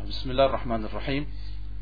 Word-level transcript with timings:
الله 0.00 0.08
بسم 0.08 0.30
الله 0.30 0.46
الرحمن 0.46 0.84
الرحيم 0.84 1.26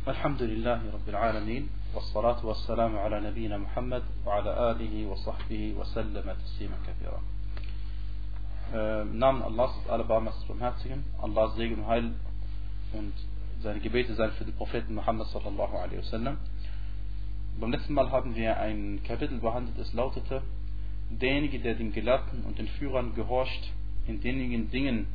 الحمد 0.08 0.42
لله 0.42 0.80
رب 0.92 1.08
العالمين 1.08 1.68
والصلاة 1.94 2.46
والسلام 2.46 2.98
على 2.98 3.20
نبينا 3.20 3.58
محمد 3.58 4.02
وعلى 4.26 4.70
آله 4.70 5.06
وصحبه 5.06 5.74
وسلم 5.78 6.26
تسليما 6.44 6.76
كثيرا 6.86 7.20
Im 8.72 9.18
Namen 9.18 9.42
Allahs 9.42 9.70
des 9.82 9.90
Allerbarmers 9.90 10.34
Barmherzigen, 10.48 11.04
Allahs 11.22 11.54
Segen 11.54 11.76
und 11.80 11.86
Heil 11.86 12.10
und 12.92 13.12
seine 13.62 13.78
Gebete 13.80 14.14
seien 14.14 14.32
für 14.32 14.44
den 14.44 14.54
Propheten 14.54 14.94
Muhammad 14.94 15.28
sallallahu 15.28 15.76
alaihi 15.76 15.98
wasallam. 15.98 16.38
Beim 17.60 17.70
letzten 17.70 17.94
Mal 17.94 18.10
haben 18.10 18.34
wir 18.34 18.56
ein 18.58 19.00
Kapitel 19.06 19.38
behandelt, 19.38 19.78
es 19.78 19.92
lautete, 19.92 20.42
derjenige, 21.10 21.60
der 21.60 21.74
den 21.74 21.92
Gelehrten 21.92 22.42
und 22.44 22.58
den 22.58 22.66
Führern 22.66 23.14
gehorcht, 23.14 23.72
in 24.06 24.20
denjenigen 24.20 24.70
Dingen, 24.70 25.06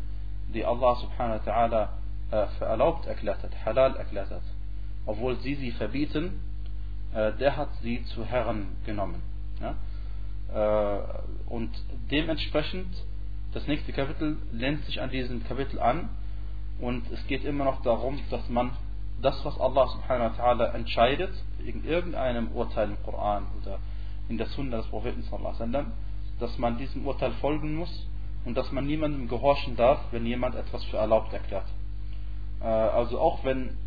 die 0.54 0.64
Allah 0.66 0.96
subhanahu 0.96 1.40
wa 1.40 1.52
ta'ala 1.52 1.84
äh, 1.84 1.88
für 2.31 2.65
erlaubt 2.65 3.07
erklärt 3.07 3.43
hat, 3.43 3.51
halal 3.65 3.97
erklärt 3.97 4.31
hat, 4.31 4.43
obwohl 5.07 5.37
sie 5.41 5.55
sie 5.55 5.73
verbieten, 5.73 6.41
äh, 7.15 7.33
der 7.35 7.57
hat 7.57 7.69
sie 7.83 8.05
zu 8.07 8.25
Herren 8.25 8.77
genommen. 8.85 9.23
Äh, 10.53 10.99
und 11.49 11.71
dementsprechend, 12.11 12.89
das 13.53 13.67
nächste 13.67 13.93
Kapitel 13.93 14.39
lehnt 14.53 14.85
sich 14.85 15.01
an 15.01 15.11
diesem 15.11 15.45
Kapitel 15.45 15.79
an 15.79 16.09
und 16.81 17.11
es 17.13 17.25
geht 17.29 17.45
immer 17.45 17.65
noch 17.65 17.83
darum, 17.83 18.21
dass 18.31 18.49
man 18.49 18.73
das, 19.23 19.45
was 19.45 19.59
Allah 19.61 19.87
subhanahu 19.89 20.37
wa 20.37 20.43
ta'ala 20.43 20.75
entscheidet, 20.75 21.33
in 21.65 21.85
irgendeinem 21.85 22.49
Urteil 22.53 22.91
im 22.91 23.03
Koran 23.05 23.47
oder 23.63 23.79
in 24.29 24.39
der 24.39 24.49
Sunna 24.49 24.79
des 24.79 24.87
Propheten 24.89 25.23
sallallahu 25.23 25.63
alaihi 25.63 25.87
dass 26.41 26.59
man 26.59 26.79
diesem 26.79 27.07
Urteil 27.07 27.33
folgen 27.35 27.77
muss 27.77 28.07
und 28.45 28.57
dass 28.57 28.71
man 28.73 28.87
niemandem 28.87 29.29
gehorchen 29.29 29.77
darf, 29.77 30.01
wenn 30.11 30.27
jemand 30.27 30.57
etwas 30.57 30.83
für 30.85 30.97
erlaubt 30.97 31.33
erklärt. 31.33 31.67
Äh, 32.62 32.66
also 32.66 33.20
auch 33.20 33.44
wenn 33.44 33.78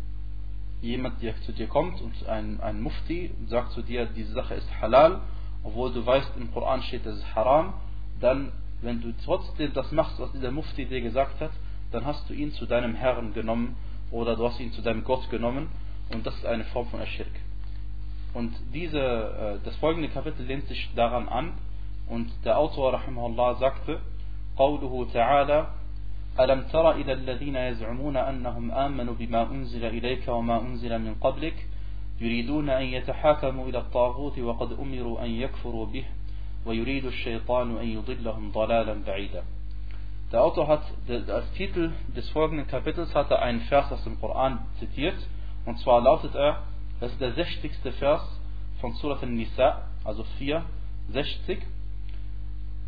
jemand 0.81 1.21
dir, 1.21 1.33
zu 1.45 1.53
dir 1.53 1.67
kommt 1.67 2.01
und 2.01 2.27
ein, 2.27 2.59
ein 2.61 2.81
Mufti 2.81 3.31
sagt 3.47 3.71
zu 3.71 3.81
dir, 3.81 4.05
diese 4.05 4.33
Sache 4.33 4.55
ist 4.55 4.69
halal, 4.81 5.21
obwohl 5.63 5.93
du 5.93 6.05
weißt, 6.05 6.33
im 6.37 6.51
Koran 6.51 6.83
steht, 6.83 7.05
das 7.05 7.17
ist 7.17 7.35
haram, 7.35 7.73
dann, 8.19 8.51
wenn 8.81 9.01
du 9.01 9.13
trotzdem 9.23 9.71
das 9.73 9.91
machst, 9.91 10.19
was 10.19 10.31
dieser 10.33 10.51
Mufti 10.51 10.85
dir 10.85 11.01
gesagt 11.01 11.39
hat, 11.39 11.51
dann 11.91 12.05
hast 12.05 12.29
du 12.29 12.33
ihn 12.33 12.51
zu 12.51 12.65
deinem 12.65 12.95
Herrn 12.95 13.33
genommen 13.33 13.77
oder 14.11 14.35
du 14.35 14.45
hast 14.45 14.59
ihn 14.59 14.73
zu 14.73 14.81
deinem 14.81 15.03
Gott 15.03 15.29
genommen 15.29 15.69
und 16.11 16.25
das 16.25 16.35
ist 16.35 16.45
eine 16.45 16.65
Form 16.65 16.87
von 16.87 16.99
Aschirk. 16.99 17.31
Und 18.33 18.53
diese, 18.73 18.99
äh, 18.99 19.59
das 19.63 19.75
folgende 19.77 20.09
Kapitel 20.09 20.45
lehnt 20.45 20.67
sich 20.67 20.89
daran 20.95 21.29
an 21.29 21.53
und 22.09 22.29
der 22.43 22.57
Autor 22.57 22.93
rahimahullah 22.93 23.55
sagte, 23.55 24.01
قوله 24.57 25.07
تعالى 25.13 25.67
ألم 26.40 26.62
تر 26.62 26.90
إلى 26.90 27.12
الذين 27.12 27.56
يزعمون 27.56 28.16
أنهم 28.16 28.70
آمنوا 28.70 29.14
بما 29.14 29.50
أنزل 29.50 29.84
إليك 29.84 30.28
وما 30.28 30.60
أنزل 30.60 30.98
من 30.98 31.14
قبلك 31.14 31.66
يريدون 32.20 32.70
أن 32.70 32.84
يتحاكموا 32.84 33.68
إلى 33.68 33.78
الطاغوت 33.78 34.38
وقد 34.38 34.72
أمروا 34.72 35.24
أن 35.24 35.30
يكفروا 35.30 35.86
به 35.86 36.04
ويريد 36.66 37.04
الشيطان 37.04 37.76
أن 37.76 37.88
يضلهم 37.88 38.50
ضلالا 38.50 38.94
بعيدا 39.06 39.42
Der 40.30 40.42
Autor 40.42 40.68
hat 40.68 40.82
als 41.08 41.50
Titel 41.52 41.90
des 42.14 42.28
folgenden 42.30 42.66
Kapitels 42.66 43.14
hat 43.14 43.30
er 43.30 43.40
einen 43.40 43.62
Vers 43.62 43.90
aus 43.90 44.04
dem 44.04 44.20
Koran 44.20 44.58
zitiert 44.78 45.16
und 45.64 45.78
zwar 45.78 46.02
lautet 46.02 46.34
er, 46.34 46.64
das 47.00 47.12
ist 47.12 47.20
der 47.20 47.32
60. 47.32 47.72
Vers 47.98 48.20
von 48.80 48.92
Surat 48.92 49.22
al-Nisa, 49.22 49.86
also 50.04 50.24
4, 50.36 50.62
60 51.08 51.58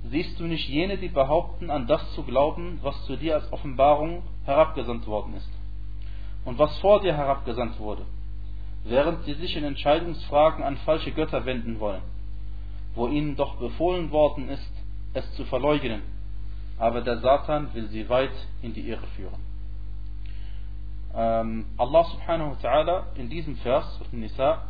Siehst 0.05 0.41
du 0.41 0.45
nicht 0.45 0.69
jene, 0.69 0.97
die 0.97 1.09
behaupten, 1.09 1.71
an 1.71 1.87
das 1.87 2.15
zu 2.15 2.23
glauben, 2.23 2.79
was 2.83 3.05
zu 3.05 3.17
dir 3.17 3.35
als 3.35 3.53
Offenbarung 3.53 4.23
herabgesandt 4.45 5.07
worden 5.07 5.35
ist 5.35 5.51
und 6.45 6.59
was 6.59 6.77
vor 6.79 7.01
dir 7.01 7.15
herabgesandt 7.15 7.79
wurde, 7.79 8.03
während 8.85 9.25
sie 9.25 9.35
sich 9.35 9.57
in 9.57 9.65
Entscheidungsfragen 9.65 10.65
an 10.65 10.79
falsche 10.79 11.13
Götter 11.13 11.45
wenden 11.45 11.81
wollen, 11.81 12.03
wo 12.95 13.09
ihnen 13.09 13.37
doch 13.37 13.57
befohlen 13.57 14.11
worden 14.11 14.49
ist, 14.49 14.73
es 15.13 15.31
zu 15.35 15.45
verleugnen, 15.45 16.03
aber 16.79 17.03
der 17.03 17.19
Satan 17.19 17.75
will 17.75 17.89
sie 17.89 18.09
weit 18.09 18.33
in 18.63 18.73
die 18.73 18.89
Irre 18.89 19.07
führen. 19.17 19.51
Ähm, 21.15 21.67
Allah 21.77 22.05
subhanahu 22.05 22.53
wa 22.53 22.57
ta'ala 22.69 23.03
in 23.17 23.29
diesem 23.29 23.57
Vers, 23.57 24.01
Nisa, 24.13 24.63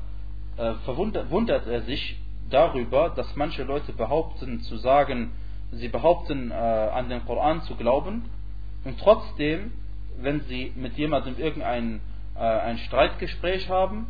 äh, 0.57 0.75
verwundert 0.85 1.67
er 1.67 1.83
sich 1.83 2.19
darüber, 2.51 3.11
dass 3.11 3.35
manche 3.37 3.63
Leute 3.63 3.93
behaupten 3.93 4.61
zu 4.61 4.77
sagen, 4.77 5.33
sie 5.73 5.89
behaupten 5.89 6.51
äh, 6.51 6.55
an 6.55 7.09
den 7.09 7.25
Koran 7.25 7.63
zu 7.63 7.77
glauben 7.77 8.25
und 8.85 8.99
trotzdem, 9.01 9.73
wenn 10.19 10.41
sie 10.43 10.73
mit 10.77 10.97
jemandem 10.97 11.39
irgendein 11.39 12.01
äh, 12.35 12.41
ein 12.41 12.79
Streitgespräch 12.79 13.69
haben 13.69 14.07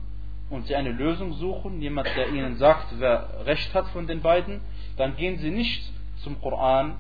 und 0.49 0.67
sie 0.67 0.75
eine 0.75 0.91
Lösung 0.91 1.35
suchen, 1.35 1.81
jemand, 1.81 2.09
der 2.17 2.29
ihnen 2.29 2.57
sagt, 2.57 2.87
wer 2.99 3.45
Recht 3.47 3.73
hat 3.75 3.89
von 3.89 4.07
den 4.07 4.21
beiden, 4.21 4.61
dann 4.97 5.17
gehen 5.17 5.39
sie 5.39 5.51
nicht 5.51 5.93
zum 6.23 6.41
Koran 6.41 6.97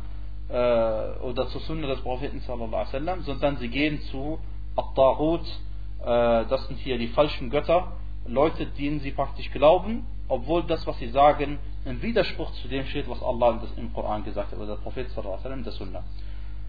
äh, 0.49 0.53
oder 0.53 1.49
zur 1.49 1.61
Sunna 1.63 1.89
des 1.89 2.01
Propheten 2.01 2.41
sallallahu 2.41 2.75
alaihi 2.75 2.87
wasallam, 2.93 3.23
sondern 3.23 3.57
sie 3.59 3.69
gehen 3.69 4.01
zu 4.11 4.39
At-Tarut, 4.77 5.47
äh, 6.03 6.05
das 6.05 6.67
sind 6.69 6.79
hier 6.79 6.99
die 6.99 7.09
falschen 7.09 7.51
Götter, 7.51 7.93
Leute, 8.27 8.67
denen 8.67 9.01
sie 9.01 9.11
praktisch 9.11 9.51
glauben 9.51 10.07
obwohl 10.31 10.63
das, 10.63 10.87
was 10.87 10.97
sie 10.99 11.09
sagen, 11.09 11.59
im 11.85 12.01
Widerspruch 12.01 12.53
zu 12.53 12.69
dem 12.69 12.87
steht, 12.87 13.09
was 13.09 13.23
Allah 13.23 13.61
im 13.77 13.93
Koran 13.93 14.25
gesagt 14.25 14.53
hat, 14.53 14.59
oder 14.59 14.77
der 14.77 14.83
Prophet 14.83 15.11
sallallahu 15.11 15.63
der 15.63 15.73
Sunnah. 15.73 16.05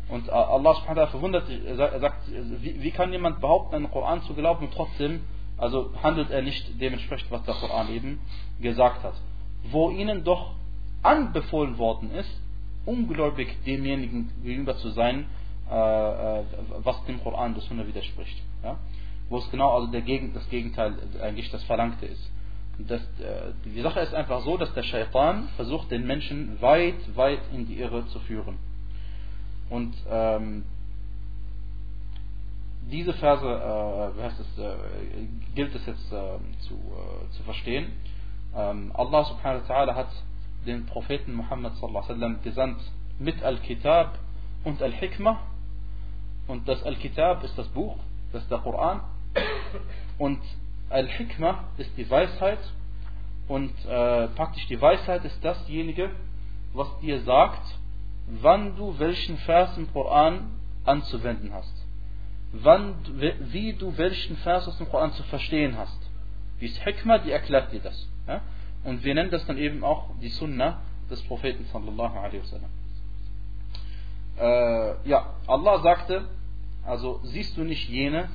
Und 0.10 0.28
äh, 0.28 0.32
Allah 0.32 0.74
subhanahu 0.74 1.08
verwundert 1.08 1.46
sich, 1.46 1.64
er 1.64 2.00
sagt, 2.00 2.28
wie, 2.28 2.92
kann 2.92 3.12
jemand 3.12 3.40
behaupten, 3.40 3.76
an 3.76 3.84
den 3.84 3.92
Koran 3.92 4.24
zu 4.24 4.34
glauben 4.34 4.66
und 4.66 4.74
trotzdem, 4.74 5.22
also 5.58 5.92
handelt 6.02 6.32
er 6.32 6.42
nicht 6.42 6.82
dementsprechend, 6.82 7.30
was 7.30 7.44
der 7.44 7.54
Koran 7.54 7.90
eben 7.90 8.20
gesagt 8.60 9.04
hat. 9.04 9.14
Wo 9.70 9.92
ihnen 9.92 10.24
doch 10.24 10.56
anbefohlen 11.04 11.78
worden 11.78 12.12
ist, 12.12 12.42
ungläubig 12.86 13.64
demjenigen 13.64 14.32
gegenüber 14.44 14.76
zu 14.78 14.90
sein, 14.90 15.28
äh, 15.70 16.40
äh 16.40 16.44
was 16.80 17.06
dem 17.06 17.22
Koran 17.22 17.54
der 17.54 17.62
Sunna 17.62 17.86
widerspricht. 17.86 18.42
Ja? 18.64 18.78
Wo 19.30 19.38
es 19.38 19.50
genau 19.52 19.76
also 19.76 19.88
der 19.92 20.02
Gegen, 20.02 20.34
das 20.34 20.50
Gegenteil 20.50 20.96
eigentlich 21.22 21.52
das 21.52 21.64
Verlangte 21.66 22.08
ist 22.08 22.32
das, 22.78 23.02
äh, 23.20 23.54
die 23.66 23.82
Sache 23.82 24.00
ist 24.00 24.14
einfach 24.14 24.42
so, 24.42 24.58
dass 24.58 24.74
der 24.74 24.84
Shaitan 24.84 25.50
versucht, 25.56 25.92
den 25.92 26.06
Menschen 26.06 26.62
weit, 26.62 27.16
weit 27.16 27.42
in 27.54 27.68
die 27.68 27.80
Irre 27.80 28.08
zu 28.08 28.20
führen. 28.20 28.58
Und 29.70 29.94
ähm, 30.10 30.64
diese 32.90 33.14
Verse 33.14 33.46
äh, 33.46 34.28
es, 34.28 34.60
äh, 34.60 34.76
gilt 35.56 35.74
es 35.76 35.86
jetzt 35.86 36.12
äh, 36.12 36.38
zu, 36.68 36.80
zu 37.32 37.44
verstehen. 37.44 37.92
Ähm, 38.56 38.92
Allah 38.94 39.24
subhanahu 39.26 39.68
wa 39.68 39.74
ta'ala 39.74 39.96
hat 39.96 40.10
den 40.66 40.86
Propheten 40.86 41.34
Muhammad 41.34 41.76
sallallahu 41.76 42.04
wasallam 42.10 42.42
gesandt 42.44 42.82
mit 43.18 43.42
Al-Kitab 43.44 44.18
und 44.64 44.82
Al-Hikmah. 44.82 45.40
Und 46.48 46.68
das 46.68 46.84
Al-Kitab 46.84 47.44
ist 47.44 47.58
das 47.58 47.68
Buch, 47.70 47.98
das 48.34 48.44
ist 48.44 48.52
der 48.52 48.60
Koran. 48.60 49.02
Und 50.18 50.40
Al-Hikmah 50.92 51.70
ist 51.78 51.92
die 51.98 52.10
Weisheit 52.10 52.60
und 53.48 53.74
äh, 53.86 54.28
praktisch 54.30 54.68
die 54.68 54.80
Weisheit 54.80 55.26
ist 55.26 55.44
dasjenige, 55.44 56.12
was 56.74 56.88
dir 57.00 57.22
sagt, 57.22 57.64
wann 58.28 58.76
du 58.76 58.98
welchen 59.00 59.38
Vers 59.40 59.78
im 59.78 59.92
Koran 59.92 60.52
anzuwenden 60.84 61.54
hast. 61.54 61.74
Wann, 62.54 62.96
wie 63.52 63.74
du 63.74 63.98
welchen 63.98 64.38
Vers 64.38 64.68
aus 64.68 64.78
dem 64.78 64.90
Koran 64.90 65.14
zu 65.14 65.24
verstehen 65.24 65.78
hast. 65.78 65.98
Die 66.60 66.68
Hikmah, 66.68 67.20
die 67.20 67.32
erklärt 67.32 67.72
dir 67.72 67.80
das. 67.80 68.08
Ja? 68.28 68.42
Und 68.84 69.04
wir 69.04 69.16
nennen 69.16 69.32
das 69.32 69.46
dann 69.46 69.58
eben 69.58 69.84
auch 69.84 70.10
die 70.22 70.30
Sunnah 70.30 70.82
des 71.10 71.22
Propheten 71.24 71.66
sallallahu 71.72 72.18
alaihi 72.18 72.42
wasallam. 72.42 72.70
Äh, 74.38 75.10
ja, 75.10 75.36
Allah 75.48 75.80
sagte, 75.80 76.28
also 76.86 77.20
siehst 77.24 77.58
du 77.58 77.64
nicht 77.64 77.90
jene, 77.90 78.30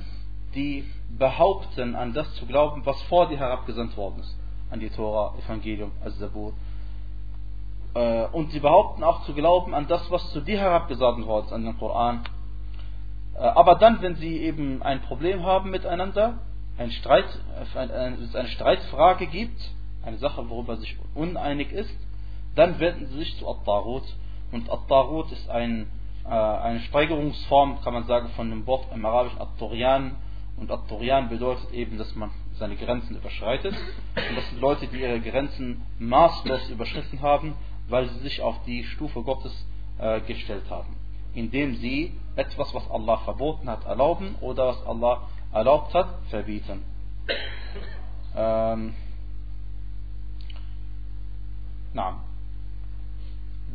die 0.55 0.85
behaupten, 1.17 1.95
an 1.95 2.13
das 2.13 2.33
zu 2.35 2.45
glauben, 2.45 2.85
was 2.85 3.01
vor 3.03 3.27
dir 3.27 3.37
herabgesandt 3.37 3.95
worden 3.97 4.19
ist. 4.19 4.35
An 4.69 4.79
die 4.79 4.89
Tora, 4.89 5.33
Evangelium, 5.37 5.91
Al-Zabur. 6.03 6.53
Äh, 7.93 8.25
und 8.27 8.51
sie 8.51 8.59
behaupten 8.59 9.03
auch 9.03 9.23
zu 9.23 9.33
glauben 9.33 9.73
an 9.73 9.87
das, 9.87 10.09
was 10.11 10.31
zu 10.31 10.41
dir 10.41 10.59
herabgesandt 10.59 11.25
worden 11.25 11.45
ist, 11.45 11.53
an 11.53 11.63
den 11.63 11.77
Koran. 11.77 12.23
Äh, 13.35 13.39
aber 13.39 13.75
dann, 13.75 14.01
wenn 14.01 14.15
sie 14.15 14.37
eben 14.39 14.81
ein 14.83 15.01
Problem 15.01 15.43
haben 15.43 15.69
miteinander, 15.69 16.39
ein 16.77 16.91
Streit, 16.91 17.25
es 17.61 17.75
eine 17.75 18.47
Streitfrage 18.49 19.27
gibt, 19.27 19.59
eine 20.03 20.17
Sache, 20.17 20.49
worüber 20.49 20.77
sich 20.77 20.95
uneinig 21.15 21.71
ist, 21.71 21.95
dann 22.55 22.79
wenden 22.79 23.07
sie 23.07 23.19
sich 23.19 23.37
zu 23.37 23.47
At-Tarut. 23.47 24.03
Und 24.51 24.69
At-Tarut 24.69 25.31
ist 25.31 25.49
ein, 25.49 25.87
äh, 26.25 26.29
eine 26.29 26.79
Steigerungsform, 26.81 27.81
kann 27.83 27.93
man 27.93 28.05
sagen, 28.05 28.29
von 28.35 28.49
dem 28.49 28.65
Wort 28.67 28.85
im 28.93 29.05
Arabischen 29.05 29.41
At-Turian, 29.41 30.15
und 30.57 30.71
At-Turian 30.71 31.29
bedeutet 31.29 31.71
eben, 31.71 31.97
dass 31.97 32.15
man 32.15 32.31
seine 32.53 32.75
Grenzen 32.75 33.15
überschreitet. 33.15 33.75
Und 34.15 34.35
das 34.37 34.49
sind 34.49 34.59
Leute, 34.59 34.87
die 34.87 34.99
ihre 34.99 35.21
Grenzen 35.21 35.83
maßlos 35.99 36.69
überschritten 36.69 37.21
haben, 37.21 37.55
weil 37.87 38.09
sie 38.09 38.19
sich 38.19 38.41
auf 38.41 38.63
die 38.65 38.83
Stufe 38.83 39.21
Gottes 39.21 39.53
äh, 39.99 40.19
gestellt 40.21 40.69
haben. 40.69 40.95
Indem 41.35 41.75
sie 41.75 42.11
etwas, 42.35 42.73
was 42.73 42.89
Allah 42.89 43.17
verboten 43.17 43.69
hat, 43.69 43.85
erlauben 43.85 44.35
oder 44.41 44.67
was 44.67 44.85
Allah 44.85 45.29
erlaubt 45.53 45.93
hat, 45.93 46.09
verbieten. 46.29 46.83
Ähm, 48.35 48.95
na. 51.93 52.23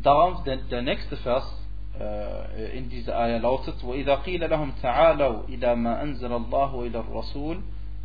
Darum 0.03 0.43
der, 0.45 0.57
der 0.57 0.83
nächste 0.83 1.17
Vers 1.19 1.62
in 2.74 2.90
dieser 2.90 3.18
Ayah 3.18 3.40
lautet: 3.40 3.84
وَإِذَا 3.84 4.16
قِيلَ 4.24 4.50
لَهُمْ 4.50 4.72
تَعَالَوْا 4.82 5.48
إِلَى 5.50 5.76
مَا 5.76 6.02
أَنزَلَ 6.04 6.32
اللَّهُ 6.32 6.74
وإلى 6.76 7.00
الرَّسُولِ 7.00 7.58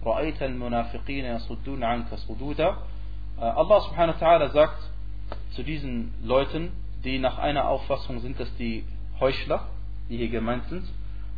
رَأَيْتَ 0.04 0.42
الْمُنَافِقِينَ 0.42 1.24
يَصُدُّونَ 1.24 1.84
عَنْكَ 1.84 2.14
صُدُودًا 2.14 2.76
Allah 3.38 3.80
subhanahu 3.80 4.14
wa 4.14 4.26
ta'ala 4.26 4.48
sagt 4.50 4.82
zu 5.54 5.62
diesen 5.62 6.14
Leuten, 6.22 6.72
die 7.04 7.18
nach 7.18 7.38
einer 7.38 7.68
Auffassung 7.68 8.20
sind, 8.20 8.38
dass 8.38 8.54
die 8.56 8.84
Heuchler, 9.20 9.66
die 10.08 10.16
hier 10.16 10.28
gemeint 10.28 10.64
sind, 10.66 10.84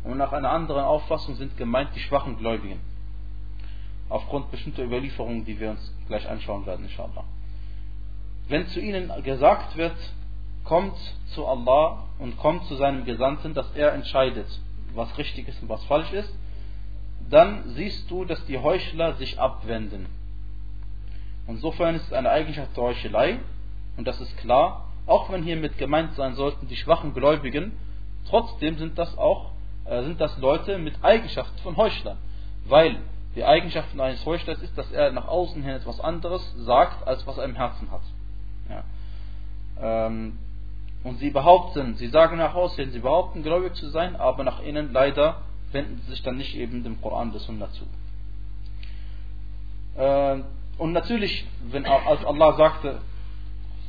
und 0.03 0.17
nach 0.17 0.31
einer 0.31 0.51
anderen 0.51 0.83
Auffassung 0.83 1.35
sind 1.35 1.57
gemeint 1.57 1.89
die 1.95 1.99
schwachen 1.99 2.37
Gläubigen. 2.37 2.79
Aufgrund 4.07 4.51
bestimmter 4.51 4.83
Überlieferungen, 4.83 5.45
die 5.45 5.59
wir 5.59 5.71
uns 5.71 5.93
gleich 6.07 6.29
anschauen 6.29 6.65
werden, 6.65 6.85
inshallah. 6.85 7.23
Wenn 8.47 8.67
zu 8.67 8.79
ihnen 8.79 9.11
gesagt 9.23 9.75
wird, 9.77 9.97
kommt 10.64 10.96
zu 11.34 11.46
Allah 11.46 12.04
und 12.18 12.36
kommt 12.38 12.64
zu 12.66 12.76
seinem 12.76 13.04
Gesandten, 13.04 13.54
dass 13.54 13.70
er 13.74 13.92
entscheidet, 13.92 14.46
was 14.94 15.16
richtig 15.18 15.48
ist 15.48 15.62
und 15.62 15.68
was 15.68 15.82
falsch 15.84 16.12
ist, 16.12 16.32
dann 17.28 17.70
siehst 17.74 18.10
du, 18.10 18.24
dass 18.24 18.44
die 18.46 18.58
Heuchler 18.58 19.14
sich 19.14 19.38
abwenden. 19.38 20.06
Insofern 21.46 21.94
ist 21.94 22.06
es 22.06 22.12
eine 22.12 22.30
Eigenschaft 22.30 22.76
der 22.76 22.84
Heuchelei, 22.84 23.38
und 23.96 24.06
das 24.06 24.20
ist 24.20 24.36
klar, 24.38 24.86
auch 25.06 25.30
wenn 25.30 25.42
hiermit 25.42 25.78
gemeint 25.78 26.14
sein 26.14 26.34
sollten 26.34 26.68
die 26.68 26.76
schwachen 26.76 27.14
Gläubigen, 27.14 27.72
trotzdem 28.28 28.78
sind 28.78 28.98
das 28.98 29.16
auch 29.18 29.50
äh, 29.84 30.04
sind 30.04 30.20
das 30.20 30.36
Leute 30.38 30.78
mit 30.78 31.02
Eigenschaften 31.02 31.58
von 31.58 31.76
Heuchlern. 31.76 32.18
Weil 32.66 32.98
die 33.34 33.44
Eigenschaften 33.44 34.00
eines 34.00 34.24
Heuchlers 34.24 34.60
ist, 34.62 34.76
dass 34.76 34.90
er 34.92 35.12
nach 35.12 35.26
außen 35.26 35.62
hin 35.62 35.72
etwas 35.72 36.00
anderes 36.00 36.54
sagt, 36.58 37.06
als 37.06 37.26
was 37.26 37.38
er 37.38 37.44
im 37.44 37.56
Herzen 37.56 37.90
hat. 37.90 38.02
Ja. 38.68 38.84
Ähm, 40.06 40.38
und 41.02 41.18
sie 41.18 41.30
behaupten, 41.30 41.94
sie 41.96 42.08
sagen 42.08 42.38
nach 42.38 42.54
außen 42.54 42.84
hin, 42.84 42.92
sie 42.92 42.98
behaupten 43.00 43.42
gläubig 43.42 43.74
zu 43.74 43.88
sein, 43.88 44.16
aber 44.16 44.44
nach 44.44 44.62
innen 44.62 44.92
leider 44.92 45.42
wenden 45.72 46.00
sie 46.02 46.10
sich 46.10 46.22
dann 46.22 46.36
nicht 46.36 46.56
eben 46.56 46.82
dem 46.84 47.00
Koran 47.00 47.32
des 47.32 47.44
Sunna 47.44 47.70
zu. 47.72 47.84
Ähm, 49.96 50.44
und 50.78 50.92
natürlich, 50.92 51.46
wenn, 51.70 51.86
als 51.86 52.24
Allah 52.24 52.54
sagte, 52.54 53.00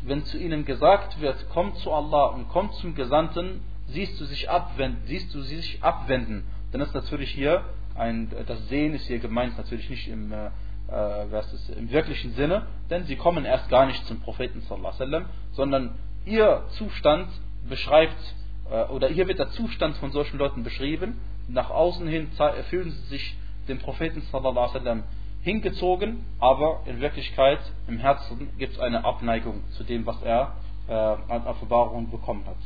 wenn 0.04 0.26
zu 0.26 0.38
ihnen 0.38 0.66
gesagt 0.66 1.22
wird, 1.22 1.50
kommt 1.50 1.78
zu 1.78 1.92
Allah 1.92 2.28
und 2.28 2.50
kommt 2.50 2.74
zum 2.76 2.96
Gesandten, 2.96 3.62
siehst 3.88 4.20
du 4.20 4.26
sich 4.26 4.50
abwenden, 4.50 5.02
siehst 5.06 5.34
du 5.34 5.42
sich 5.42 5.84
abwenden, 5.84 6.44
dann 6.72 6.82
ist 6.82 6.94
natürlich 6.94 7.32
hier 7.32 7.64
ein, 7.96 8.32
das 8.48 8.68
Sehen 8.70 8.94
ist 8.94 9.08
hier 9.08 9.20
gemeint 9.20 9.58
natürlich 9.58 9.90
nicht 9.90 10.08
im, 10.08 10.32
äh, 10.32 10.50
es, 10.90 11.70
im 11.70 11.92
wirklichen 11.92 12.34
Sinne, 12.34 12.68
denn 12.90 13.06
sie 13.06 13.16
kommen 13.16 13.46
erst 13.46 13.70
gar 13.70 13.86
nicht 13.86 14.06
zum 14.08 14.22
Propheten 14.22 14.62
sallam, 14.62 15.26
sondern 15.52 15.96
ihr 16.26 16.64
Zustand 16.78 17.30
beschreibt 17.68 18.36
äh, 18.70 18.84
oder 18.86 19.08
hier 19.08 19.28
wird 19.28 19.40
der 19.40 19.50
Zustand 19.50 19.98
von 19.98 20.12
solchen 20.12 20.38
Leuten 20.38 20.64
beschrieben. 20.64 21.20
Nach 21.48 21.70
außen 21.70 22.08
hin 22.08 22.30
fühlen 22.70 22.92
sie 22.92 23.08
sich 23.08 23.38
dem 23.68 23.80
Propheten 23.80 24.22
sallam, 24.32 25.04
hingezogen, 25.42 26.24
aber 26.40 26.82
in 26.86 27.02
Wirklichkeit 27.02 27.60
im 27.88 27.98
Herzen 27.98 28.50
gibt 28.58 28.74
es 28.74 28.80
eine 28.80 29.04
Abneigung 29.06 29.64
zu 29.72 29.84
dem, 29.84 30.06
was 30.06 30.22
er 30.22 30.54
äh, 30.88 30.94
an 30.94 31.48
Offenbarung 31.48 32.12
bekommen 32.12 32.46
hat. 32.46 32.58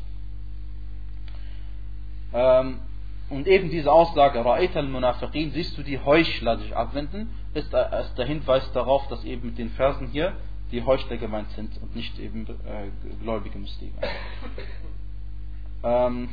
Ähm, 2.33 2.79
und 3.29 3.47
eben 3.47 3.69
diese 3.69 3.91
Aussage, 3.91 4.39
Ra'ayt 4.39 4.75
al-Munafiqin, 4.75 5.51
siehst 5.51 5.77
du 5.77 5.83
die 5.83 5.99
Heuchler 5.99 6.57
sich 6.57 6.75
abwenden, 6.75 7.29
ist, 7.53 7.73
äh, 7.73 8.01
ist 8.01 8.17
der 8.17 8.25
Hinweis 8.25 8.69
darauf, 8.73 9.07
dass 9.07 9.23
eben 9.23 9.47
mit 9.47 9.57
den 9.57 9.69
Versen 9.69 10.07
hier 10.07 10.33
die 10.74 10.84
Heuchler 10.84 11.16
gemeint 11.16 11.50
sind 11.50 11.70
und 11.82 11.96
nicht 11.96 12.18
eben 12.18 12.46
äh, 12.46 12.90
gläubige 13.22 13.58
Muslime. 13.58 13.92
ähm, 15.82 16.28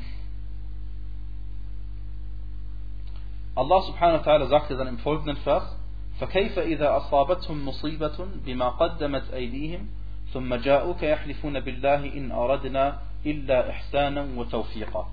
Allah 3.56 3.82
subhanahu 3.82 4.20
wa 4.20 4.24
ta'ala 4.24 4.48
sagte 4.48 4.78
dann 4.78 4.88
im 4.88 5.00
folgenden 5.00 5.38
Vers, 5.38 5.78
فكيف 6.20 6.60
إذا 6.60 6.98
أصابتهم 6.98 7.66
مصيبة 7.66 8.28
بما 8.46 8.70
قدمت 8.70 9.34
أيديهم 9.34 9.88
ثم 10.34 10.56
جاءوك 10.56 11.04
يحلفون 11.04 11.60
بالله 11.60 12.18
إن 12.18 12.32
أردنا 12.32 13.00
إلا 13.26 13.70
إحسانا 13.70 14.28
وتوفيقا 14.36 15.08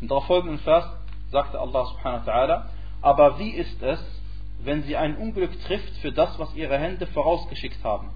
Im 0.00 0.08
darauf 0.08 0.26
folgenden 0.26 0.58
Vers 0.58 0.84
sagte 1.32 1.58
Allah 1.58 1.86
subhanahu 1.86 2.26
wa 2.26 2.32
ta'ala, 2.32 2.70
aber 3.02 3.38
wie 3.38 3.50
ist 3.50 3.82
es, 3.82 3.98
wenn 4.62 4.82
sie 4.82 4.96
ein 4.96 5.16
Unglück 5.16 5.50
trifft 5.64 5.96
für 6.02 6.12
das, 6.12 6.38
was 6.38 6.54
ihre 6.54 6.78
Hände 6.78 7.06
vorausgeschickt 7.06 7.82
haben? 7.82 8.10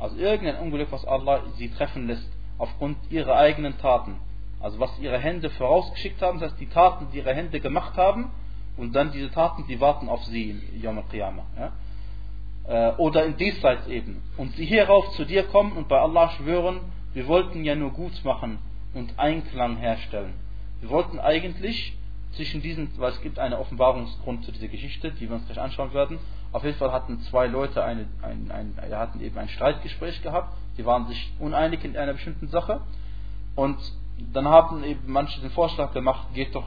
Also 0.00 0.16
irgendein 0.16 0.56
Unglück, 0.56 0.90
was 0.90 1.04
Allah 1.04 1.42
sie 1.56 1.68
treffen 1.68 2.06
lässt, 2.06 2.28
aufgrund 2.58 2.96
ihrer 3.10 3.36
eigenen 3.36 3.78
Taten. 3.78 4.16
Also 4.60 4.78
was 4.80 4.98
ihre 4.98 5.18
Hände 5.18 5.50
vorausgeschickt 5.50 6.20
haben, 6.22 6.40
das 6.40 6.52
heißt 6.52 6.60
die 6.60 6.68
Taten, 6.68 7.08
die 7.12 7.18
ihre 7.18 7.34
Hände 7.34 7.60
gemacht 7.60 7.96
haben, 7.96 8.30
und 8.76 8.94
dann 8.94 9.12
diese 9.12 9.30
Taten, 9.30 9.66
die 9.66 9.80
warten 9.80 10.08
auf 10.08 10.24
sie 10.24 10.50
im 10.50 10.80
Yom 10.80 10.98
al-Qiyamah. 10.98 11.44
Ja? 11.58 11.72
Äh, 12.66 12.96
oder 12.96 13.24
in 13.24 13.36
diesseits 13.36 13.86
eben. 13.88 14.22
Und 14.36 14.54
sie 14.56 14.64
hierauf 14.64 15.10
zu 15.12 15.24
dir 15.24 15.42
kommen 15.44 15.72
und 15.72 15.88
bei 15.88 16.00
Allah 16.00 16.30
schwören, 16.30 16.80
wir 17.12 17.26
wollten 17.26 17.64
ja 17.64 17.74
nur 17.74 17.90
gut 17.90 18.24
machen 18.24 18.58
und 18.94 19.18
Einklang 19.18 19.76
herstellen. 19.76 20.34
Wir 20.80 20.88
wollten 20.88 21.18
eigentlich 21.18 21.94
zwischen 22.32 22.62
diesen, 22.62 22.90
weil 22.98 23.12
es 23.12 23.20
gibt 23.20 23.38
einen 23.38 23.54
Offenbarungsgrund 23.54 24.44
zu 24.44 24.52
dieser 24.52 24.68
Geschichte, 24.68 25.10
die 25.12 25.28
wir 25.28 25.36
uns 25.36 25.46
gleich 25.46 25.60
anschauen 25.60 25.92
werden. 25.92 26.18
Auf 26.52 26.64
jeden 26.64 26.76
Fall 26.78 26.92
hatten 26.92 27.20
zwei 27.30 27.46
Leute 27.46 27.84
eine, 27.84 28.06
ein, 28.22 28.50
ein, 28.50 28.74
hatten 28.92 29.20
eben 29.20 29.38
ein 29.38 29.48
Streitgespräch 29.48 30.22
gehabt, 30.22 30.56
die 30.76 30.84
waren 30.84 31.06
sich 31.06 31.32
uneinig 31.38 31.84
in 31.84 31.96
einer 31.96 32.14
bestimmten 32.14 32.48
Sache. 32.48 32.80
Und 33.54 33.78
dann 34.32 34.48
haben 34.48 34.82
eben 34.84 35.00
manche 35.06 35.40
den 35.40 35.50
Vorschlag 35.50 35.92
gemacht, 35.92 36.34
geht 36.34 36.54
doch 36.54 36.66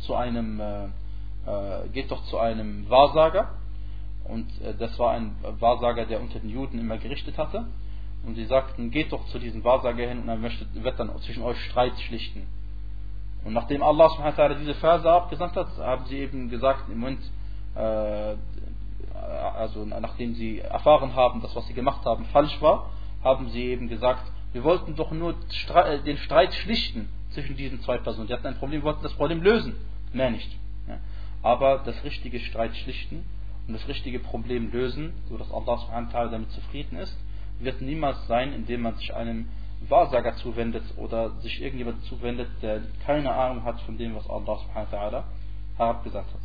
zu 0.00 0.14
einem, 0.14 0.60
äh, 0.60 0.84
äh, 0.84 1.88
geht 1.92 2.10
doch 2.10 2.22
zu 2.24 2.38
einem 2.38 2.88
Wahrsager. 2.88 3.50
Und 4.24 4.46
äh, 4.62 4.74
das 4.74 4.98
war 4.98 5.12
ein 5.12 5.34
Wahrsager, 5.58 6.06
der 6.06 6.20
unter 6.20 6.38
den 6.38 6.50
Juden 6.50 6.78
immer 6.78 6.98
gerichtet 6.98 7.36
hatte. 7.36 7.66
Und 8.24 8.34
sie 8.34 8.44
sagten, 8.44 8.90
geht 8.90 9.12
doch 9.12 9.26
zu 9.26 9.38
diesem 9.38 9.64
Wahrsager 9.64 10.06
hin 10.06 10.20
und 10.20 10.28
er 10.28 10.36
möchte, 10.36 10.66
wird 10.74 10.98
dann 10.98 11.16
zwischen 11.20 11.42
euch 11.42 11.58
Streit 11.64 11.98
schlichten. 12.00 12.46
Und 13.44 13.54
nachdem 13.54 13.82
Allah 13.82 14.10
diese 14.60 14.74
Verse 14.74 15.08
abgesandt 15.10 15.56
hat, 15.56 15.78
haben 15.78 16.04
sie 16.06 16.18
eben 16.18 16.50
gesagt, 16.50 16.88
im 16.90 16.98
Moment, 16.98 17.20
äh, 17.74 18.34
also 19.18 19.84
nachdem 19.84 20.34
sie 20.34 20.60
erfahren 20.60 21.14
haben, 21.14 21.40
dass 21.42 21.54
was 21.54 21.66
sie 21.66 21.74
gemacht 21.74 22.04
haben 22.04 22.24
falsch 22.26 22.60
war, 22.60 22.90
haben 23.22 23.48
sie 23.50 23.64
eben 23.64 23.88
gesagt, 23.88 24.30
wir 24.52 24.64
wollten 24.64 24.96
doch 24.96 25.10
nur 25.10 25.34
äh, 25.74 25.98
den 26.00 26.16
Streit 26.18 26.54
schlichten 26.54 27.08
zwischen 27.30 27.56
diesen 27.56 27.80
zwei 27.80 27.98
Personen. 27.98 28.28
Die 28.28 28.32
hatten 28.32 28.46
ein 28.46 28.58
Problem, 28.58 28.82
wollten 28.82 29.02
das 29.02 29.14
Problem 29.14 29.42
lösen, 29.42 29.74
mehr 30.12 30.30
nicht. 30.30 30.56
Aber 31.42 31.78
das 31.78 32.02
richtige 32.04 32.40
Streit 32.40 32.74
schlichten 32.76 33.24
und 33.66 33.74
das 33.74 33.86
richtige 33.86 34.18
Problem 34.18 34.72
lösen, 34.72 35.12
sodass 35.28 35.50
Allah 35.52 36.28
damit 36.30 36.50
zufrieden 36.52 36.96
ist, 36.96 37.16
wird 37.60 37.80
niemals 37.80 38.26
sein, 38.26 38.52
indem 38.52 38.82
man 38.82 38.94
sich 38.96 39.14
einem 39.14 39.48
Wahrsager 39.88 40.34
zuwendet 40.36 40.82
oder 40.96 41.30
sich 41.40 41.60
irgendjemand 41.62 42.02
zuwendet, 42.04 42.48
der 42.62 42.82
keine 43.06 43.32
Ahnung 43.32 43.64
hat 43.64 43.80
von 43.82 43.96
dem, 43.96 44.16
was 44.16 44.28
Allah 44.28 45.24
herabgesagt 45.76 46.28
hat. 46.34 46.40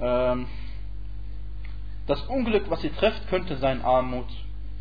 Ähm, 0.00 0.46
das 2.10 2.22
Unglück, 2.22 2.68
was 2.68 2.80
sie 2.80 2.90
trifft, 2.90 3.28
könnte 3.28 3.56
sein 3.58 3.82
Armut, 3.82 4.26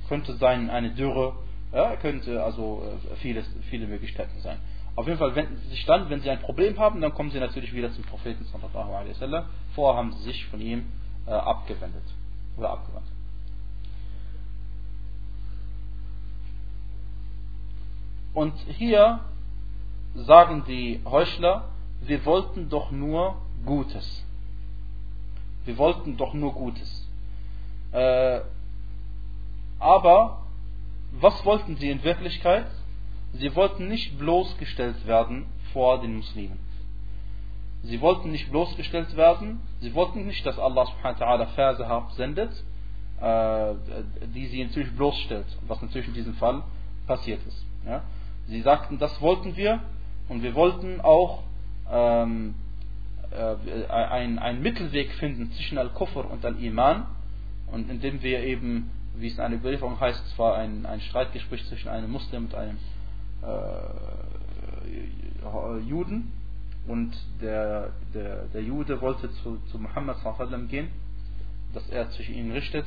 könnte 0.07 0.35
sein 0.37 0.71
eine 0.71 0.89
Dürre, 0.95 1.35
ja, 1.71 1.95
könnte 1.97 2.43
also 2.43 2.81
äh, 2.83 3.15
vieles, 3.17 3.45
viele 3.69 3.85
Möglichkeiten 3.85 4.39
sein. 4.39 4.57
Auf 4.95 5.05
jeden 5.05 5.19
Fall 5.19 5.35
wenden 5.35 5.55
sie 5.57 5.67
sich 5.69 5.85
dann, 5.85 6.09
wenn 6.09 6.21
sie 6.21 6.29
ein 6.31 6.39
Problem 6.39 6.79
haben, 6.79 6.99
dann 7.01 7.13
kommen 7.13 7.29
sie 7.29 7.39
natürlich 7.39 7.71
wieder 7.71 7.91
zum 7.91 8.03
Propheten 8.05 8.43
sallallahu 8.45 8.93
alaihi 8.93 9.11
wasallam. 9.11 9.45
Vorher 9.75 9.99
haben 9.99 10.11
sie 10.13 10.23
sich 10.23 10.47
von 10.47 10.59
ihm 10.59 10.87
äh, 11.27 11.31
abgewendet 11.31 12.03
oder 12.57 12.71
abgewandt. 12.71 13.05
Und 18.33 18.55
hier 18.77 19.19
sagen 20.15 20.63
die 20.67 20.99
Heuchler, 21.05 21.69
wir 22.01 22.25
wollten 22.25 22.69
doch 22.69 22.89
nur 22.89 23.39
Gutes. 23.65 24.25
Wir 25.65 25.77
wollten 25.77 26.17
doch 26.17 26.33
nur 26.33 26.53
Gutes. 26.53 27.08
Äh, 27.91 28.41
aber 29.79 30.39
was 31.11 31.43
wollten 31.45 31.77
sie 31.77 31.89
in 31.89 32.03
Wirklichkeit? 32.03 32.67
Sie 33.33 33.55
wollten 33.55 33.87
nicht 33.87 34.17
bloßgestellt 34.17 35.07
werden 35.07 35.45
vor 35.73 36.01
den 36.01 36.17
Muslimen. 36.17 36.59
Sie 37.83 38.01
wollten 38.01 38.31
nicht 38.31 38.51
bloßgestellt 38.51 39.15
werden. 39.15 39.61
Sie 39.79 39.93
wollten 39.93 40.25
nicht, 40.25 40.45
dass 40.45 40.59
Allah 40.59 40.85
subhanahu 40.85 41.19
wa 41.19 41.25
ta'ala 41.25 41.45
Verse 41.55 41.87
absendet, 41.87 42.51
äh, 43.21 43.73
die 44.33 44.47
sie 44.47 44.63
natürlich 44.63 44.91
bloßstellt, 44.95 45.45
was 45.67 45.81
natürlich 45.81 46.07
in 46.09 46.13
diesem 46.13 46.33
Fall 46.35 46.63
passiert 47.07 47.39
ist. 47.47 47.65
Ja? 47.85 48.03
Sie 48.47 48.61
sagten, 48.61 48.99
das 48.99 49.21
wollten 49.21 49.55
wir 49.55 49.81
und 50.27 50.43
wir 50.43 50.55
wollten 50.55 50.99
auch 51.01 51.43
ähm, 51.89 52.55
äh, 53.31 53.85
ein, 53.87 54.39
ein 54.39 54.61
Mittelweg 54.61 55.13
finden 55.13 55.51
zwischen 55.51 55.77
Al-Kufr 55.77 56.29
und 56.29 56.43
Al-Iman 56.43 57.05
und 57.71 57.89
indem 57.89 58.21
wir 58.21 58.43
eben, 58.43 58.89
wie 59.15 59.27
es 59.27 59.35
in 59.35 59.41
einer 59.41 59.55
Überlieferung 59.55 59.99
heißt, 59.99 60.23
es 60.25 60.39
war 60.39 60.57
ein, 60.57 60.85
ein 60.85 61.01
Streitgespräch 61.01 61.65
zwischen 61.67 61.89
einem 61.89 62.11
Muslim 62.11 62.45
und 62.45 62.55
einem 62.55 62.77
äh, 63.41 63.47
Juden 65.87 66.31
und 66.87 67.15
der, 67.41 67.91
der, 68.13 68.45
der 68.53 68.61
Jude 68.61 69.01
wollte 69.01 69.31
zu, 69.31 69.57
zu 69.71 69.77
Muhammad 69.77 70.17
gehen, 70.69 70.89
dass 71.73 71.87
er 71.89 72.09
zwischen 72.11 72.35
ihnen 72.35 72.51
richtet 72.51 72.85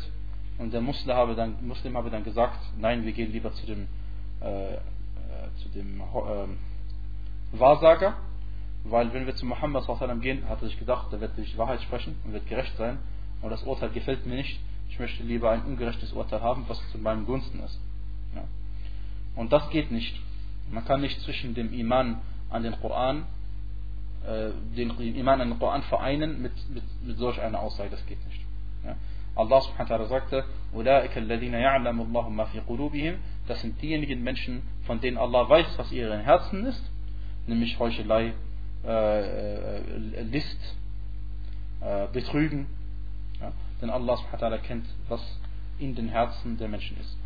und 0.59 0.73
der 0.73 0.81
Muslim 0.81 1.15
habe 1.17 1.35
dann, 1.35 1.57
Muslim 1.67 1.97
habe 1.97 2.11
dann 2.11 2.25
gesagt, 2.25 2.59
nein, 2.79 3.05
wir 3.05 3.12
gehen 3.12 3.33
lieber 3.33 3.53
zu 3.53 3.67
dem, 3.67 3.87
äh, 4.41 4.75
äh 4.75 4.79
zu 5.62 5.69
dem 5.71 6.01
äh, 6.01 7.59
Wahrsager, 7.59 8.17
weil 8.85 9.12
wenn 9.12 9.27
wir 9.27 9.37
zu 9.37 9.47
Muhammad 9.47 9.85
gehen, 10.21 10.49
hat 10.49 10.62
er 10.62 10.69
sich 10.69 10.79
gedacht, 10.79 11.12
der 11.12 11.21
wird 11.21 11.33
die 11.37 11.59
Wahrheit 11.59 11.83
sprechen 11.83 12.17
und 12.25 12.33
wird 12.33 12.47
gerecht 12.49 12.77
sein 12.77 12.99
und 13.41 13.51
das 13.51 13.62
Urteil 13.62 13.91
gefällt 13.91 14.27
mir 14.27 14.37
nicht, 14.37 14.61
ich 14.93 14.99
möchte 14.99 15.23
lieber 15.23 15.51
ein 15.51 15.63
ungerechtes 15.65 16.13
Urteil 16.13 16.43
haben, 16.43 16.67
was 16.69 16.79
zu 16.91 16.99
meinem 16.99 17.25
Gunsten 17.25 17.61
ist. 17.61 17.81
Ja. 18.35 18.45
Und 19.37 19.51
das 19.51 19.71
geht 19.71 19.91
nicht. 19.91 20.21
Man 20.71 20.85
kann 20.85 21.01
nicht 21.01 21.19
zwischen 21.23 21.55
dem 21.55 21.73
Iman 21.73 22.21
an 22.51 22.63
den 22.63 22.79
Koran, 22.79 23.25
äh, 24.27 24.51
den 24.77 24.91
Iman 25.01 25.41
an 25.41 25.49
den 25.49 25.59
Koran 25.59 25.83
vereinen 25.85 26.43
mit, 26.43 26.53
mit, 26.69 26.85
mit 27.07 27.17
solch 27.17 27.41
einer 27.41 27.61
Aussage, 27.61 27.89
das 27.89 28.05
geht 28.05 28.23
nicht. 28.27 28.45
Ja. 28.85 28.97
Allah 29.35 29.63
subhanahu 29.63 29.89
wa 29.89 29.97
ta'ala 29.97 30.09
sagte, 30.09 30.45
das 33.49 33.61
sind 33.63 33.81
diejenigen 33.81 34.23
Menschen, 34.23 34.63
von 34.85 35.01
denen 35.01 35.17
Allah 35.17 35.49
weiß, 35.49 35.79
was 35.79 35.91
ihren 35.91 36.21
Herzen 36.21 36.67
ist, 36.67 36.83
nämlich 37.47 37.79
Heuchelei, 37.79 38.35
äh, 38.85 39.79
äh, 39.79 40.23
List, 40.25 40.59
äh, 41.81 42.09
Betrügen. 42.13 42.67
Ja? 43.82 43.82
Denn 43.82 43.90
Allah 43.90 44.18
subhanahu 44.18 44.42
wa 44.42 44.48
ta'ala 44.48 44.58
kennt, 44.58 44.86
was 45.08 45.22
in 45.80 45.96
den 45.96 46.10
Herzen 46.10 46.58
der 46.58 46.68
Menschen 46.68 46.98
ist. 47.00 47.18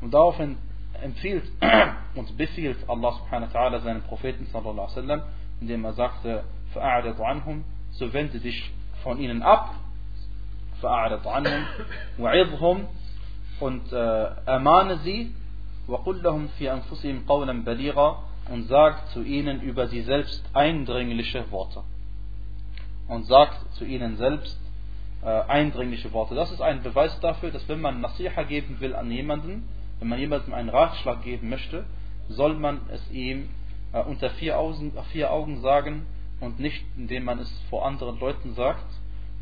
Und 0.00 0.14
daraufhin 0.14 0.56
empfiehlt 1.02 1.44
und 2.14 2.36
befiehlt 2.36 2.78
Allah 2.88 3.12
subhanahu 3.12 3.52
wa 3.52 3.60
ta'ala 3.60 3.80
seinen 3.80 4.02
Propheten 4.02 4.46
sallallahu 4.46 4.86
alaihi 4.86 4.96
wasallam, 4.96 5.22
indem 5.60 5.84
er 5.84 5.92
sagte, 5.92 6.44
فَأَعْرِضْ 6.74 7.20
عَنْهُمْ 7.20 7.62
So 7.92 8.12
wende 8.12 8.38
dich 8.38 8.70
von 9.02 9.18
ihnen 9.18 9.42
ab, 9.42 9.74
فَأَعْرِضْ 10.80 11.26
عَنْهُمْ 11.26 11.64
وَعِظْهُمْ 12.18 12.86
und 13.60 13.92
äh, 13.92 14.46
ermahne 14.46 14.98
sie, 14.98 15.34
وَقُلْ 15.88 16.22
لَهُمْ 16.22 16.48
فِي 16.58 16.70
أَنفُسِهِمْ 16.70 17.26
قَوْلًا 17.26 17.64
بَلِيغًا 17.64 18.30
und 18.50 18.64
sagt 18.68 19.08
zu 19.10 19.22
ihnen 19.22 19.60
über 19.60 19.86
sie 19.88 20.02
selbst 20.02 20.44
eindringliche 20.54 21.50
Worte. 21.50 21.82
Und 23.08 23.26
sagt 23.26 23.74
zu 23.74 23.84
ihnen 23.84 24.16
selbst 24.16 24.58
äh, 25.25 25.41
eindringliche 25.47 26.13
Worte. 26.13 26.35
Das 26.35 26.51
ist 26.51 26.61
ein 26.61 26.83
Beweis 26.83 27.19
dafür, 27.19 27.49
dass 27.49 27.67
wenn 27.67 27.81
man 27.81 27.99
Nasiha 27.99 28.43
geben 28.43 28.79
will 28.79 28.95
an 28.95 29.09
jemanden, 29.09 29.67
wenn 29.99 30.07
man 30.07 30.19
jemandem 30.19 30.53
einen 30.53 30.69
Ratschlag 30.69 31.23
geben 31.23 31.49
möchte, 31.49 31.85
soll 32.29 32.53
man 32.53 32.81
es 32.91 33.11
ihm 33.11 33.49
äh, 33.91 34.01
unter 34.03 34.29
vier 34.31 34.59
Augen, 34.59 34.93
vier 35.11 35.31
Augen 35.31 35.61
sagen 35.61 36.05
und 36.39 36.59
nicht 36.59 36.85
indem 36.95 37.25
man 37.25 37.39
es 37.39 37.51
vor 37.69 37.85
anderen 37.87 38.19
Leuten 38.19 38.53
sagt. 38.53 38.85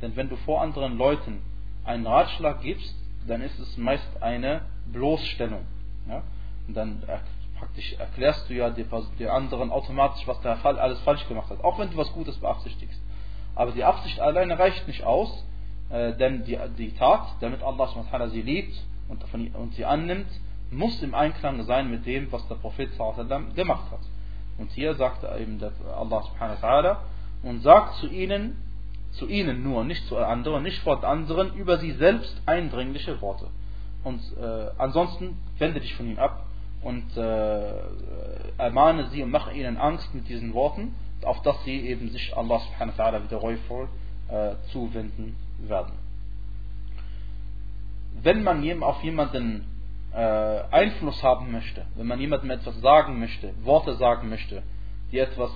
Denn 0.01 0.15
wenn 0.15 0.29
du 0.29 0.37
vor 0.37 0.61
anderen 0.61 0.97
Leuten 0.97 1.41
einen 1.83 2.07
Ratschlag 2.07 2.61
gibst, 2.61 2.95
dann 3.27 3.41
ist 3.41 3.59
es 3.59 3.77
meist 3.77 4.21
eine 4.21 4.61
Bloßstellung. 4.91 5.65
Ja? 6.07 6.23
Und 6.67 6.75
dann 6.75 7.03
praktisch 7.59 7.93
erklärst 7.99 8.49
du 8.49 8.53
ja 8.53 8.69
den 8.69 9.27
anderen 9.27 9.69
automatisch, 9.69 10.25
was 10.27 10.39
der 10.41 10.57
Fall 10.57 10.79
alles 10.79 10.99
falsch 11.01 11.27
gemacht 11.27 11.49
hat, 11.49 11.61
auch 11.63 11.77
wenn 11.77 11.89
du 11.89 11.97
was 11.97 12.11
Gutes 12.13 12.37
beabsichtigst. 12.39 13.01
Aber 13.55 13.71
die 13.71 13.83
Absicht 13.83 14.19
alleine 14.19 14.57
reicht 14.57 14.87
nicht 14.87 15.03
aus, 15.03 15.45
äh, 15.89 16.13
denn 16.13 16.43
die, 16.45 16.57
die 16.77 16.91
Tat, 16.93 17.35
damit 17.41 17.61
Allah 17.61 18.27
sie 18.29 18.41
liebt 18.41 18.75
und, 19.09 19.23
von, 19.25 19.47
und 19.49 19.73
sie 19.75 19.85
annimmt, 19.85 20.27
muss 20.71 21.01
im 21.03 21.13
Einklang 21.13 21.63
sein 21.63 21.89
mit 21.91 22.05
dem, 22.05 22.31
was 22.31 22.47
der 22.47 22.55
Prophet 22.55 22.89
gemacht 23.55 23.91
hat. 23.91 23.99
Und 24.57 24.71
hier 24.71 24.95
sagt 24.95 25.23
eben 25.39 25.59
Allah 25.95 26.23
subhanahu 26.23 26.95
und 27.43 27.61
sagt 27.61 27.95
zu 27.95 28.07
ihnen, 28.07 28.57
zu 29.11 29.27
ihnen 29.27 29.63
nur, 29.63 29.83
nicht 29.83 30.07
zu 30.07 30.17
anderen, 30.17 30.63
nicht 30.63 30.79
vor 30.79 31.03
anderen, 31.03 31.53
über 31.55 31.77
sie 31.77 31.91
selbst 31.91 32.41
eindringliche 32.45 33.21
Worte. 33.21 33.47
Und 34.03 34.19
äh, 34.37 34.69
ansonsten 34.77 35.37
wende 35.59 35.79
dich 35.79 35.93
von 35.95 36.07
ihnen 36.07 36.19
ab 36.19 36.45
und 36.81 37.15
äh, 37.15 37.73
ermahne 38.57 39.07
sie 39.07 39.23
und 39.23 39.31
mache 39.31 39.53
ihnen 39.53 39.77
Angst 39.77 40.13
mit 40.13 40.27
diesen 40.27 40.53
Worten, 40.53 40.95
auf 41.23 41.41
dass 41.43 41.63
sie 41.63 41.87
eben 41.87 42.09
sich 42.09 42.35
Allah 42.35 42.59
subhanahu 42.59 42.97
wa 42.97 43.03
ta'ala 43.03 43.23
wieder 43.23 43.37
reuvoll 43.37 43.87
äh, 44.33 44.55
zuwenden 44.71 45.35
werden. 45.59 45.93
Wenn 48.21 48.43
man 48.43 48.83
auf 48.83 49.03
jemanden 49.03 49.65
äh, 50.13 50.17
Einfluss 50.17 51.21
haben 51.23 51.51
möchte, 51.51 51.85
wenn 51.95 52.07
man 52.07 52.19
jemandem 52.19 52.51
etwas 52.51 52.79
sagen 52.81 53.19
möchte, 53.19 53.53
Worte 53.63 53.95
sagen 53.95 54.29
möchte, 54.29 54.63
die 55.11 55.19
etwas 55.19 55.51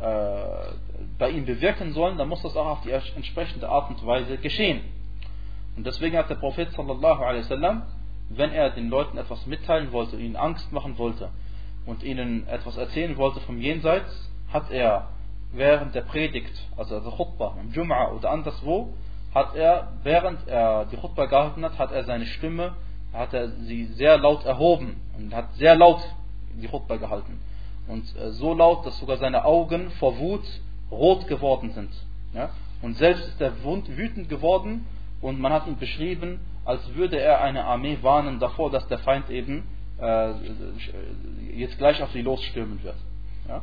äh, 0.00 0.72
bei 1.18 1.30
ihm 1.30 1.44
bewirken 1.44 1.92
sollen, 1.92 2.18
dann 2.18 2.28
muss 2.28 2.42
das 2.42 2.56
auch 2.56 2.66
auf 2.66 2.80
die 2.82 2.90
entsprechende 2.90 3.68
Art 3.68 3.90
und 3.90 4.04
Weise 4.06 4.38
geschehen. 4.38 4.80
Und 5.76 5.86
deswegen 5.86 6.16
hat 6.16 6.30
der 6.30 6.36
Prophet 6.36 6.72
sallallahu 6.72 7.22
alaihi 7.22 7.44
wasallam 7.44 7.82
wenn 8.30 8.52
er 8.52 8.70
den 8.70 8.90
Leuten 8.90 9.16
etwas 9.18 9.46
mitteilen 9.46 9.92
wollte, 9.92 10.16
ihnen 10.16 10.36
Angst 10.36 10.72
machen 10.72 10.98
wollte 10.98 11.30
und 11.86 12.02
ihnen 12.02 12.46
etwas 12.46 12.76
erzählen 12.76 13.16
wollte 13.16 13.40
vom 13.40 13.58
Jenseits, 13.58 14.30
hat 14.52 14.70
er 14.70 15.08
während 15.52 15.94
der 15.94 16.02
Predigt, 16.02 16.52
also 16.76 17.00
der 17.00 17.12
Khutbah, 17.12 17.56
im 17.60 17.72
Jum'a 17.72 18.12
oder 18.12 18.30
anderswo, 18.30 18.90
hat 19.34 19.54
er, 19.54 19.92
während 20.02 20.46
er 20.46 20.86
die 20.86 20.96
Khutbah 20.96 21.26
gehalten 21.26 21.64
hat, 21.64 21.78
hat 21.78 21.92
er 21.92 22.04
seine 22.04 22.26
Stimme, 22.26 22.74
hat 23.12 23.32
er 23.32 23.48
sie 23.48 23.86
sehr 23.86 24.18
laut 24.18 24.44
erhoben 24.44 24.96
und 25.16 25.34
hat 25.34 25.54
sehr 25.54 25.74
laut 25.74 26.00
die 26.54 26.68
Khutbah 26.68 26.96
gehalten. 26.96 27.40
Und 27.86 28.04
äh, 28.16 28.30
so 28.32 28.52
laut, 28.54 28.84
dass 28.86 28.98
sogar 28.98 29.16
seine 29.16 29.44
Augen 29.44 29.90
vor 29.92 30.18
Wut 30.18 30.44
rot 30.90 31.26
geworden 31.26 31.72
sind. 31.72 31.90
Ja? 32.34 32.50
Und 32.82 32.96
selbst 32.96 33.26
ist 33.26 33.40
er 33.40 33.52
wütend 33.64 34.28
geworden 34.28 34.86
und 35.20 35.40
man 35.40 35.52
hat 35.52 35.66
ihn 35.66 35.78
beschrieben, 35.78 36.40
als 36.64 36.94
würde 36.94 37.18
er 37.18 37.40
eine 37.40 37.64
Armee 37.64 37.98
warnen 38.02 38.38
davor, 38.38 38.70
dass 38.70 38.86
der 38.88 38.98
Feind 38.98 39.30
eben 39.30 39.64
äh, 40.00 40.32
jetzt 41.56 41.78
gleich 41.78 42.02
auf 42.02 42.12
sie 42.12 42.22
losstürmen 42.22 42.82
wird. 42.82 42.96
Ja? 43.48 43.62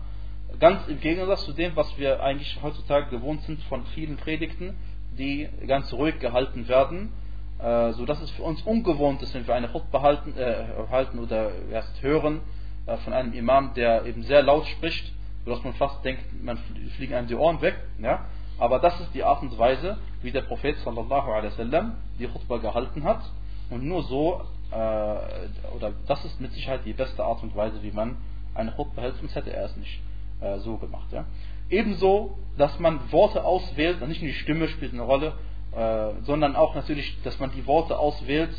Ganz 0.59 0.87
im 0.87 0.99
Gegensatz 0.99 1.43
zu 1.45 1.53
dem, 1.53 1.75
was 1.75 1.97
wir 1.97 2.21
eigentlich 2.21 2.59
heutzutage 2.61 3.09
gewohnt 3.09 3.41
sind 3.43 3.61
von 3.63 3.83
vielen 3.87 4.17
Predigten, 4.17 4.77
die 5.17 5.49
ganz 5.67 5.91
ruhig 5.91 6.19
gehalten 6.19 6.67
werden, 6.67 7.11
äh, 7.59 7.91
so 7.93 8.05
dass 8.05 8.21
es 8.21 8.31
für 8.31 8.43
uns 8.43 8.61
ungewohnt 8.61 9.21
ist, 9.21 9.33
wenn 9.33 9.47
wir 9.47 9.55
eine 9.55 9.69
Khutbah 9.69 10.01
halten, 10.01 10.37
äh, 10.37 10.65
halten 10.89 11.19
oder 11.19 11.51
erst 11.71 12.01
hören 12.01 12.41
äh, 12.85 12.95
von 12.97 13.13
einem 13.13 13.33
Imam, 13.33 13.73
der 13.73 14.05
eben 14.05 14.23
sehr 14.23 14.43
laut 14.43 14.65
spricht, 14.67 15.11
sodass 15.45 15.63
man 15.63 15.73
fast 15.73 16.03
denkt, 16.05 16.23
man 16.43 16.57
fliegen 16.95 17.15
einem 17.15 17.27
die 17.27 17.35
Ohren 17.35 17.61
weg. 17.61 17.75
Ja? 17.99 18.25
Aber 18.57 18.79
das 18.79 18.99
ist 19.01 19.13
die 19.13 19.23
Art 19.23 19.41
und 19.41 19.57
Weise, 19.57 19.97
wie 20.21 20.31
der 20.31 20.41
Prophet 20.41 20.77
sallallahu 20.77 21.31
alaihi 21.31 21.51
wasallam 21.51 21.95
die 22.19 22.27
Khutbah 22.27 22.57
gehalten 22.57 23.03
hat. 23.03 23.21
Und 23.69 23.83
nur 23.83 24.03
so, 24.03 24.41
äh, 24.71 24.75
oder 24.75 25.91
das 26.07 26.23
ist 26.23 26.39
mit 26.39 26.53
Sicherheit 26.53 26.81
die 26.85 26.93
beste 26.93 27.23
Art 27.23 27.41
und 27.43 27.55
Weise, 27.55 27.81
wie 27.83 27.91
man 27.91 28.17
eine 28.53 28.71
Khutbah 28.71 29.01
hält, 29.01 29.15
sonst 29.17 29.35
hätte 29.35 29.51
er 29.51 29.65
es 29.65 29.75
nicht 29.75 29.99
äh, 30.41 30.59
so 30.59 30.77
gemacht. 30.77 31.11
Ja. 31.11 31.25
Ebenso, 31.69 32.37
dass 32.57 32.79
man 32.79 33.11
Worte 33.11 33.43
auswählt, 33.43 34.05
nicht 34.07 34.21
nur 34.21 34.31
die 34.31 34.37
Stimme 34.37 34.67
spielt 34.67 34.93
eine 34.93 35.01
Rolle, 35.01 35.33
äh, 35.75 36.21
sondern 36.23 36.55
auch 36.55 36.75
natürlich, 36.75 37.21
dass 37.23 37.39
man 37.39 37.51
die 37.51 37.65
Worte 37.67 37.97
auswählt, 37.97 38.51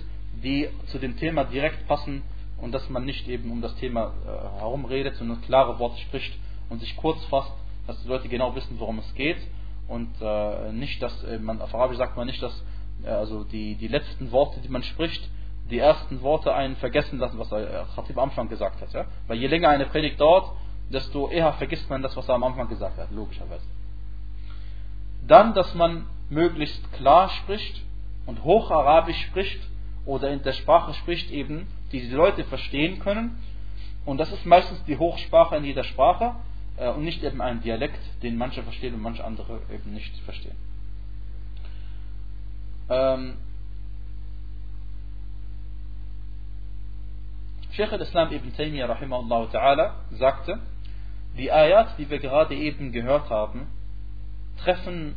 die 0.43 0.69
zu 0.87 0.99
dem 0.99 1.17
Thema 1.17 1.45
direkt 1.45 1.87
passen 1.87 2.23
und 2.61 2.73
dass 2.73 2.89
man 2.91 3.05
nicht 3.05 3.29
eben 3.29 3.51
um 3.51 3.63
das 3.63 3.75
Thema 3.77 4.13
äh, 4.25 4.61
herumredet, 4.61 5.17
sondern 5.17 5.41
klare 5.43 5.79
Worte 5.79 5.99
spricht 6.01 6.37
und 6.69 6.81
sich 6.81 6.97
kurz 6.97 7.25
fasst, 7.27 7.53
dass 7.87 8.03
die 8.03 8.09
Leute 8.09 8.29
genau 8.29 8.55
wissen, 8.55 8.79
worum 8.79 8.99
es 8.99 9.15
geht 9.15 9.39
und 9.89 10.11
äh, 10.21 10.73
nicht, 10.73 11.01
dass 11.03 11.23
äh, 11.25 11.39
man 11.39 11.61
auf 11.61 11.75
Arabisch 11.75 11.99
sagt 11.99 12.17
man 12.17 12.27
nicht, 12.27 12.43
dass 12.43 12.65
äh, 13.05 13.09
also 13.09 13.45
die, 13.45 13.77
die 13.77 13.89
letzten 13.89 14.33
Worte, 14.33 14.61
die 14.61 14.69
man 14.69 14.83
spricht, 14.83 15.29
die 15.71 15.79
ersten 15.79 16.23
Worte 16.23 16.55
einen 16.55 16.77
vergessen 16.77 17.19
lassen, 17.19 17.39
was 17.39 17.49
der 17.49 17.87
Khatib 17.95 18.17
am 18.19 18.31
Anfang 18.31 18.49
gesagt 18.49 18.81
hat. 18.81 18.93
Ja? 18.93 19.07
Weil 19.27 19.39
je 19.39 19.47
länger 19.47 19.69
eine 19.69 19.87
Predigt 19.87 20.21
dauert, 20.21 20.51
desto 20.91 21.29
eher 21.29 21.53
vergisst 21.55 21.89
man 21.91 22.03
das, 22.03 22.17
was 22.17 22.29
er 22.29 22.35
am 22.37 22.45
Anfang 22.45 22.69
gesagt 22.69 22.99
hat, 22.99 23.11
logischerweise. 23.11 23.67
Dann, 25.27 25.55
dass 25.55 25.75
man 25.75 26.07
möglichst 26.31 26.93
klar 26.93 27.29
spricht 27.31 27.83
und 28.27 28.45
Hocharabisch 28.45 29.21
spricht 29.27 29.61
oder 30.05 30.31
in 30.31 30.43
der 30.43 30.53
Sprache 30.53 30.95
spricht 30.95 31.31
eben, 31.31 31.67
die 31.93 32.01
die 32.01 32.15
Leute 32.15 32.45
verstehen 32.45 33.01
können. 33.01 33.39
Und 34.05 34.19
das 34.19 34.33
ist 34.33 34.47
meistens 34.47 34.83
die 34.85 34.99
Hochsprache 34.99 35.57
in 35.57 35.65
jeder 35.65 35.85
Sprache 35.85 36.37
äh, 36.77 36.89
und 36.91 37.05
nicht 37.05 37.23
eben 37.23 37.41
ein 37.41 37.61
Dialekt, 37.61 38.01
den 38.23 38.37
manche 38.37 38.63
verstehen 38.63 38.95
und 38.95 39.03
manche 39.03 39.25
andere 39.25 39.61
eben 39.73 39.93
nicht 39.93 40.17
verstehen. 40.21 40.55
Ähm, 42.89 43.37
Sheikh 47.73 47.93
al-Islam 47.93 48.33
ibn 48.33 48.55
Taymiyyah 48.55 48.87
rahimahullah 48.87 49.51
ta'ala 49.51 49.91
sagte, 50.13 50.61
die 51.37 51.53
Ayat, 51.53 51.99
die 51.99 52.09
wir 52.09 52.19
gerade 52.19 52.55
eben 52.55 52.93
gehört 52.93 53.31
haben, 53.31 53.67
treffen 54.59 55.17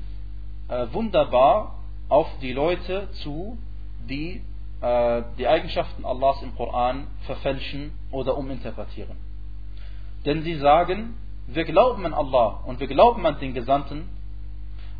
äh, 0.67 0.87
wunderbar 0.91 1.75
auf 2.09 2.27
die 2.41 2.53
Leute 2.53 3.09
zu, 3.11 3.57
die 4.09 4.41
äh, 4.81 5.23
die 5.37 5.47
Eigenschaften 5.47 6.05
Allahs 6.05 6.41
im 6.41 6.55
Koran 6.55 7.07
verfälschen 7.25 7.91
oder 8.11 8.37
uminterpretieren. 8.37 9.17
Denn 10.25 10.41
sie 10.43 10.55
sagen, 10.55 11.15
wir 11.47 11.65
glauben 11.65 12.05
an 12.05 12.13
Allah 12.13 12.61
und 12.65 12.79
wir 12.79 12.87
glauben 12.87 13.25
an 13.25 13.39
den 13.39 13.53
Gesandten, 13.53 14.07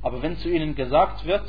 aber 0.02 0.22
wenn 0.22 0.38
zu 0.38 0.50
ihnen 0.50 0.76
gesagt 0.76 1.26
wird, 1.26 1.44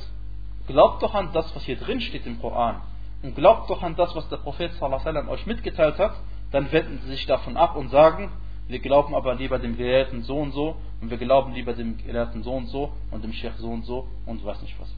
glaubt 0.66 1.02
doch 1.02 1.14
an 1.14 1.30
das, 1.32 1.54
was 1.54 1.64
hier 1.64 1.76
drin 1.76 2.00
steht 2.00 2.26
im 2.26 2.40
Koran 2.40 2.80
und 3.22 3.34
glaubt 3.34 3.70
doch 3.70 3.82
an 3.82 3.96
das, 3.96 4.14
was 4.14 4.28
der 4.28 4.38
Prophet 4.38 4.72
sallam, 4.74 5.28
euch 5.28 5.46
mitgeteilt 5.46 5.98
hat, 5.98 6.14
dann 6.52 6.70
wenden 6.72 7.00
sie 7.02 7.10
sich 7.10 7.26
davon 7.26 7.56
ab 7.56 7.76
und 7.76 7.88
sagen, 7.88 8.30
wir 8.70 8.78
glauben 8.78 9.14
aber 9.14 9.34
lieber 9.34 9.58
dem 9.58 9.76
Gelehrten 9.76 10.22
so 10.22 10.38
und 10.38 10.52
so 10.52 10.76
und 11.00 11.10
wir 11.10 11.18
glauben 11.18 11.52
lieber 11.54 11.72
dem 11.74 11.96
Gelehrten 11.98 12.42
so 12.42 12.52
und 12.52 12.68
so 12.68 12.92
und 13.10 13.24
dem 13.24 13.32
Sheikh 13.32 13.56
so 13.58 13.70
und 13.70 13.84
so 13.84 14.06
und 14.26 14.44
weiß 14.44 14.62
nicht 14.62 14.78
was. 14.80 14.94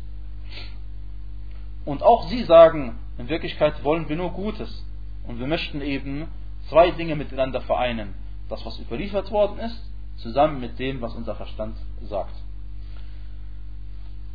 Und 1.84 2.02
auch 2.02 2.28
sie 2.28 2.42
sagen, 2.44 2.98
in 3.18 3.28
Wirklichkeit 3.28 3.82
wollen 3.82 4.08
wir 4.08 4.16
nur 4.16 4.30
Gutes 4.32 4.84
und 5.26 5.38
wir 5.38 5.46
möchten 5.46 5.80
eben 5.80 6.28
zwei 6.68 6.90
Dinge 6.90 7.16
miteinander 7.16 7.60
vereinen. 7.62 8.14
Das, 8.48 8.64
was 8.66 8.78
überliefert 8.78 9.30
worden 9.30 9.58
ist, 9.58 9.80
zusammen 10.16 10.60
mit 10.60 10.78
dem, 10.78 11.00
was 11.00 11.14
unser 11.14 11.34
Verstand 11.34 11.76
sagt. 12.02 12.34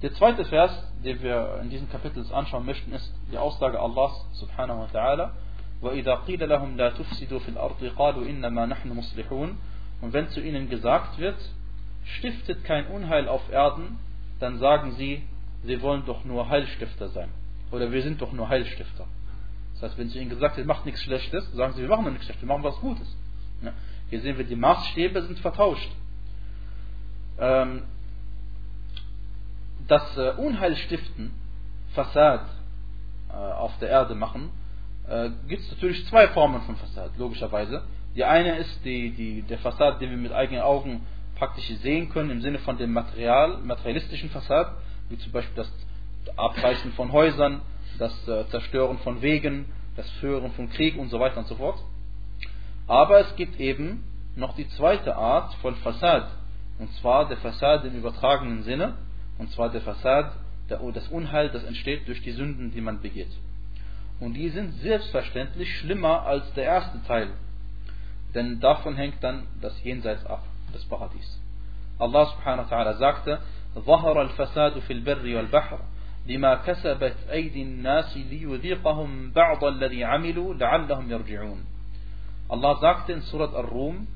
Der 0.01 0.13
zweite 0.13 0.45
Vers, 0.45 0.71
den 1.03 1.21
wir 1.21 1.59
in 1.61 1.69
diesem 1.69 1.89
Kapitel 1.89 2.25
anschauen 2.31 2.65
möchten, 2.65 2.91
ist 2.93 3.13
die 3.31 3.37
Aussage 3.37 3.79
Allahs 3.79 4.25
subhanahu 4.33 4.79
wa 4.79 4.87
ta'ala. 4.93 5.31
وَإِذَا 5.82 6.14
قِيلَ 6.26 6.48
لَهُمْ 6.48 6.76
لَا 6.76 6.90
تُفْسِدُوا 6.90 7.38
فِي 7.38 7.48
الْأَرْضِ 7.48 7.84
قَالُوا 7.96 8.24
إِنَّمَا 8.24 8.66
نَحْنُ 8.66 8.88
مُصْلِحُونَ 8.92 9.56
Und 10.00 10.12
wenn 10.12 10.28
zu 10.28 10.40
ihnen 10.40 10.68
gesagt 10.70 11.18
wird, 11.18 11.36
stiftet 12.04 12.64
kein 12.64 12.86
Unheil 12.86 13.28
auf 13.28 13.50
Erden, 13.50 13.98
dann 14.38 14.58
sagen 14.58 14.92
sie, 14.92 15.22
wir 15.62 15.82
wollen 15.82 16.04
doch 16.06 16.24
nur 16.24 16.48
Heilstifter 16.48 17.08
sein. 17.08 17.28
Oder 17.70 17.90
wir 17.90 18.02
sind 18.02 18.20
doch 18.20 18.32
nur 18.32 18.48
Heilstifter. 18.48 19.06
Das 19.74 19.82
heißt, 19.82 19.98
wenn 19.98 20.10
zu 20.10 20.18
ihnen 20.18 20.30
gesagt 20.30 20.56
wird, 20.56 20.66
macht 20.66 20.86
nichts 20.86 21.02
Schlechtes, 21.02 21.50
sagen 21.52 21.72
sie, 21.74 21.82
wir 21.82 21.88
machen 21.88 22.04
doch 22.04 22.12
nichts 22.12 22.26
Schlechtes, 22.26 22.42
wir 22.42 22.48
machen 22.48 22.64
was 22.64 22.76
Gutes. 22.80 23.16
Hier 24.10 24.20
sehen 24.20 24.36
wir, 24.36 24.44
die 24.44 24.56
Maßstäbe 24.56 25.22
sind 25.22 25.38
vertauscht. 25.38 25.90
Ähm, 27.38 27.82
das 29.88 30.16
äh, 30.16 30.34
Unheil 30.36 30.76
stiften, 30.76 31.32
Fassad 31.94 32.46
äh, 33.30 33.32
auf 33.32 33.76
der 33.78 33.88
Erde 33.88 34.14
machen, 34.14 34.50
äh, 35.09 35.29
gibt 35.47 35.61
es 35.61 35.71
natürlich 35.71 36.05
zwei 36.07 36.27
Formen 36.29 36.61
von 36.61 36.75
Fassad, 36.75 37.11
logischerweise. 37.17 37.83
Die 38.15 38.23
eine 38.23 38.57
ist 38.57 38.83
die, 38.83 39.11
die, 39.11 39.41
der 39.43 39.59
Fassad, 39.59 40.01
den 40.01 40.09
wir 40.09 40.17
mit 40.17 40.31
eigenen 40.31 40.61
Augen 40.61 41.05
praktisch 41.35 41.67
sehen 41.81 42.09
können, 42.09 42.31
im 42.31 42.41
Sinne 42.41 42.59
von 42.59 42.77
dem 42.77 42.91
Material, 42.91 43.57
materialistischen 43.59 44.29
Fassad, 44.29 44.71
wie 45.09 45.17
zum 45.17 45.31
Beispiel 45.31 45.55
das 45.55 45.71
Abreißen 46.35 46.93
von 46.93 47.11
Häusern, 47.11 47.61
das 47.99 48.27
äh, 48.27 48.47
Zerstören 48.49 48.97
von 48.99 49.21
Wegen, 49.21 49.65
das 49.95 50.09
Führen 50.19 50.51
von 50.51 50.69
Krieg 50.69 50.97
und 50.97 51.09
so 51.09 51.19
weiter 51.19 51.37
und 51.37 51.47
so 51.47 51.55
fort. 51.55 51.79
Aber 52.87 53.19
es 53.19 53.35
gibt 53.35 53.59
eben 53.59 54.03
noch 54.35 54.55
die 54.55 54.67
zweite 54.69 55.15
Art 55.15 55.53
von 55.55 55.75
Fassad, 55.75 56.29
und 56.79 56.91
zwar 56.95 57.27
der 57.27 57.37
Fassad 57.37 57.85
im 57.85 57.95
übertragenen 57.95 58.63
Sinne, 58.63 58.95
und 59.37 59.51
zwar 59.51 59.69
der 59.69 59.81
Fassad, 59.81 60.33
das 60.67 61.07
Unheil, 61.07 61.49
das 61.49 61.63
entsteht 61.63 62.07
durch 62.07 62.21
die 62.21 62.31
Sünden, 62.31 62.71
die 62.71 62.81
man 62.81 63.01
begeht. 63.01 63.31
Und 64.20 64.34
die 64.34 64.48
sind 64.50 64.72
selbstverständlich 64.74 65.78
schlimmer 65.78 66.22
als 66.22 66.52
der 66.54 66.64
erste 66.64 67.02
Teil. 67.04 67.30
Denn 68.34 68.60
davon 68.60 68.96
hängt 68.96 69.22
dann 69.22 69.46
das 69.60 69.82
Jenseits 69.82 70.24
ab, 70.26 70.44
das 70.72 70.84
Paradies. 70.84 71.40
Allah 71.98 72.26
subhanahu 72.26 72.70
wa 72.70 72.76
ta'ala 72.76 72.96
sagte, 72.96 73.40
ظهر 73.74 74.22
الفساد 74.22 74.78
في 74.78 74.92
البر 74.92 75.36
والبحر 75.36 75.80
بما 76.26 76.54
كسبت 76.54 77.16
أيدي 77.30 77.62
الناس 77.62 78.16
ليذيقهم 78.16 79.30
بعض 79.32 79.64
الذي 79.64 80.04
عملوا 80.04 80.54
لعلهم 80.54 81.10
يرجعون. 81.10 81.64
Allah 82.50 82.76
sagte 82.80 83.12
in 83.12 83.22
Surat 83.22 83.54
Ar-Rum, 83.54 84.06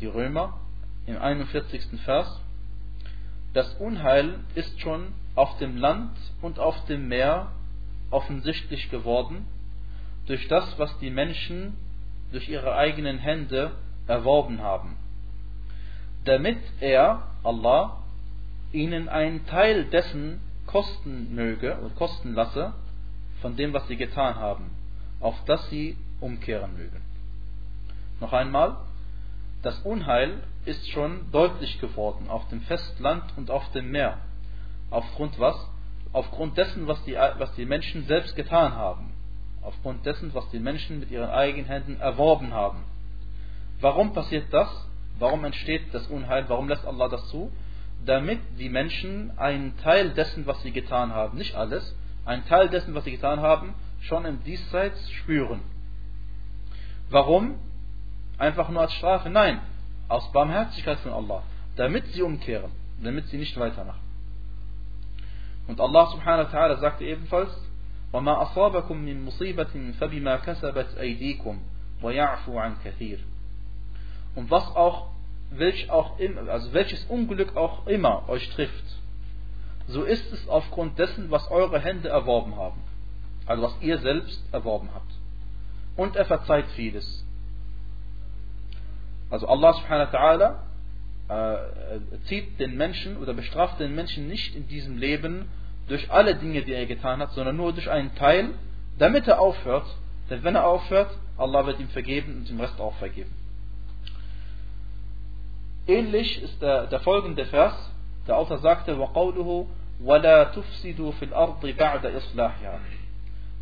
die 0.00 0.06
Römer, 0.06 0.58
im 1.06 1.18
41. 1.18 2.00
Vers, 2.04 2.40
das 3.52 3.74
Unheil 3.74 4.40
ist 4.54 4.80
schon 4.80 5.12
auf 5.34 5.58
dem 5.58 5.76
Land 5.76 6.16
und 6.40 6.58
auf 6.58 6.86
dem 6.86 7.08
Meer 7.08 7.48
offensichtlich 8.11 8.89
geworden, 8.89 9.45
durch 10.25 10.47
das, 10.47 10.77
was 10.77 10.97
die 10.99 11.09
Menschen 11.09 11.75
durch 12.31 12.49
ihre 12.49 12.75
eigenen 12.75 13.17
Hände 13.17 13.71
erworben 14.07 14.61
haben, 14.61 14.97
damit 16.25 16.59
er, 16.79 17.23
Allah, 17.43 18.03
ihnen 18.71 19.09
einen 19.09 19.45
Teil 19.47 19.85
dessen 19.85 20.41
kosten 20.67 21.33
möge 21.33 21.79
oder 21.79 21.89
kosten 21.95 22.33
lasse, 22.33 22.73
von 23.41 23.55
dem, 23.55 23.73
was 23.73 23.87
sie 23.87 23.97
getan 23.97 24.35
haben, 24.35 24.69
auf 25.19 25.35
das 25.45 25.69
sie 25.69 25.97
umkehren 26.19 26.75
mögen. 26.77 27.01
Noch 28.19 28.33
einmal, 28.33 28.77
das 29.61 29.79
Unheil 29.79 30.43
ist 30.65 30.87
schon 30.89 31.31
deutlich 31.31 31.79
geworden 31.81 32.29
auf 32.29 32.47
dem 32.49 32.61
Festland 32.61 33.23
und 33.37 33.49
auf 33.49 33.71
dem 33.71 33.91
Meer. 33.91 34.17
Aufgrund 34.89 35.39
was? 35.39 35.55
Aufgrund 36.11 36.57
dessen, 36.57 36.87
was 36.87 37.03
die, 37.03 37.13
was 37.13 37.53
die 37.55 37.65
Menschen 37.65 38.05
selbst 38.05 38.35
getan 38.35 38.73
haben. 38.73 39.13
Aufgrund 39.61 40.05
dessen, 40.05 40.33
was 40.33 40.49
die 40.49 40.59
Menschen 40.59 40.99
mit 40.99 41.11
ihren 41.11 41.29
eigenen 41.29 41.65
Händen 41.65 41.99
erworben 41.99 42.53
haben. 42.53 42.83
Warum 43.81 44.13
passiert 44.13 44.51
das? 44.51 44.69
Warum 45.19 45.45
entsteht 45.45 45.93
das 45.93 46.07
Unheil? 46.07 46.45
Warum 46.47 46.69
lässt 46.69 46.85
Allah 46.85 47.09
das 47.09 47.27
zu? 47.29 47.51
Damit 48.05 48.39
die 48.57 48.69
Menschen 48.69 49.37
einen 49.37 49.77
Teil 49.77 50.11
dessen, 50.11 50.47
was 50.47 50.61
sie 50.61 50.71
getan 50.71 51.13
haben, 51.13 51.37
nicht 51.37 51.55
alles, 51.55 51.95
einen 52.25 52.45
Teil 52.45 52.69
dessen, 52.69 52.95
was 52.95 53.03
sie 53.03 53.11
getan 53.11 53.41
haben, 53.41 53.75
schon 54.01 54.25
im 54.25 54.43
Diesseits 54.43 55.11
spüren. 55.11 55.61
Warum? 57.09 57.55
Einfach 58.37 58.69
nur 58.69 58.81
als 58.81 58.93
Strafe? 58.93 59.29
Nein, 59.29 59.59
aus 60.07 60.31
Barmherzigkeit 60.31 60.99
von 60.99 61.11
Allah, 61.11 61.43
damit 61.75 62.05
sie 62.07 62.21
umkehren, 62.21 62.71
damit 63.03 63.27
sie 63.27 63.37
nicht 63.37 63.59
weitermachen. 63.59 64.08
Und 65.68 65.80
Allah 65.80 66.06
subhanahu 66.10 66.46
wa 66.46 66.50
ta'ala 66.50 66.76
sagte 66.76 67.04
ebenfalls, 67.04 67.50
وَمَا 68.12 68.42
أَصَابَكُم 68.42 68.96
مِّن 68.96 69.24
مُصِيبَةٍ 69.24 69.92
فَبِمَا 69.98 70.36
كَسَبَتْ 70.36 70.98
أَيْدِيكُمْ 70.98 71.58
وَيَعْفُوا 72.02 72.60
عَن 72.60 72.76
كَثِيرٍ 72.84 73.18
Und 74.36 74.50
was 74.50 74.64
auch, 74.76 75.10
welch 75.50 75.90
auch 75.90 76.18
also 76.48 76.72
welches 76.72 77.04
Unglück 77.06 77.56
auch 77.56 77.86
immer 77.86 78.28
euch 78.28 78.48
trifft, 78.50 78.84
so 79.86 80.04
ist 80.04 80.32
es 80.32 80.48
aufgrund 80.48 80.98
dessen, 80.98 81.30
was 81.30 81.50
eure 81.50 81.78
Hände 81.78 82.08
erworben 82.08 82.56
haben. 82.56 82.80
Also 83.46 83.62
was 83.62 83.74
ihr 83.80 83.98
selbst 83.98 84.42
erworben 84.52 84.88
habt. 84.94 85.12
Und 85.96 86.16
er 86.16 86.24
verzeiht 86.24 86.66
vieles. 86.74 87.24
Also 89.30 89.46
Allah 89.46 89.74
subhanahu 89.74 90.12
wa 90.12 90.18
ta'ala 90.18 90.58
äh, 91.28 92.18
zieht 92.26 92.58
den 92.60 92.76
Menschen 92.76 93.16
oder 93.16 93.34
bestraft 93.34 93.80
den 93.80 93.94
Menschen 93.94 94.28
nicht 94.28 94.54
in 94.54 94.68
diesem 94.68 94.98
Leben 94.98 95.48
durch 95.88 96.10
alle 96.10 96.34
Dinge, 96.36 96.62
die 96.62 96.72
er 96.72 96.86
getan 96.86 97.20
hat, 97.20 97.32
sondern 97.32 97.56
nur 97.56 97.72
durch 97.72 97.90
einen 97.90 98.14
Teil, 98.14 98.50
damit 98.98 99.28
er 99.28 99.40
aufhört. 99.40 99.86
Denn 100.30 100.42
wenn 100.42 100.54
er 100.54 100.66
aufhört, 100.66 101.10
Allah 101.36 101.66
wird 101.66 101.80
ihm 101.80 101.88
vergeben 101.88 102.36
und 102.38 102.48
dem 102.48 102.60
Rest 102.60 102.80
auch 102.80 102.94
vergeben. 102.96 103.30
Ähnlich 105.86 106.42
ist 106.42 106.62
der, 106.62 106.86
der 106.86 107.00
folgende 107.00 107.44
Vers. 107.46 107.74
Der 108.26 108.38
Autor 108.38 108.58
sagte, 108.58 108.96
وَقَوْلُهُ 108.96 109.66
وَلَا 110.02 110.54
تُفْسِدُوا 110.54 111.12
فِي 111.12 111.24
الْأَرْضِ 111.26 111.60
بَعْدَ 111.76 112.06
إِصْلَاحِهَا 112.06 112.78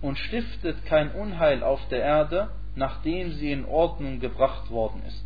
Und 0.02 0.18
stiftet 0.18 0.84
kein 0.86 1.10
Unheil 1.12 1.64
auf 1.64 1.80
der 1.88 2.00
Erde, 2.00 2.50
nachdem 2.76 3.32
sie 3.32 3.50
in 3.50 3.64
Ordnung 3.64 4.20
gebracht 4.20 4.70
worden 4.70 5.02
ist. 5.06 5.24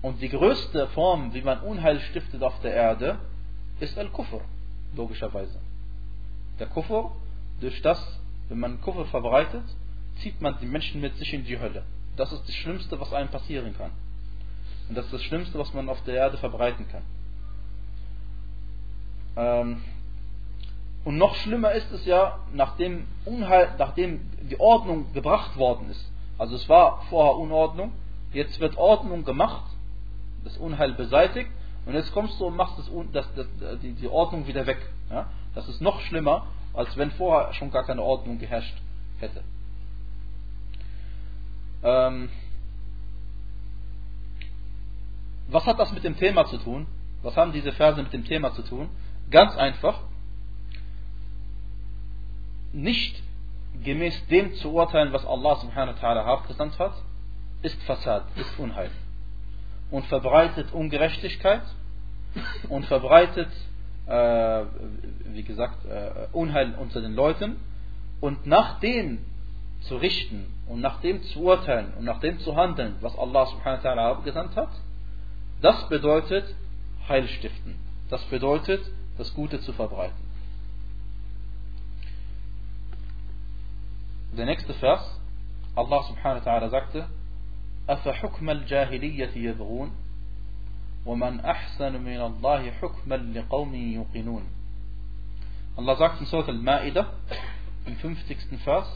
Und 0.00 0.22
die 0.22 0.28
größte 0.28 0.86
Form, 0.88 1.34
wie 1.34 1.42
man 1.42 1.60
Unheil 1.60 1.98
stiftet 2.00 2.42
auf 2.42 2.60
der 2.60 2.72
Erde, 2.72 3.18
ist 3.80 3.98
Al-Kufr, 3.98 4.40
logischerweise. 4.95 5.59
Der 6.59 6.67
Kufr, 6.67 7.11
durch 7.59 7.81
das, 7.81 7.99
wenn 8.49 8.59
man 8.59 8.81
Kufr 8.81 9.05
verbreitet, 9.05 9.63
zieht 10.17 10.41
man 10.41 10.57
die 10.59 10.65
Menschen 10.65 11.01
mit 11.01 11.15
sich 11.17 11.33
in 11.33 11.45
die 11.45 11.59
Hölle. 11.59 11.83
Das 12.15 12.31
ist 12.31 12.47
das 12.47 12.55
Schlimmste, 12.55 12.99
was 12.99 13.11
einem 13.13 13.29
passieren 13.29 13.75
kann. 13.77 13.91
Und 14.89 14.97
das 14.97 15.05
ist 15.05 15.13
das 15.13 15.23
Schlimmste, 15.23 15.57
was 15.57 15.73
man 15.73 15.89
auf 15.89 16.01
der 16.03 16.15
Erde 16.15 16.37
verbreiten 16.37 16.87
kann. 16.87 17.03
Ähm, 19.35 19.81
und 21.03 21.17
noch 21.17 21.35
schlimmer 21.35 21.71
ist 21.71 21.91
es 21.91 22.05
ja, 22.05 22.39
nachdem, 22.53 23.07
Unheil, 23.25 23.73
nachdem 23.77 24.21
die 24.49 24.59
Ordnung 24.59 25.11
gebracht 25.13 25.57
worden 25.57 25.89
ist. 25.89 26.11
Also 26.37 26.55
es 26.55 26.69
war 26.69 27.03
vorher 27.09 27.35
Unordnung, 27.37 27.91
jetzt 28.31 28.59
wird 28.59 28.77
Ordnung 28.77 29.23
gemacht 29.25 29.73
das 30.43 30.57
Unheil 30.57 30.93
beseitigt 30.93 31.49
und 31.85 31.93
jetzt 31.93 32.11
kommst 32.13 32.39
du 32.39 32.45
und 32.45 32.55
machst 32.55 32.77
das, 32.79 32.89
das, 33.11 33.27
das, 33.35 33.79
die, 33.81 33.93
die, 33.93 34.07
Ordnung 34.07 34.47
wieder 34.47 34.65
weg. 34.65 34.77
Ja? 35.09 35.27
Das 35.53 35.67
ist 35.67 35.81
noch 35.81 35.99
schlimmer, 36.01 36.47
als 36.73 36.95
wenn 36.97 37.11
vorher 37.11 37.53
schon 37.53 37.71
gar 37.71 37.83
keine 37.85 38.01
Ordnung 38.01 38.39
geherrscht 38.39 38.75
hätte. 39.19 39.43
Ähm, 41.83 42.29
was 45.49 45.65
hat 45.65 45.77
das 45.79 45.91
mit 45.91 46.03
dem 46.03 46.17
Thema 46.17 46.45
zu 46.45 46.57
tun? 46.57 46.87
Was 47.21 47.35
haben 47.35 47.51
diese 47.51 47.73
Verse 47.73 48.01
mit 48.01 48.13
dem 48.13 48.25
Thema 48.25 48.53
zu 48.53 48.61
tun? 48.63 48.89
Ganz 49.29 49.55
einfach, 49.55 49.99
nicht 52.71 53.21
gemäß 53.83 54.25
dem 54.27 54.53
zu 54.55 54.71
urteilen, 54.73 55.11
was 55.11 55.25
Allah 55.25 55.57
subhanahu 55.57 55.95
wa 55.95 56.07
ta'ala 56.07 56.25
aufgesandt 56.25 56.79
hat, 56.79 56.93
ist 57.61 57.81
Fassad, 57.83 58.25
ist 58.35 58.57
Unheil. 58.57 58.91
Und 59.93 60.07
verbreitet 60.07 60.73
Ungerechtigkeit 60.73 61.61
und 62.67 62.83
verbreitet, 62.87 63.51
äh, 64.07 64.63
wie 65.25 65.43
gesagt, 65.43 65.85
äh, 65.85 66.27
Unheil 66.31 66.73
unter 66.81 66.99
den 66.99 67.13
Leuten. 67.13 67.57
Und 68.19 68.47
nach 68.47 68.79
dem 68.79 69.19
zu 69.81 69.97
richten 69.97 70.47
und 70.67 70.81
nach 70.81 70.99
dem 71.01 71.21
zu 71.21 71.41
urteilen 71.41 71.93
und 71.99 72.05
nach 72.05 72.19
dem 72.21 72.39
zu 72.39 72.55
handeln, 72.55 72.95
was 73.01 73.15
Allah 73.15 73.45
subhanahu 73.45 73.83
wa 73.83 73.89
ta'ala 73.91 74.11
abgesandt 74.13 74.55
hat, 74.55 74.71
das 75.61 75.87
bedeutet 75.89 76.55
Heilstiften. 77.07 77.75
Das 78.09 78.23
bedeutet, 78.25 78.81
das 79.19 79.31
Gute 79.35 79.61
zu 79.61 79.73
verbreiten. 79.73 80.23
Der 84.35 84.47
nächste 84.47 84.73
Vers, 84.73 85.19
Allah 85.75 86.01
subhanahu 86.01 86.43
wa 86.43 86.51
ta'ala 86.51 86.69
sagte, 86.71 87.05
أفحكم 87.88 88.50
الجاهلية 88.50 89.30
يبغون 89.36 89.92
ومن 91.06 91.40
أحسن 91.40 92.02
من 92.02 92.20
الله 92.20 92.70
حكما 92.70 93.14
لقوم 93.14 93.74
يوقنون 93.74 94.42
Allah 95.78 95.96
sagt 95.96 96.20
in 96.20 96.26
Surah 96.26 96.48
Al-Ma'idah 96.48 97.06
im 97.86 97.96
50. 97.96 98.58
Vers 98.64 98.88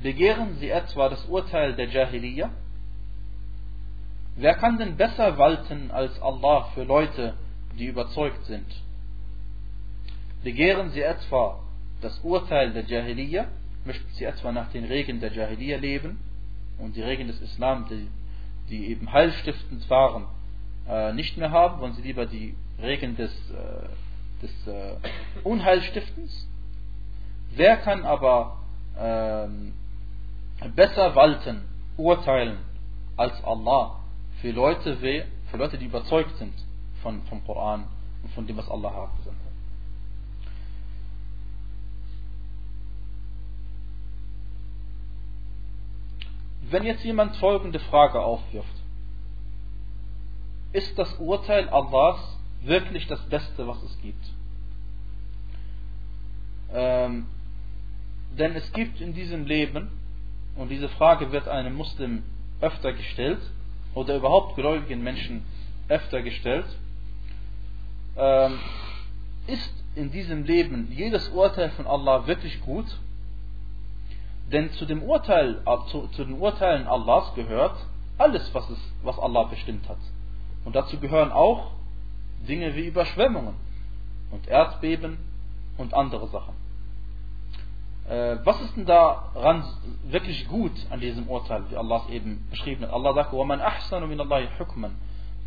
Begehren 0.00 0.56
sie 0.58 0.70
etwa 0.70 1.08
das 1.08 1.24
Urteil 1.26 1.74
der 1.74 1.88
Jahiliyyah? 1.88 2.50
Wer 4.36 4.54
kann 4.54 4.78
denn 4.78 4.96
besser 4.96 5.36
walten 5.38 5.90
als 5.90 6.20
Allah 6.22 6.70
für 6.74 6.84
Leute, 6.84 7.34
die 7.76 7.86
überzeugt 7.86 8.44
sind? 8.46 8.66
Begehren 10.44 10.90
sie 10.90 11.02
etwa 11.02 11.60
das 12.00 12.18
Urteil 12.20 12.72
der 12.72 12.84
Jahiliyyah? 12.84 13.46
Möchten 13.84 14.10
sie 14.14 14.24
etwa 14.24 14.52
nach 14.52 14.70
den 14.70 14.84
Regeln 14.84 15.20
der 15.20 15.32
Jahiliyyah 15.32 15.78
leben? 15.78 16.18
Und 16.79 16.95
die 16.95 17.01
Regeln 17.01 17.27
des 17.27 17.41
Islam, 17.41 17.87
die, 17.89 18.07
die 18.69 18.87
eben 18.87 19.11
heilstiftend 19.11 19.89
waren, 19.89 20.25
äh, 20.87 21.13
nicht 21.13 21.37
mehr 21.37 21.51
haben? 21.51 21.79
Wollen 21.79 21.93
sie 21.93 22.01
lieber 22.01 22.25
die 22.25 22.55
Regeln 22.81 23.15
des, 23.15 23.31
äh, 23.51 24.41
des 24.41 24.67
äh, 24.67 24.95
Unheilstiftens? 25.43 26.47
Wer 27.55 27.77
kann 27.77 28.05
aber 28.05 28.59
ähm, 28.97 29.73
besser 30.75 31.15
walten, 31.15 31.63
urteilen 31.97 32.57
als 33.15 33.43
Allah 33.43 33.99
für 34.41 34.51
Leute, 34.51 34.95
für 34.97 35.57
Leute, 35.57 35.77
die 35.77 35.85
überzeugt 35.85 36.37
sind 36.37 36.53
von, 37.01 37.21
vom 37.23 37.43
Koran 37.45 37.85
und 38.23 38.31
von 38.33 38.45
dem, 38.45 38.57
was 38.57 38.69
Allah 38.69 38.93
hat. 38.93 39.09
Wenn 46.69 46.83
jetzt 46.83 47.03
jemand 47.03 47.35
folgende 47.37 47.79
Frage 47.79 48.19
aufwirft, 48.19 48.67
ist 50.73 50.97
das 50.99 51.13
Urteil 51.15 51.69
Allahs 51.69 52.19
wirklich 52.61 53.07
das 53.07 53.21
Beste, 53.29 53.67
was 53.67 53.81
es 53.83 53.97
gibt? 54.01 54.23
Ähm, 56.73 57.27
denn 58.37 58.55
es 58.55 58.71
gibt 58.73 58.99
in 58.99 59.13
diesem 59.13 59.45
Leben 59.45 59.89
und 60.55 60.69
diese 60.69 60.89
Frage 60.89 61.31
wird 61.31 61.47
einem 61.47 61.73
Muslim 61.73 62.23
öfter 62.59 62.91
gestellt 62.91 63.39
oder 63.93 64.17
überhaupt 64.17 64.55
gläubigen 64.55 65.01
Menschen 65.01 65.45
öfter 65.87 66.21
gestellt, 66.21 66.67
ähm, 68.17 68.59
ist 69.47 69.73
in 69.95 70.11
diesem 70.11 70.43
Leben 70.43 70.91
jedes 70.91 71.29
Urteil 71.29 71.69
von 71.71 71.87
Allah 71.87 72.27
wirklich 72.27 72.59
gut? 72.61 72.85
Denn 74.50 74.70
zu, 74.72 74.86
dem 74.86 75.02
Urteil, 75.02 75.62
äh, 75.64 75.90
zu, 75.90 76.08
zu 76.08 76.24
den 76.24 76.38
Urteilen 76.38 76.86
Allahs 76.86 77.34
gehört 77.34 77.76
alles, 78.18 78.54
was, 78.54 78.68
es, 78.70 78.78
was 79.02 79.18
Allah 79.18 79.44
bestimmt 79.44 79.88
hat. 79.88 79.98
Und 80.64 80.76
dazu 80.76 80.98
gehören 80.98 81.32
auch 81.32 81.72
Dinge 82.48 82.74
wie 82.74 82.86
Überschwemmungen 82.86 83.54
und 84.30 84.48
Erdbeben 84.48 85.18
und 85.78 85.94
andere 85.94 86.28
Sachen. 86.28 86.54
Äh, 88.08 88.38
was 88.44 88.60
ist 88.60 88.76
denn 88.76 88.86
daran 88.86 89.64
wirklich 90.04 90.48
gut 90.48 90.72
an 90.90 91.00
diesem 91.00 91.28
Urteil, 91.28 91.62
wie 91.70 91.76
Allah 91.76 92.02
es 92.06 92.12
eben 92.12 92.46
beschrieben 92.50 92.82
hat? 92.82 92.92
Allah 92.92 93.14
sagt, 93.14 93.32
وَمَنْ 93.32 93.60
أَحْسَنُ 93.60 94.04
مِنَ 94.04 94.20
اللَّهِ 94.20 94.48
حُكْمًا 94.58 94.90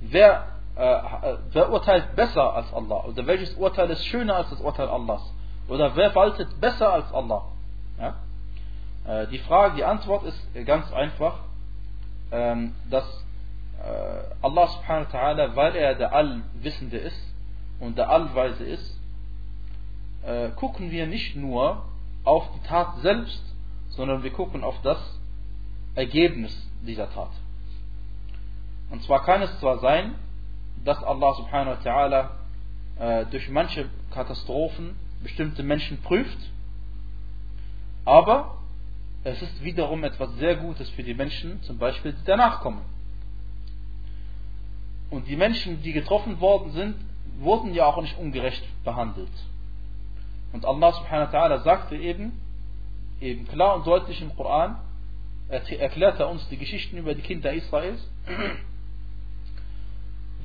wer, 0.01 0.47
äh, 0.75 1.35
wer 1.51 1.71
urteilt 1.71 2.15
besser 2.15 2.53
als 2.53 2.73
Allah? 2.73 3.03
Oder 3.05 3.27
welches 3.27 3.53
Urteil 3.55 3.89
ist 3.89 4.05
schöner 4.05 4.37
als 4.37 4.49
das 4.49 4.61
Urteil 4.61 4.87
Allahs? 4.87 5.21
Oder 5.67 5.95
wer 5.95 6.13
waltet 6.15 6.59
besser 6.61 6.93
als 6.93 7.11
Allah? 7.13 7.43
Ja? 7.99 8.15
Äh, 9.10 9.26
die 9.26 9.38
Frage, 9.38 9.76
die 9.76 9.84
Antwort 9.84 10.24
ist 10.24 10.38
ganz 10.66 10.92
einfach, 10.92 11.40
ähm, 12.30 12.74
dass 12.88 13.04
äh, 13.82 14.46
Allah 14.46 14.68
subhanahu 14.68 15.12
wa 15.12 15.18
ta'ala, 15.18 15.56
weil 15.56 15.74
er 15.74 15.94
der 15.96 16.12
Allwissende 16.12 16.98
ist 16.98 17.20
und 17.80 17.98
der 17.98 18.08
Allweise 18.08 18.62
ist, 18.64 18.96
äh, 20.22 20.50
gucken 20.50 20.90
wir 20.90 21.06
nicht 21.06 21.34
nur 21.34 21.84
auf 22.22 22.44
die 22.54 22.68
Tat 22.68 22.98
selbst, 22.98 23.42
sondern 23.88 24.22
wir 24.22 24.32
gucken 24.32 24.62
auf 24.62 24.80
das 24.82 24.98
Ergebnis 25.94 26.54
dieser 26.82 27.10
Tat. 27.12 27.32
Und 28.90 29.02
zwar 29.02 29.24
kann 29.24 29.42
es 29.42 29.58
zwar 29.58 29.78
sein, 29.78 30.14
dass 30.84 31.02
Allah 31.02 31.34
subhanahu 31.34 31.84
wa 31.84 31.90
ta'ala 31.90 32.28
äh, 32.98 33.26
durch 33.26 33.48
manche 33.48 33.88
Katastrophen 34.12 34.94
bestimmte 35.22 35.62
Menschen 35.62 36.00
prüft, 36.02 36.38
aber 38.04 38.59
es 39.24 39.42
ist 39.42 39.62
wiederum 39.62 40.02
etwas 40.04 40.34
sehr 40.36 40.56
Gutes 40.56 40.88
für 40.90 41.02
die 41.02 41.14
Menschen, 41.14 41.62
zum 41.62 41.78
Beispiel 41.78 42.12
die 42.12 42.24
danach 42.24 42.60
kommen. 42.60 42.80
Und 45.10 45.26
die 45.26 45.36
Menschen, 45.36 45.82
die 45.82 45.92
getroffen 45.92 46.40
worden 46.40 46.72
sind, 46.72 46.96
wurden 47.38 47.74
ja 47.74 47.86
auch 47.86 48.00
nicht 48.00 48.18
ungerecht 48.18 48.62
behandelt. 48.84 49.28
Und 50.52 50.64
Allah 50.64 50.92
subhanahu 50.92 51.32
wa 51.32 51.38
ta'ala 51.38 51.62
sagte 51.62 51.96
eben, 51.96 52.32
eben 53.20 53.46
klar 53.46 53.76
und 53.76 53.86
deutlich 53.86 54.22
im 54.22 54.34
Koran, 54.34 54.78
erklärt 55.48 56.20
er 56.20 56.28
uns 56.28 56.48
die 56.48 56.56
Geschichten 56.56 56.96
über 56.96 57.14
die 57.14 57.22
Kinder 57.22 57.52
Israels, 57.52 58.00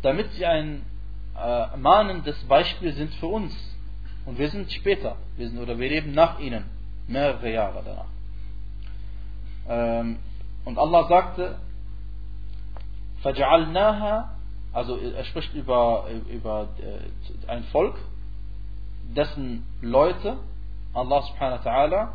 damit 0.01 0.31
sie 0.33 0.45
ein 0.45 0.81
äh, 1.37 1.77
mahnendes 1.77 2.43
Beispiel 2.45 2.93
sind 2.93 3.13
für 3.15 3.27
uns. 3.27 3.53
Und 4.25 4.39
wir 4.39 4.49
sind 4.49 4.71
später, 4.71 5.17
wir 5.37 5.47
sind, 5.47 5.59
oder 5.59 5.77
wir 5.77 5.89
leben 5.89 6.13
nach 6.13 6.39
ihnen, 6.39 6.65
mehrere 7.07 7.51
Jahre 7.51 7.83
danach. 7.85 8.14
Ähm, 9.68 10.18
und 10.64 10.78
Allah 10.78 11.08
sagte, 11.08 11.58
فَجَعَلْنَاهَا 13.22 14.40
also 14.72 14.96
er 14.96 15.24
spricht 15.24 15.52
über, 15.54 16.06
über 16.30 16.68
äh, 16.78 17.50
ein 17.50 17.64
Volk, 17.64 17.96
dessen 19.16 19.64
Leute 19.80 20.36
Allah 20.94 21.22
subhanahu 21.22 21.64
wa 21.64 21.70
ta'ala 21.70 22.12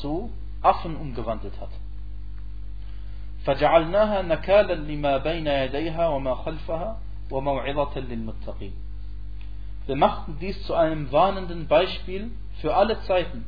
zu 0.00 0.30
Affen 0.62 0.96
umgewandelt 0.96 1.60
hat. 1.60 1.70
فجعلناها 3.46 4.22
نكالا 4.22 4.74
لما 4.74 5.18
بين 5.18 5.46
يديها 5.46 6.08
وما 6.08 6.34
خلفها 6.34 6.98
وموعظة 7.30 8.00
للمتقين. 8.00 8.72
Wir 9.86 9.96
machten 9.96 10.38
dies 10.40 10.62
zu 10.64 10.74
einem 10.74 11.10
warnenden 11.12 11.66
Beispiel 11.66 12.30
für 12.60 12.74
alle 12.74 13.00
Zeiten 13.02 13.46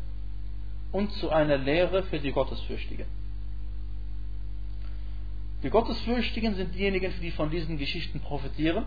und 0.92 1.12
zu 1.12 1.30
einer 1.30 1.58
Lehre 1.58 2.02
für 2.04 2.18
die 2.18 2.32
Gottesfürchtigen. 2.32 3.06
Die 5.63 5.69
Gottesfürchtigen 5.69 6.55
sind 6.55 6.75
diejenigen, 6.75 7.13
die 7.21 7.31
von 7.31 7.49
diesen 7.49 7.77
Geschichten 7.77 8.19
profitieren. 8.19 8.85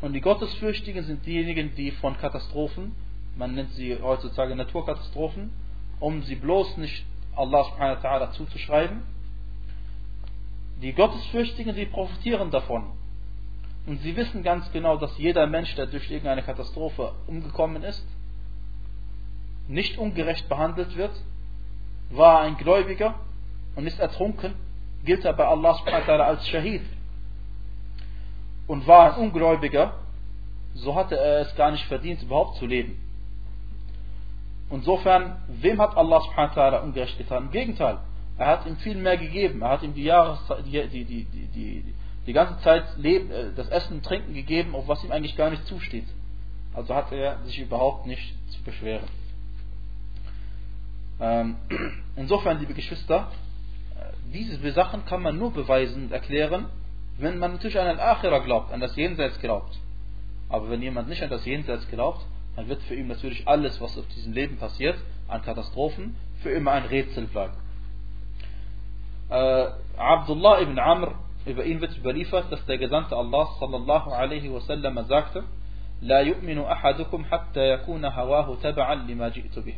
Und 0.00 0.12
die 0.12 0.20
Gottesfürchtigen 0.20 1.04
sind 1.04 1.24
diejenigen, 1.24 1.74
die 1.76 1.92
von 1.92 2.16
Katastrophen 2.16 2.92
man 3.36 3.54
nennt 3.54 3.72
sie 3.72 4.00
heutzutage 4.00 4.54
Naturkatastrophen, 4.54 5.50
um 6.00 6.22
sie 6.22 6.36
bloß 6.36 6.76
nicht 6.76 7.04
Allah 7.34 7.64
subhanahu 7.64 8.02
wa 8.02 8.08
ta'ala 8.08 8.30
zuzuschreiben. 8.32 9.02
Die 10.82 10.92
Gottesfürchtigen, 10.92 11.74
sie 11.74 11.86
profitieren 11.86 12.50
davon. 12.50 12.84
Und 13.86 14.00
sie 14.02 14.16
wissen 14.16 14.42
ganz 14.42 14.70
genau, 14.72 14.96
dass 14.96 15.16
jeder 15.18 15.46
Mensch, 15.46 15.74
der 15.74 15.86
durch 15.86 16.10
irgendeine 16.10 16.42
Katastrophe 16.42 17.12
umgekommen 17.26 17.82
ist, 17.82 18.06
nicht 19.66 19.98
ungerecht 19.98 20.48
behandelt 20.48 20.96
wird, 20.96 21.12
war 22.10 22.40
ein 22.40 22.56
Gläubiger 22.56 23.18
und 23.74 23.86
ist 23.86 23.98
ertrunken, 23.98 24.54
gilt 25.04 25.24
er 25.24 25.32
bei 25.32 25.46
Allah 25.46 25.74
subhanahu 25.74 26.22
als 26.22 26.46
Shahid. 26.48 26.82
Und 28.66 28.86
war 28.86 29.14
ein 29.14 29.20
Ungläubiger, 29.20 29.94
so 30.74 30.94
hatte 30.94 31.16
er 31.16 31.40
es 31.40 31.54
gar 31.56 31.70
nicht 31.70 31.84
verdient, 31.86 32.22
überhaupt 32.22 32.56
zu 32.56 32.66
leben. 32.66 32.98
Insofern, 34.70 35.36
wem 35.48 35.80
hat 35.80 35.96
Allah 35.96 36.20
subhanahu 36.20 36.56
wa 36.56 36.78
ungerecht 36.78 37.18
getan? 37.18 37.44
Im 37.44 37.50
Gegenteil, 37.50 37.98
er 38.38 38.46
hat 38.46 38.66
ihm 38.66 38.76
viel 38.78 38.96
mehr 38.96 39.16
gegeben. 39.16 39.62
Er 39.62 39.70
hat 39.70 39.82
ihm 39.82 39.94
die, 39.94 40.04
Jahreszeit, 40.04 40.64
die, 40.66 40.88
die, 40.88 41.04
die, 41.04 41.24
die, 41.24 41.94
die 42.26 42.32
ganze 42.32 42.58
Zeit 42.62 42.84
äh, 43.02 43.52
das 43.54 43.68
Essen 43.68 43.98
und 43.98 44.04
Trinken 44.04 44.34
gegeben, 44.34 44.74
auf 44.74 44.88
was 44.88 45.04
ihm 45.04 45.12
eigentlich 45.12 45.36
gar 45.36 45.50
nicht 45.50 45.66
zusteht. 45.66 46.06
Also 46.72 46.94
hat 46.94 47.12
er 47.12 47.38
sich 47.44 47.60
überhaupt 47.60 48.06
nicht 48.06 48.34
zu 48.50 48.62
beschweren. 48.62 49.06
Ähm, 51.20 51.56
insofern, 52.16 52.58
liebe 52.58 52.74
Geschwister, 52.74 53.28
diese 54.33 54.71
Sachen 54.71 55.05
kann 55.05 55.21
man 55.21 55.37
nur 55.37 55.51
beweisen 55.51 56.03
und 56.03 56.11
erklären, 56.11 56.65
wenn 57.17 57.37
man 57.37 57.53
natürlich 57.53 57.79
an 57.79 57.87
Al-Akhirah 57.87 58.39
glaubt, 58.39 58.71
an 58.71 58.79
das 58.79 58.95
Jenseits 58.95 59.39
glaubt. 59.39 59.77
Aber 60.49 60.69
wenn 60.69 60.81
jemand 60.81 61.09
nicht 61.09 61.21
an 61.21 61.29
das 61.29 61.45
Jenseits 61.45 61.87
glaubt, 61.89 62.25
dann 62.55 62.67
wird 62.67 62.81
für 62.83 62.95
ihn 62.95 63.07
natürlich 63.07 63.47
alles, 63.47 63.79
was 63.81 63.97
auf 63.97 64.07
diesem 64.07 64.33
Leben 64.33 64.57
passiert, 64.57 64.97
an 65.27 65.41
Katastrophen, 65.41 66.15
für 66.41 66.49
immer 66.51 66.71
ein 66.71 66.85
Rätsel 66.85 67.27
bleiben. 67.27 67.53
Äh, 69.29 69.67
Abdullah 69.97 70.61
ibn 70.61 70.79
Amr, 70.79 71.15
über 71.45 71.63
ihn 71.65 71.81
wird 71.81 71.97
überliefert, 71.97 72.51
dass 72.51 72.65
der 72.65 72.77
Gesandte 72.77 73.15
Allah 73.15 73.47
sallallahu 73.59 74.11
alaihi 74.11 74.51
wasallam 74.51 75.05
sagte, 75.05 75.43
لا 76.01 76.21
يؤمن 76.21 76.59
أحدكم 76.59 77.25
حتى 77.25 77.73
يكون 77.73 78.05
هواه 78.05 78.55
تبعا 78.55 78.95
لما 78.95 79.29
جئت 79.29 79.59
به. 79.59 79.75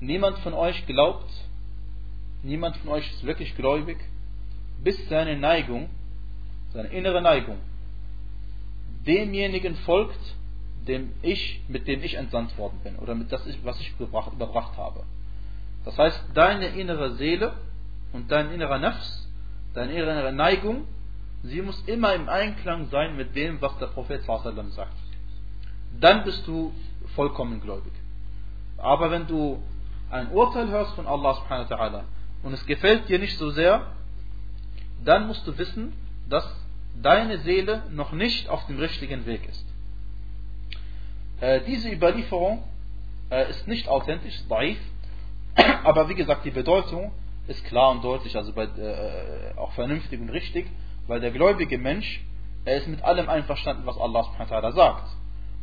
Niemand 0.00 0.38
von 0.38 0.54
euch 0.54 0.86
glaubt, 0.86 1.30
niemand 2.45 2.77
von 2.77 2.91
euch 2.91 3.11
ist 3.11 3.25
wirklich 3.25 3.55
gläubig, 3.55 3.97
bis 4.83 5.09
seine 5.09 5.37
Neigung, 5.37 5.89
seine 6.71 6.89
innere 6.89 7.21
Neigung, 7.21 7.57
demjenigen 9.05 9.75
folgt, 9.77 10.19
dem 10.87 11.13
ich, 11.21 11.61
mit 11.67 11.87
dem 11.87 12.03
ich 12.03 12.13
entsandt 12.15 12.57
worden 12.57 12.79
bin 12.83 12.95
oder 12.97 13.15
mit 13.15 13.31
das, 13.31 13.41
was 13.63 13.79
ich 13.79 13.91
überbracht, 13.99 14.33
überbracht 14.33 14.77
habe. 14.77 15.03
Das 15.83 15.97
heißt, 15.97 16.23
deine 16.33 16.67
innere 16.67 17.15
Seele 17.15 17.53
und 18.13 18.31
dein 18.31 18.51
innerer 18.51 18.77
Nafs, 18.77 19.27
deine 19.73 19.93
innere 19.93 20.31
Neigung, 20.31 20.85
sie 21.43 21.61
muss 21.61 21.81
immer 21.87 22.13
im 22.13 22.29
Einklang 22.29 22.87
sein 22.87 23.17
mit 23.17 23.35
dem, 23.35 23.61
was 23.61 23.77
der 23.79 23.87
Prophet 23.87 24.23
sallam 24.23 24.71
sagt. 24.71 24.93
Dann 25.99 26.23
bist 26.23 26.45
du 26.47 26.73
vollkommen 27.15 27.61
gläubig. 27.61 27.93
Aber 28.77 29.09
wenn 29.09 29.27
du 29.27 29.61
ein 30.11 30.31
Urteil 30.31 30.69
hörst 30.69 30.93
von 30.95 31.07
Allah 31.07 31.33
subhanahu 31.35 31.69
wa 31.69 31.75
ta'ala 31.75 32.03
und 32.45 32.53
es 32.53 32.65
gefällt 32.67 33.09
dir 33.09 33.17
nicht 33.17 33.37
so 33.39 33.49
sehr, 33.49 33.87
dann 35.03 35.25
musst 35.25 35.45
du 35.47 35.57
wissen, 35.57 35.93
dass 36.29 36.45
deine 37.01 37.39
Seele 37.39 37.83
noch 37.91 38.11
nicht 38.11 38.47
auf 38.49 38.65
dem 38.67 38.77
richtigen 38.77 39.25
Weg 39.25 39.49
ist. 39.49 39.65
Äh, 41.41 41.61
diese 41.67 41.89
Überlieferung 41.89 42.63
äh, 43.31 43.49
ist 43.49 43.67
nicht 43.67 43.87
authentisch, 43.87 44.35
daif, 44.47 44.77
aber 45.83 46.07
wie 46.07 46.13
gesagt, 46.13 46.45
die 46.45 46.51
Bedeutung 46.51 47.11
ist 47.47 47.65
klar 47.65 47.89
und 47.89 48.03
deutlich, 48.03 48.37
also 48.37 48.53
bei, 48.53 48.65
äh, 48.65 49.57
auch 49.57 49.71
vernünftig 49.71 50.21
und 50.21 50.29
richtig, 50.29 50.67
weil 51.07 51.19
der 51.21 51.31
gläubige 51.31 51.79
Mensch, 51.79 52.23
er 52.63 52.77
ist 52.77 52.87
mit 52.87 53.03
allem 53.03 53.27
einverstanden, 53.27 53.87
was 53.87 53.97
Allah 53.97 54.23
subhanahu 54.23 54.71
sagt. 54.71 55.09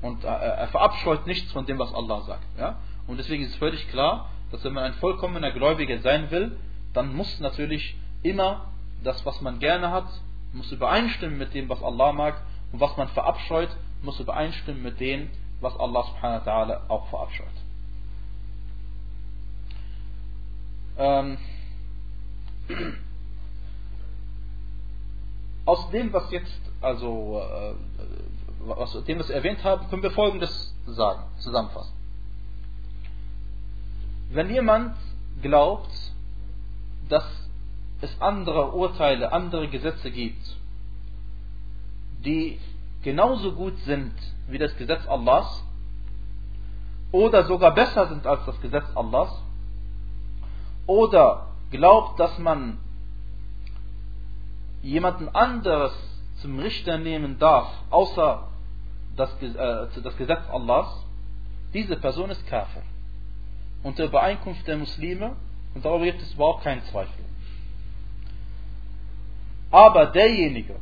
Und 0.03 0.25
äh, 0.25 0.27
er 0.27 0.67
verabscheut 0.69 1.29
nichts 1.29 1.53
von 1.53 1.65
dem, 1.65 1.79
was 1.79 1.95
Allah 1.95 2.23
sagt. 2.23 2.59
Ja? 2.59 2.81
Und 3.07 3.19
deswegen 3.19 3.45
ist 3.45 3.55
völlig 3.57 3.89
klar, 3.91 4.31
dass 4.51 4.65
wenn 4.65 4.73
man 4.73 4.83
ein 4.83 4.95
vollkommener 4.95 5.53
Gläubiger 5.53 6.01
sein 6.01 6.29
will, 6.33 6.59
dann 6.95 7.15
muss 7.15 7.41
natürlich 7.41 7.97
immer 8.23 8.73
das, 9.03 9.25
was 9.27 9.41
man 9.41 9.59
gerne 9.59 9.91
hat, 9.91 10.07
muss 10.53 10.71
übereinstimmen 10.71 11.39
mit 11.39 11.55
dem, 11.55 11.69
was 11.69 11.83
Allah 11.83 12.13
mag. 12.13 12.43
Und 12.73 12.81
was 12.81 12.97
man 12.97 13.09
verabscheut, 13.09 13.71
muss 14.03 14.21
übereinstimmen 14.21 14.83
mit 14.83 15.01
dem, 15.01 15.31
was 15.61 15.77
Allah 15.79 16.05
subhanahu 16.05 16.45
wa 16.45 16.51
ta'ala 16.51 16.81
auch 16.89 17.07
verabscheut. 17.09 17.49
Ähm, 20.99 21.39
aus 25.65 25.91
dem, 25.91 26.13
was 26.13 26.31
jetzt, 26.31 26.61
also, 26.81 27.41
äh, 27.41 28.71
aus 28.71 29.05
dem, 29.05 29.19
was 29.19 29.29
wir 29.29 29.37
erwähnt 29.37 29.65
haben, 29.65 29.89
können 29.89 30.03
wir 30.03 30.11
Folgendes 30.11 30.75
sagen, 30.87 31.23
zusammenfassen. 31.39 31.93
Wenn 34.31 34.51
jemand 34.51 34.97
glaubt, 35.43 35.91
dass 37.09 37.25
es 38.01 38.21
andere 38.21 38.73
Urteile, 38.73 39.33
andere 39.33 39.69
Gesetze 39.69 40.11
gibt, 40.11 40.57
die 42.25 42.59
genauso 43.03 43.53
gut 43.53 43.77
sind 43.81 44.13
wie 44.49 44.59
das 44.59 44.77
Gesetz 44.77 45.07
Allahs 45.09 45.65
oder 47.11 47.45
sogar 47.45 47.75
besser 47.75 48.09
sind 48.09 48.27
als 48.27 48.45
das 48.47 48.61
Gesetz 48.61 48.87
Allahs 48.95 49.43
oder 50.87 51.49
glaubt, 51.71 52.19
dass 52.19 52.39
man 52.39 52.79
jemanden 54.83 55.29
anderes 55.29 55.93
zum 56.41 56.59
Richter 56.59 56.99
nehmen 56.99 57.39
darf, 57.39 57.69
außer 57.91 58.49
das, 59.17 59.31
äh, 59.43 60.01
das 60.03 60.17
Gesetz 60.17 60.43
Allahs, 60.51 61.05
diese 61.73 61.97
Person 61.97 62.31
ist 62.31 62.47
Kafir. 62.47 62.83
Unter 63.83 64.05
Übereinkunft 64.05 64.67
der 64.67 64.77
Muslime, 64.77 65.37
und 65.75 65.85
darüber 65.85 66.05
gibt 66.05 66.23
es 66.23 66.35
überhaupt 66.35 66.65
keinen 66.65 66.83
Zweifel. 66.85 67.25
Aber 69.71 70.07
derjenige, 70.07 70.77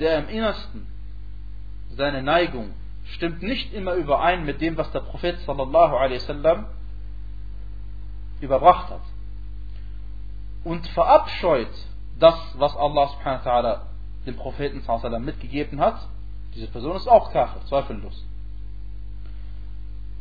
der 0.00 0.18
im 0.18 0.28
Innersten 0.28 0.86
seine 1.96 2.22
Neigung 2.22 2.72
stimmt 3.04 3.42
nicht 3.42 3.72
immer 3.72 3.94
überein 3.94 4.44
mit 4.44 4.60
dem, 4.60 4.76
was 4.76 4.90
der 4.92 5.00
Prophet 5.00 5.38
sallallahu 5.40 5.96
alaihi 5.96 6.20
wasallam 6.20 6.66
überbracht 8.40 8.90
hat 8.90 9.02
und 10.64 10.86
verabscheut 10.88 11.70
das, 12.18 12.34
was 12.56 12.76
Allah 12.76 13.08
subhanahu 13.08 13.44
wa 13.44 13.50
ta'ala 13.50 13.80
dem 14.26 14.36
Propheten 14.36 14.80
sallallahu 14.82 15.06
alaihi 15.06 15.24
mitgegeben 15.24 15.80
hat, 15.80 16.08
diese 16.54 16.68
Person 16.68 16.96
ist 16.96 17.08
auch 17.08 17.32
Kafir, 17.32 17.64
zweifellos. 17.66 18.24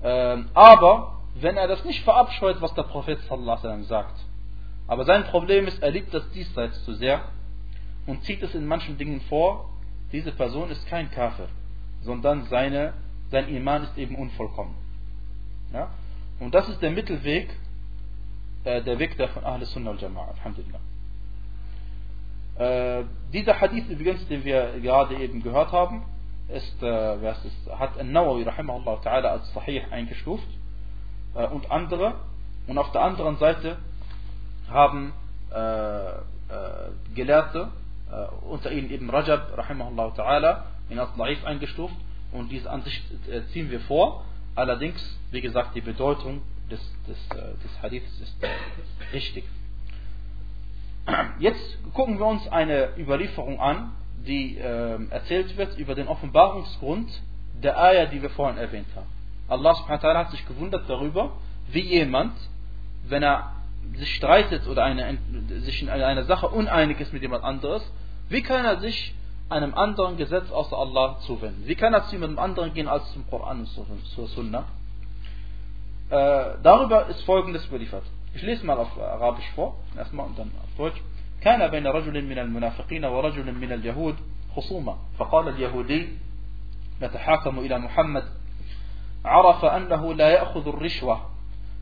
Ähm, 0.04 0.50
aber 0.54 1.21
wenn 1.36 1.58
er 1.58 1.67
das 1.67 1.86
nicht 1.86 2.04
verabscheut, 2.04 2.62
was 2.62 2.74
der 2.74 2.84
Prophet 2.84 3.20
sagt, 3.84 4.20
aber 4.88 5.06
sein 5.06 5.24
Problem 5.26 5.67
ist, 5.67 5.82
er 5.82 5.91
liebt 5.91 6.13
das 6.13 6.30
Diesseits 6.32 6.84
zu 6.84 6.94
sehr 6.94 7.24
und 8.06 8.24
zieht 8.24 8.44
es 8.44 8.54
in 8.56 8.65
manchen 8.65 8.98
Dingen 8.98 9.22
vor, 9.22 9.70
diese 10.12 10.32
Person 10.32 10.70
ist 10.70 10.86
kein 10.88 11.10
Kafir 11.12 11.48
sondern 12.02 12.44
seine, 12.46 12.94
sein 13.30 13.48
Iman 13.48 13.84
ist 13.84 13.98
eben 13.98 14.15
unvollkommen. 14.15 14.76
Ja? 15.74 15.89
Und 16.39 16.54
das 16.54 16.67
ist 16.70 16.82
der 16.82 16.91
Mittelweg, 16.91 17.50
äh, 18.63 18.82
der 18.82 19.00
Weg 19.00 19.17
der 19.17 19.30
von 19.30 19.44
Ahl 19.44 19.63
Sunnah 19.65 19.91
al-Jama'a, 19.91 20.30
Alhamdulillah. 20.38 20.80
Äh, 22.58 23.06
dieser 23.32 23.60
Hadith 23.60 23.88
übrigens, 23.89 24.28
den 24.28 24.44
wir 24.44 24.80
gerade 24.82 25.15
eben 25.15 25.41
gehört 25.41 25.72
haben, 25.72 26.04
ist, 26.50 26.84
äh, 26.84 27.32
ist, 27.32 27.70
hat 27.72 27.98
An-Nawawi 28.00 28.46
als 28.46 29.54
Sahih 29.54 29.84
eingestuft 29.89 30.48
äh, 31.36 31.48
und 31.48 31.72
andere 31.72 32.15
und 32.67 32.78
auf 32.78 32.91
der 32.91 33.02
anderen 33.02 33.38
Seite 33.38 33.78
haben 34.70 35.13
äh, 35.54 36.10
äh, 36.10 36.20
Gelehrte, 37.15 37.70
äh, 38.12 38.46
unter 38.46 38.72
ihnen 38.72 38.89
eben 38.89 39.10
Rajab 39.10 39.58
rahimahullah 39.58 40.13
ta'ala 40.15 40.63
ihn 40.89 41.00
als 41.00 41.15
Daif 41.17 41.44
eingestuft 41.46 41.96
und 42.32 42.52
diese 42.52 42.70
Ansicht 42.70 43.04
äh, 43.30 43.46
ziehen 43.52 43.72
wir 43.72 43.82
vor. 43.82 44.26
Allerdings, 44.56 45.02
wie 45.32 45.41
gesagt, 45.41 45.76
die 45.76 45.82
Bedeutung 45.82 46.41
des, 46.70 46.80
des, 47.08 47.17
äh, 47.38 47.54
des 47.63 47.82
Hadiths 47.82 48.20
ist 48.20 48.36
richtig. 49.13 49.46
Jetzt 51.39 51.78
gucken 51.94 52.20
wir 52.20 52.26
uns 52.28 52.48
eine 52.50 52.98
Überlieferung 52.98 53.60
an, 53.60 53.91
die 54.26 54.58
äh, 54.58 55.00
erzählt 55.10 55.58
wird 55.58 55.78
über 55.78 55.96
den 55.96 56.08
Offenbarungsgrund 56.08 57.10
der 57.63 57.78
Ayah, 57.78 58.06
die 58.06 58.22
wir 58.22 58.30
vorhin 58.30 58.58
erwähnt 58.58 58.88
haben. 58.96 59.08
Allah 59.51 59.75
subhanahu 59.75 60.03
wa 60.03 60.09
ta'ala 60.09 60.19
hat 60.19 60.31
sich 60.31 60.47
gewundert 60.47 60.89
darüber, 60.89 61.33
wie 61.69 61.81
jemand, 61.81 62.33
wenn 63.09 63.23
er 63.23 63.53
sich 63.95 64.15
streitet 64.15 64.67
oder 64.67 64.85
eine, 64.85 65.19
sich 65.61 65.83
in 65.83 65.89
einer 65.89 66.25
Sache 66.25 66.49
uneinig 66.49 67.01
ist 67.01 67.12
mit 67.12 67.23
jemand 67.23 67.45
anderes, 67.45 67.83
wie 68.29 68.43
kann 68.43 68.65
er 68.65 68.81
sich 68.81 69.15
einem 69.49 69.75
anderen 69.75 70.17
Gesetz 70.17 70.51
außer 70.51 70.77
Allah 70.77 71.19
zuwenden? 71.21 71.67
Wie 71.67 71.77
kann 71.77 71.95
er 71.95 72.05
zu 72.05 72.12
jemandem 72.12 72.39
anderen 72.39 72.75
gehen 72.75 72.89
als 72.89 73.12
zum 73.12 73.29
Koran 73.29 73.61
und 73.61 73.67
zur 74.07 74.27
Sunna? 74.27 74.65
Äh, 76.11 76.59
darüber 76.62 77.07
ist 77.07 77.23
folgendes 77.23 77.67
überliefert. 77.67 78.03
Ich 78.35 78.43
lese 78.43 78.67
mal 78.67 78.77
auf 78.77 78.99
Arabisch 78.99 79.49
vor, 79.55 79.77
erstmal 79.97 80.27
und 80.27 80.39
dann 80.39 80.51
auf 80.62 80.77
Deutsch. 80.77 81.01
كان 81.41 81.71
بين 81.71 81.87
رجل 81.87 82.25
من 82.25 82.39
المنافقين 82.39 83.05
ورجل 83.05 83.55
من 83.55 83.73
اليهود 83.73 84.17
خصومة 84.57 84.97
فقال 85.19 85.49
اليهودي 85.49 86.09
نتحاكم 87.03 87.59
إلى 87.59 87.79
محمد 87.79 88.25
عرف 89.26 89.66
أنه 89.66 90.14
لا 90.14 90.30
يأخذ 90.30 90.68
الرشوة. 90.68 91.30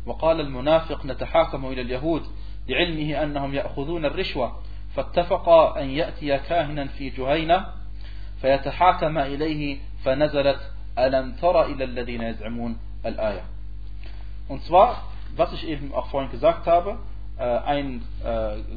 وقال 0.05 0.39
المنافق 0.39 1.05
نتحاكم 1.05 1.65
إلى 1.65 1.81
اليهود 1.81 2.23
لعلمه 2.67 3.23
أنهم 3.23 3.53
يأخذون 3.53 4.05
الرشوة. 4.05 4.59
فاتفقا 4.95 5.81
أن 5.81 5.89
يأتي 5.89 6.37
كاهنا 6.37 6.87
في 6.87 7.09
جهينة 7.09 7.65
فيتحاكم 8.41 9.17
إليه 9.17 9.77
فنزلت 10.03 10.71
ألم 10.99 11.35
تر 11.35 11.65
إلى 11.65 11.83
الذين 11.83 12.21
يزعمون 12.21 12.77
الآية. 13.05 13.43
Und 14.49 14.63
zwar, 14.63 15.03
was 15.35 15.53
ich 15.53 15.67
eben 15.67 15.93
auch 15.93 16.07
vorhin 16.07 16.31
gesagt 16.31 16.65
habe, 16.67 16.97
ein 17.37 18.01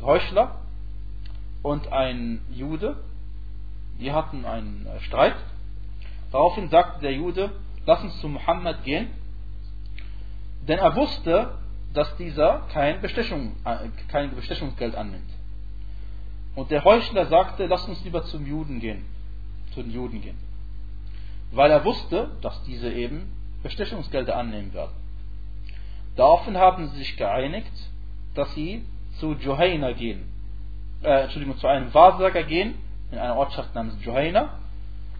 Heuchler 0.03 0.57
und 1.63 1.93
ein 1.93 2.41
Jude, 2.53 2.97
die 3.99 4.13
hatten 4.13 4.45
einen 4.45 4.87
Streit. 5.01 5.35
Daraufhin 6.31 6.69
sagte 6.69 7.01
der 7.01 7.13
Jude, 7.13 7.51
lass 7.87 8.03
uns 8.03 8.21
zu 8.21 8.29
Muhammad 8.29 8.85
gehen, 8.85 9.09
denn 10.69 10.79
er 10.79 10.95
wusste, 10.95 11.59
dass 11.93 12.17
dieser 12.17 12.61
kein, 12.73 13.01
Bestechung, 13.01 13.57
äh, 13.65 13.89
kein 14.09 14.35
Bestechungsgeld 14.35 14.95
annimmt. 14.95 15.31
Und 16.55 16.71
der 16.71 16.85
Heuchler 16.85 17.27
sagte, 17.27 17.67
lass 17.67 17.87
uns 17.89 18.03
lieber 18.05 18.25
zum 18.25 18.47
Juden 18.47 18.81
gehen, 18.81 19.05
zu 19.75 19.83
den 19.83 19.93
Juden 19.93 20.21
gehen. 20.21 20.39
Weil 21.51 21.71
er 21.71 21.85
wusste, 21.85 22.31
dass 22.41 22.63
diese 22.65 22.93
eben 22.93 23.33
Bestechungsgelder 23.63 24.37
annehmen 24.37 24.73
werden. 24.73 24.93
Daraufhin 26.17 26.57
haben 26.57 26.89
sie 26.89 26.99
sich 26.99 27.17
geeinigt, 27.17 27.73
dass 28.35 28.53
sie 28.55 28.85
zu 29.19 29.33
Johaina 29.35 29.93
gehen, 29.93 30.29
äh, 31.03 31.25
Entschuldigung, 31.25 31.59
zu 31.59 31.67
einem 31.67 31.93
Wahrsager 31.93 32.43
gehen, 32.43 32.75
in 33.11 33.19
einer 33.19 33.37
Ortschaft 33.37 33.75
namens 33.75 34.03
Johaina, 34.05 34.59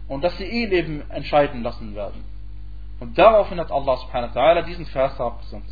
und 0.07 0.23
dass 0.23 0.37
sie 0.37 0.45
ihn 0.45 0.71
eben 0.71 1.09
entscheiden 1.09 1.63
lassen 1.63 1.95
werden. 1.95 2.23
Und 2.99 3.17
daraufhin 3.17 3.59
hat 3.59 3.71
Allah 3.71 3.97
subhanahu 3.97 4.33
wa 4.33 4.41
ta'ala 4.41 4.61
diesen 4.61 4.85
Vers 4.85 5.19
abgesandt. 5.19 5.65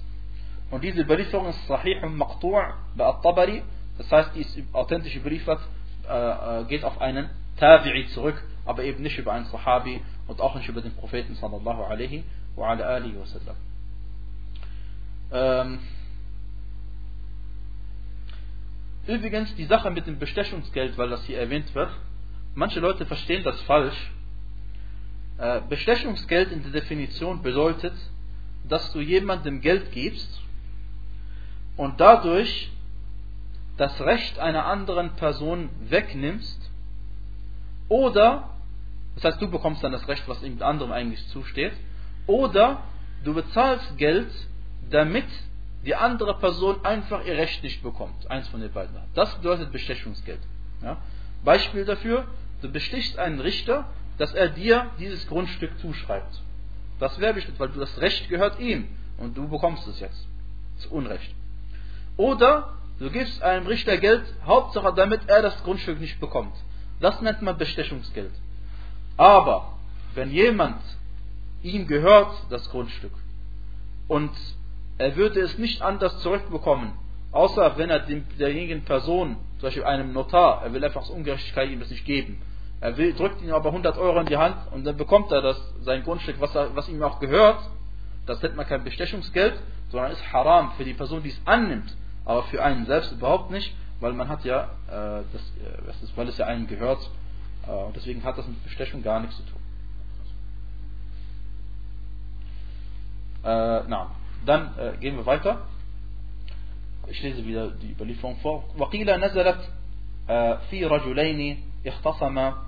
Und 0.69 0.83
diese 0.83 1.01
Überlieferung 1.01 1.47
ist 1.47 1.67
Sahih 1.67 2.01
und 2.03 2.17
Maqtu' 2.17 2.73
bei 2.95 3.05
At-Tabari, 3.05 3.63
das 3.97 4.11
heißt, 4.11 4.31
die 4.35 4.41
ist 4.41 4.57
authentisch 4.73 5.15
überliefert, 5.15 5.59
äh, 6.09 6.61
äh, 6.61 6.63
geht 6.65 6.83
auf 6.83 6.99
einen 6.99 7.29
Tabi'i 7.59 8.07
zurück, 8.09 8.41
aber 8.65 8.83
eben 8.83 9.03
nicht 9.03 9.17
über 9.17 9.33
einen 9.33 9.45
Sahabi 9.45 10.01
und 10.27 10.41
auch 10.41 10.55
nicht 10.55 10.67
über 10.67 10.81
den 10.81 10.95
Propheten 10.95 11.35
sallallahu 11.35 11.83
alaihi 11.83 12.23
wa 12.55 12.69
ala 12.69 12.85
alihi 12.85 13.17
wa 13.19 13.25
sallam. 13.25 13.55
Ähm, 15.33 15.79
übrigens, 19.07 19.55
die 19.55 19.65
Sache 19.65 19.91
mit 19.91 20.07
dem 20.07 20.19
Bestechungsgeld, 20.19 20.97
weil 20.97 21.09
das 21.09 21.23
hier 21.25 21.39
erwähnt 21.39 21.73
wird, 21.75 21.91
manche 22.55 22.79
Leute 22.79 23.05
verstehen 23.05 23.43
das 23.43 23.59
falsch. 23.61 24.11
Äh, 25.37 25.61
Bestechungsgeld 25.69 26.51
in 26.51 26.63
der 26.63 26.71
Definition 26.71 27.41
bedeutet, 27.41 27.93
dass 28.67 28.91
du 28.93 28.99
jemandem 28.99 29.61
Geld 29.61 29.91
gibst 29.91 30.41
und 31.77 31.99
dadurch 31.99 32.71
das 33.77 33.99
Recht 34.01 34.37
einer 34.39 34.65
anderen 34.65 35.15
Person 35.15 35.69
wegnimmst 35.89 36.69
oder, 37.89 38.49
das 39.15 39.25
heißt, 39.25 39.41
du 39.41 39.49
bekommst 39.49 39.83
dann 39.83 39.91
das 39.91 40.07
Recht, 40.07 40.27
was 40.27 40.39
dem 40.41 40.61
anderen 40.61 40.91
eigentlich 40.91 41.27
zusteht, 41.29 41.73
oder 42.27 42.83
du 43.23 43.33
bezahlst 43.33 43.97
Geld, 43.97 44.29
damit 44.89 45.25
die 45.85 45.95
andere 45.95 46.37
Person 46.37 46.85
einfach 46.85 47.25
ihr 47.25 47.33
Recht 47.33 47.63
nicht 47.63 47.81
bekommt. 47.81 48.29
Eins 48.29 48.47
von 48.49 48.61
den 48.61 48.71
beiden. 48.71 48.95
Das 49.13 49.35
bedeutet 49.35 49.71
Bestechungsgeld. 49.71 50.39
Ja? 50.81 50.97
Beispiel 51.43 51.85
dafür, 51.85 52.27
du 52.61 52.71
bestichst 52.71 53.17
einen 53.17 53.39
Richter, 53.39 53.89
dass 54.17 54.33
er 54.33 54.49
dir 54.49 54.91
dieses 54.99 55.27
Grundstück 55.27 55.77
zuschreibt. 55.79 56.41
Das 56.99 57.19
wäre 57.19 57.33
bestimmt, 57.33 57.59
weil 57.59 57.69
das 57.69 57.99
Recht 57.99 58.29
gehört 58.29 58.59
ihm 58.59 58.87
und 59.17 59.37
du 59.37 59.47
bekommst 59.47 59.87
es 59.87 59.99
jetzt. 59.99 60.27
Das 60.75 60.85
ist 60.85 60.91
Unrecht. 60.91 61.33
Oder 62.17 62.73
du 62.99 63.09
gibst 63.09 63.41
einem 63.41 63.65
Richter 63.67 63.97
Geld, 63.97 64.23
Hauptsache 64.45 64.93
damit 64.93 65.21
er 65.27 65.41
das 65.41 65.63
Grundstück 65.63 65.99
nicht 65.99 66.19
bekommt. 66.19 66.53
Das 66.99 67.19
nennt 67.21 67.41
man 67.41 67.57
Bestechungsgeld. 67.57 68.33
Aber 69.17 69.77
wenn 70.13 70.31
jemand 70.31 70.81
ihm 71.63 71.87
gehört, 71.87 72.33
das 72.49 72.69
Grundstück, 72.69 73.13
und 74.07 74.31
er 74.97 75.15
würde 75.15 75.39
es 75.39 75.57
nicht 75.57 75.81
anders 75.81 76.19
zurückbekommen, 76.19 76.91
außer 77.31 77.77
wenn 77.77 77.89
er 77.89 77.99
dem, 77.99 78.25
derjenigen 78.37 78.83
Person, 78.83 79.37
zum 79.57 79.61
Beispiel 79.61 79.83
einem 79.83 80.13
Notar, 80.13 80.61
er 80.63 80.73
will 80.73 80.83
einfach 80.83 81.01
aus 81.01 81.09
Ungerechtigkeit 81.09 81.69
ihm 81.69 81.79
das 81.79 81.89
nicht 81.89 82.05
geben. 82.05 82.41
Er 82.80 82.96
will, 82.96 83.14
drückt 83.14 83.42
ihm 83.42 83.52
aber 83.52 83.70
100 83.70 83.96
Euro 83.96 84.20
in 84.20 84.26
die 84.26 84.36
Hand 84.36 84.56
und 84.72 84.84
dann 84.84 84.96
bekommt 84.96 85.32
er 85.32 85.40
das, 85.40 85.56
sein 85.82 86.02
Grundstück, 86.02 86.40
was, 86.40 86.54
er, 86.54 86.76
was 86.76 86.88
ihm 86.88 87.02
auch 87.02 87.20
gehört. 87.20 87.58
Das 88.26 88.42
nennt 88.42 88.56
man 88.56 88.66
kein 88.66 88.84
Bestechungsgeld, 88.84 89.54
sondern 89.88 90.12
ist 90.12 90.32
haram 90.32 90.72
für 90.72 90.84
die 90.84 90.94
Person, 90.94 91.22
die 91.22 91.30
es 91.30 91.40
annimmt, 91.44 91.96
aber 92.24 92.42
für 92.44 92.62
einen 92.62 92.86
selbst 92.86 93.12
überhaupt 93.12 93.50
nicht, 93.50 93.74
weil 94.00 94.12
man 94.12 94.28
hat 94.28 94.44
ja, 94.44 94.64
äh, 94.88 95.22
das, 95.32 95.42
äh, 95.64 95.86
das 95.86 96.02
ist, 96.02 96.16
weil 96.16 96.28
es 96.28 96.36
ja 96.36 96.46
einem 96.46 96.66
gehört, 96.66 97.08
äh, 97.66 97.70
und 97.70 97.96
deswegen 97.96 98.22
hat 98.24 98.36
das 98.36 98.46
mit 98.46 98.62
Bestechung 98.62 99.02
gar 99.02 99.20
nichts 99.20 99.36
zu 99.36 99.42
tun. 99.44 99.60
Äh, 103.44 103.82
na, 103.88 104.10
dann 104.44 104.76
äh, 104.76 104.96
gehen 104.98 105.16
wir 105.16 105.24
weiter. 105.24 105.62
Ich 107.08 107.22
lese 107.22 107.46
wieder 107.46 107.70
die 107.70 107.92
Überlieferung 107.92 108.36
vor. 108.38 108.64
وقيل 108.78 109.20
نزلت 109.20 109.70
في 110.70 110.84
رجلين 110.84 111.62
اختصما 111.86 112.66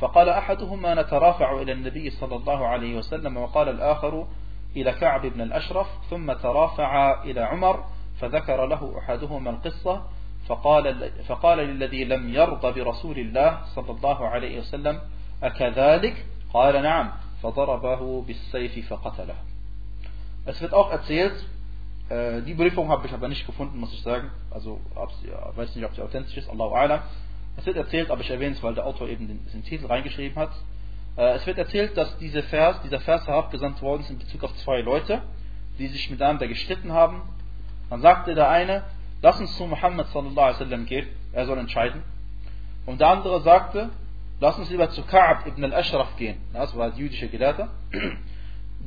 فقال 0.00 0.28
أحدهما 0.28 0.94
نترافع 0.94 1.62
إلى 1.62 1.72
النبي 1.72 2.10
صلى 2.10 2.36
الله 2.36 2.66
عليه 2.66 2.96
وسلم 2.96 3.36
وقال 3.36 3.68
الآخر 3.68 4.26
إلى 4.76 4.92
كعب 4.92 5.26
بن 5.26 5.40
الأشرف 5.40 5.86
ثم 6.10 6.32
ترافع 6.32 7.22
إلى 7.22 7.40
عمر 7.40 7.84
فذكر 8.20 8.66
له 8.66 8.98
أحدهما 8.98 9.50
القصة 9.50 10.02
فقال, 10.46 11.10
فقال 11.28 11.58
للذي 11.58 12.04
لم 12.04 12.34
يرضى 12.34 12.82
برسول 12.82 13.18
الله 13.18 13.60
صلى 13.74 13.90
الله 13.90 14.28
عليه 14.28 14.58
وسلم 14.58 15.00
أكذلك 15.42 16.26
قال 16.54 16.82
نعم 16.82 17.10
فضربه 17.42 18.22
بالسيف 18.22 18.92
فقتله 18.92 19.34
Es 20.46 20.58
wird 20.62 20.72
auch 20.72 20.90
erzählt, 20.90 21.34
äh, 22.08 22.40
die 22.40 22.52
Überlieferung 22.52 22.88
habe 22.88 23.06
ich 23.06 23.12
aber 23.12 23.28
nicht 23.28 23.46
gefunden, 23.46 23.78
muss 23.78 23.92
ich 23.92 24.02
sagen. 24.02 24.30
Also, 24.50 24.80
ja, 24.96 25.54
weiß 25.54 25.76
nicht, 25.76 25.84
ob 25.84 25.94
sie 25.94 26.00
authentisch 26.00 26.38
ist, 26.38 26.48
Allahu 26.48 26.74
Alam. 26.74 27.02
Es 27.60 27.66
wird 27.66 27.76
erzählt, 27.76 28.10
aber 28.10 28.22
ich 28.22 28.30
erwähne 28.30 28.54
es, 28.54 28.62
weil 28.62 28.74
der 28.74 28.86
Autor 28.86 29.06
eben 29.08 29.28
den, 29.28 29.46
den 29.52 29.62
Titel 29.62 29.84
reingeschrieben 29.84 30.34
hat. 30.36 30.50
Äh, 31.16 31.34
es 31.34 31.46
wird 31.46 31.58
erzählt, 31.58 31.94
dass 31.94 32.16
diese 32.16 32.42
Vers, 32.44 32.80
dieser 32.82 33.00
Vers 33.00 33.26
herabgesandt 33.26 33.82
worden 33.82 34.00
ist 34.00 34.08
in 34.08 34.18
Bezug 34.18 34.42
auf 34.44 34.56
zwei 34.56 34.80
Leute, 34.80 35.20
die 35.78 35.88
sich 35.88 36.08
miteinander 36.08 36.48
gestritten 36.48 36.92
haben. 36.92 37.20
Dann 37.90 38.00
sagte 38.00 38.34
der 38.34 38.48
eine, 38.48 38.84
lass 39.20 39.38
uns 39.38 39.54
zu 39.58 39.66
Muhammad 39.66 40.06
sallallahu 40.08 40.40
alaihi 40.40 40.60
wasallam 40.60 40.86
gehen, 40.86 41.06
er 41.34 41.44
soll 41.44 41.58
entscheiden. 41.58 42.02
Und 42.86 43.02
der 43.02 43.08
andere 43.08 43.42
sagte, 43.42 43.90
lass 44.40 44.58
uns 44.58 44.70
lieber 44.70 44.88
zu 44.88 45.02
Ka'ab 45.02 45.46
ibn 45.46 45.62
al-Ashraf 45.62 46.16
gehen. 46.16 46.38
Das 46.54 46.74
war 46.78 46.88
der 46.88 46.98
jüdische 46.98 47.28
Gelehrter. 47.28 47.68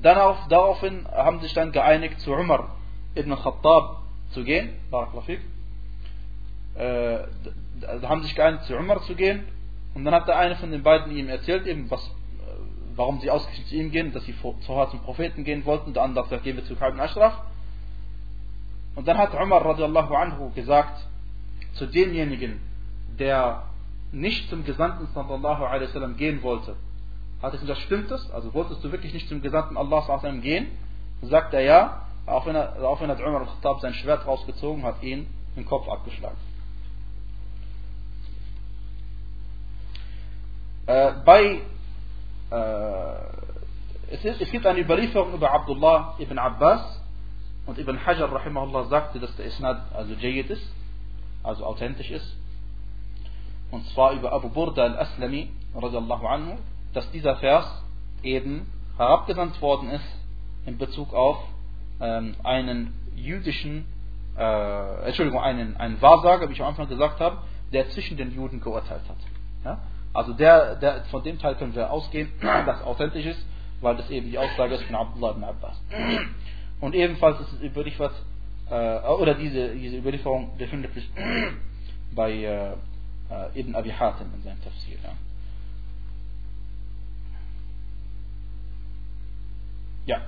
Darauf, 0.01 0.37
daraufhin 0.49 1.07
haben 1.07 1.39
sich 1.41 1.53
dann 1.53 1.71
geeinigt, 1.71 2.19
zu 2.21 2.33
Umar 2.33 2.75
ibn 3.15 3.35
Khattab 3.35 3.99
zu 4.31 4.43
gehen. 4.43 4.73
Äh, 6.75 7.19
da 7.81 8.09
haben 8.09 8.23
sich 8.23 8.35
geeinigt, 8.35 8.65
zu 8.65 8.75
Umar 8.75 9.01
zu 9.03 9.15
gehen. 9.15 9.45
Und 9.93 10.05
dann 10.05 10.13
hat 10.13 10.27
der 10.27 10.37
eine 10.37 10.55
von 10.55 10.71
den 10.71 10.83
beiden 10.83 11.15
ihm 11.15 11.29
erzählt, 11.29 11.67
eben 11.67 11.89
was, 11.91 12.03
äh, 12.05 12.11
warum 12.95 13.19
sie 13.19 13.29
ausgerechnet 13.29 13.67
zu 13.67 13.75
ihm 13.75 13.91
gehen, 13.91 14.11
dass 14.13 14.25
sie 14.25 14.33
vorher 14.33 14.89
zum 14.89 15.01
Propheten 15.01 15.43
gehen 15.43 15.65
wollten. 15.65 15.93
Der 15.93 16.03
andere 16.03 16.27
sagt, 16.27 16.43
gehen 16.43 16.57
wir 16.57 16.65
zu 16.65 16.73
ibn 16.73 16.99
Ashraf. 16.99 17.33
Und 18.95 19.07
dann 19.07 19.17
hat 19.17 19.33
Umar 19.33 19.65
radiallahu 19.65 20.13
anhu 20.13 20.51
gesagt 20.53 21.05
zu 21.73 21.87
demjenigen, 21.87 22.59
der 23.19 23.63
nicht 24.11 24.49
zum 24.49 24.63
Gesandten 24.63 25.07
sallallahu 25.07 25.63
alaihi 25.65 25.87
wasallam 25.87 26.17
gehen 26.17 26.43
wollte, 26.43 26.75
hat 27.41 27.53
es 27.55 27.61
gesagt, 27.61 27.79
stimmt 27.79 28.11
es? 28.11 28.29
Also 28.31 28.53
wolltest 28.53 28.83
du 28.83 28.91
wirklich 28.91 29.13
nicht 29.13 29.27
zum 29.27 29.41
Gesandten 29.41 29.75
Allah 29.75 30.03
sallallahu 30.03 30.41
gehen? 30.41 30.67
Dann 31.21 31.29
sagt 31.29 31.53
er 31.53 31.61
ja, 31.61 32.01
auch 32.25 32.45
wenn 32.45 32.55
er, 32.55 32.81
auch 32.83 33.01
er 33.01 33.27
Umar 33.27 33.41
al-Khattab 33.41 33.81
sein 33.81 33.93
Schwert 33.95 34.25
rausgezogen 34.25 34.83
hat, 34.83 35.01
ihn 35.01 35.27
den 35.55 35.65
Kopf 35.65 35.87
abgeschlagen. 35.89 36.37
Äh, 40.85 41.13
bei 41.25 41.61
äh, 42.51 44.13
es, 44.13 44.25
ist, 44.25 44.41
es 44.41 44.51
gibt 44.51 44.65
eine 44.65 44.79
Überlieferung 44.79 45.33
über 45.33 45.51
Abdullah 45.51 46.15
ibn 46.19 46.37
Abbas, 46.37 47.01
und 47.65 47.79
Ibn 47.79 48.05
Hajar 48.05 48.31
rahimahullah 48.31 48.85
sagte, 48.85 49.19
dass 49.19 49.35
der 49.37 49.45
Isnad 49.45 49.93
also 49.93 50.13
Jayyid 50.13 50.49
ist, 50.49 50.67
also 51.43 51.65
authentisch 51.65 52.11
ist. 52.11 52.35
Und 53.71 53.87
zwar 53.87 54.11
über 54.13 54.33
Abu 54.33 54.49
Burda 54.49 54.83
al-Aslami 54.83 55.49
radiallahu 55.73 56.27
anhu, 56.27 56.57
dass 56.93 57.09
dieser 57.11 57.37
Vers 57.37 57.65
eben 58.21 58.67
herabgesandt 58.97 59.61
worden 59.61 59.89
ist 59.91 60.05
in 60.65 60.77
Bezug 60.77 61.13
auf 61.13 61.37
ähm, 62.01 62.35
einen 62.43 62.93
jüdischen, 63.15 63.85
äh, 64.37 65.05
Entschuldigung, 65.05 65.41
einen, 65.41 65.77
einen 65.77 66.01
Wahrsager, 66.01 66.49
wie 66.49 66.53
ich 66.53 66.61
am 66.61 66.67
Anfang 66.67 66.89
gesagt 66.89 67.19
habe, 67.21 67.37
der 67.71 67.89
zwischen 67.91 68.17
den 68.17 68.35
Juden 68.35 68.59
geurteilt 68.59 69.03
hat. 69.07 69.17
Ja? 69.63 69.79
Also 70.13 70.33
der, 70.33 70.75
der, 70.75 71.03
von 71.05 71.23
dem 71.23 71.39
Teil 71.39 71.55
können 71.55 71.75
wir 71.75 71.91
ausgehen, 71.91 72.31
dass 72.41 72.81
authentisch 72.83 73.25
ist, 73.25 73.45
weil 73.81 73.97
das 73.97 74.09
eben 74.09 74.29
die 74.29 74.37
Aussage 74.37 74.75
ist 74.75 74.83
von 74.83 74.95
Abdullah 74.95 75.31
ibn 75.31 75.43
Abbas. 75.43 75.81
Und 76.79 76.95
ebenfalls 76.95 77.39
ist 77.41 77.53
es 77.53 77.61
überliefert, 77.61 78.13
äh, 78.69 78.99
oder 79.07 79.33
diese, 79.35 79.75
diese 79.75 79.97
Überlieferung 79.97 80.57
befindet 80.57 80.93
sich 80.93 81.09
bei 82.15 82.31
äh, 82.31 82.73
äh, 83.29 83.59
Ibn 83.59 83.75
Abi 83.75 83.89
Hatim 83.89 84.27
in 84.35 84.43
seinem 84.43 84.63
Tafsir. 84.63 84.97
Ja. 90.05 90.15
ja. 90.15 90.21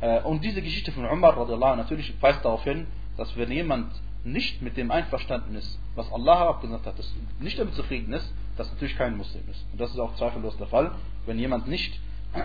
Äh, 0.00 0.22
und 0.22 0.44
diese 0.44 0.62
Geschichte 0.62 0.92
von 0.92 1.06
Umar, 1.06 1.36
natürlich 1.76 2.14
weist 2.20 2.44
darauf 2.44 2.64
hin, 2.64 2.86
dass 3.16 3.36
wenn 3.36 3.50
jemand 3.50 3.92
nicht 4.24 4.60
mit 4.62 4.76
dem 4.76 4.90
einverstanden 4.90 5.54
ist, 5.54 5.78
was 5.94 6.10
Allah 6.12 6.38
herabgesandt 6.38 6.86
hat, 6.86 6.94
nicht 7.40 7.58
damit 7.58 7.74
zufrieden 7.74 8.12
ist, 8.12 8.32
dass 8.60 8.70
natürlich 8.72 8.96
kein 8.98 9.16
Muslim 9.16 9.42
ist. 9.50 9.64
Und 9.72 9.80
das 9.80 9.90
ist 9.90 9.98
auch 9.98 10.14
zweifellos 10.16 10.54
der 10.58 10.66
Fall. 10.66 10.90
Wenn 11.24 11.38
jemand 11.38 11.66
nicht 11.66 11.98
äh, 12.34 12.42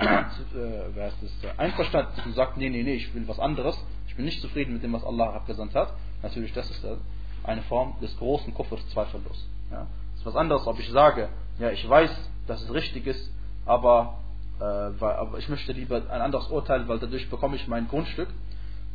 das, 0.96 1.14
äh, 1.44 1.58
einverstanden 1.58 2.14
ist 2.18 2.26
und 2.26 2.36
sagt, 2.36 2.56
nee, 2.56 2.70
nee, 2.70 2.84
nee, 2.84 2.94
ich 2.94 3.14
will 3.14 3.28
was 3.28 3.38
anderes, 3.38 3.78
ich 4.08 4.16
bin 4.16 4.24
nicht 4.24 4.42
zufrieden 4.42 4.72
mit 4.72 4.82
dem, 4.82 4.94
was 4.94 5.04
Allah 5.04 5.26
herabgesandt 5.26 5.76
hat, 5.76 5.92
natürlich, 6.24 6.54
das 6.54 6.72
ist 6.72 6.86
äh, 6.86 6.96
eine 7.44 7.64
Form 7.64 7.96
des 8.02 8.18
großen 8.18 8.54
Kuffers, 8.54 8.80
zweifellos. 8.94 9.46
Ja? 9.70 9.88
Das 10.12 10.20
ist 10.22 10.26
was 10.26 10.38
anderes, 10.38 10.66
ob 10.68 10.80
ich 10.80 10.90
sage, 10.90 11.28
ja, 11.60 11.72
ich 11.72 11.88
weiß, 11.88 12.12
dass 12.48 12.62
es 12.62 12.74
richtig 12.74 13.08
ist, 13.08 13.30
aber, 13.66 14.20
äh, 14.60 14.64
weil, 14.64 15.16
aber 15.18 15.38
ich 15.38 15.50
möchte 15.50 15.74
lieber 15.74 15.98
ein 15.98 16.22
anderes 16.22 16.48
Urteil, 16.48 16.88
weil 16.88 17.00
dadurch 17.00 17.30
bekomme 17.30 17.58
ich 17.58 17.68
mein 17.68 17.90
Grundstück. 17.90 18.30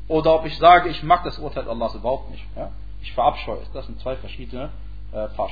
Oder 0.08 0.36
ob 0.36 0.46
ich 0.46 0.56
sage, 0.56 0.88
ich 0.88 1.02
mag 1.02 1.22
das 1.24 1.38
Urteil 1.38 1.68
Allahs 1.68 1.94
überhaupt 1.94 2.30
nicht. 2.30 2.46
Ja? 2.56 2.70
Ich 3.02 3.12
verabscheue 3.12 3.60
es. 3.60 3.70
Das 3.72 3.84
sind 3.84 4.00
zwei 4.00 4.16
verschiedene 4.16 4.70
äh, 5.12 5.28
Paar 5.28 5.50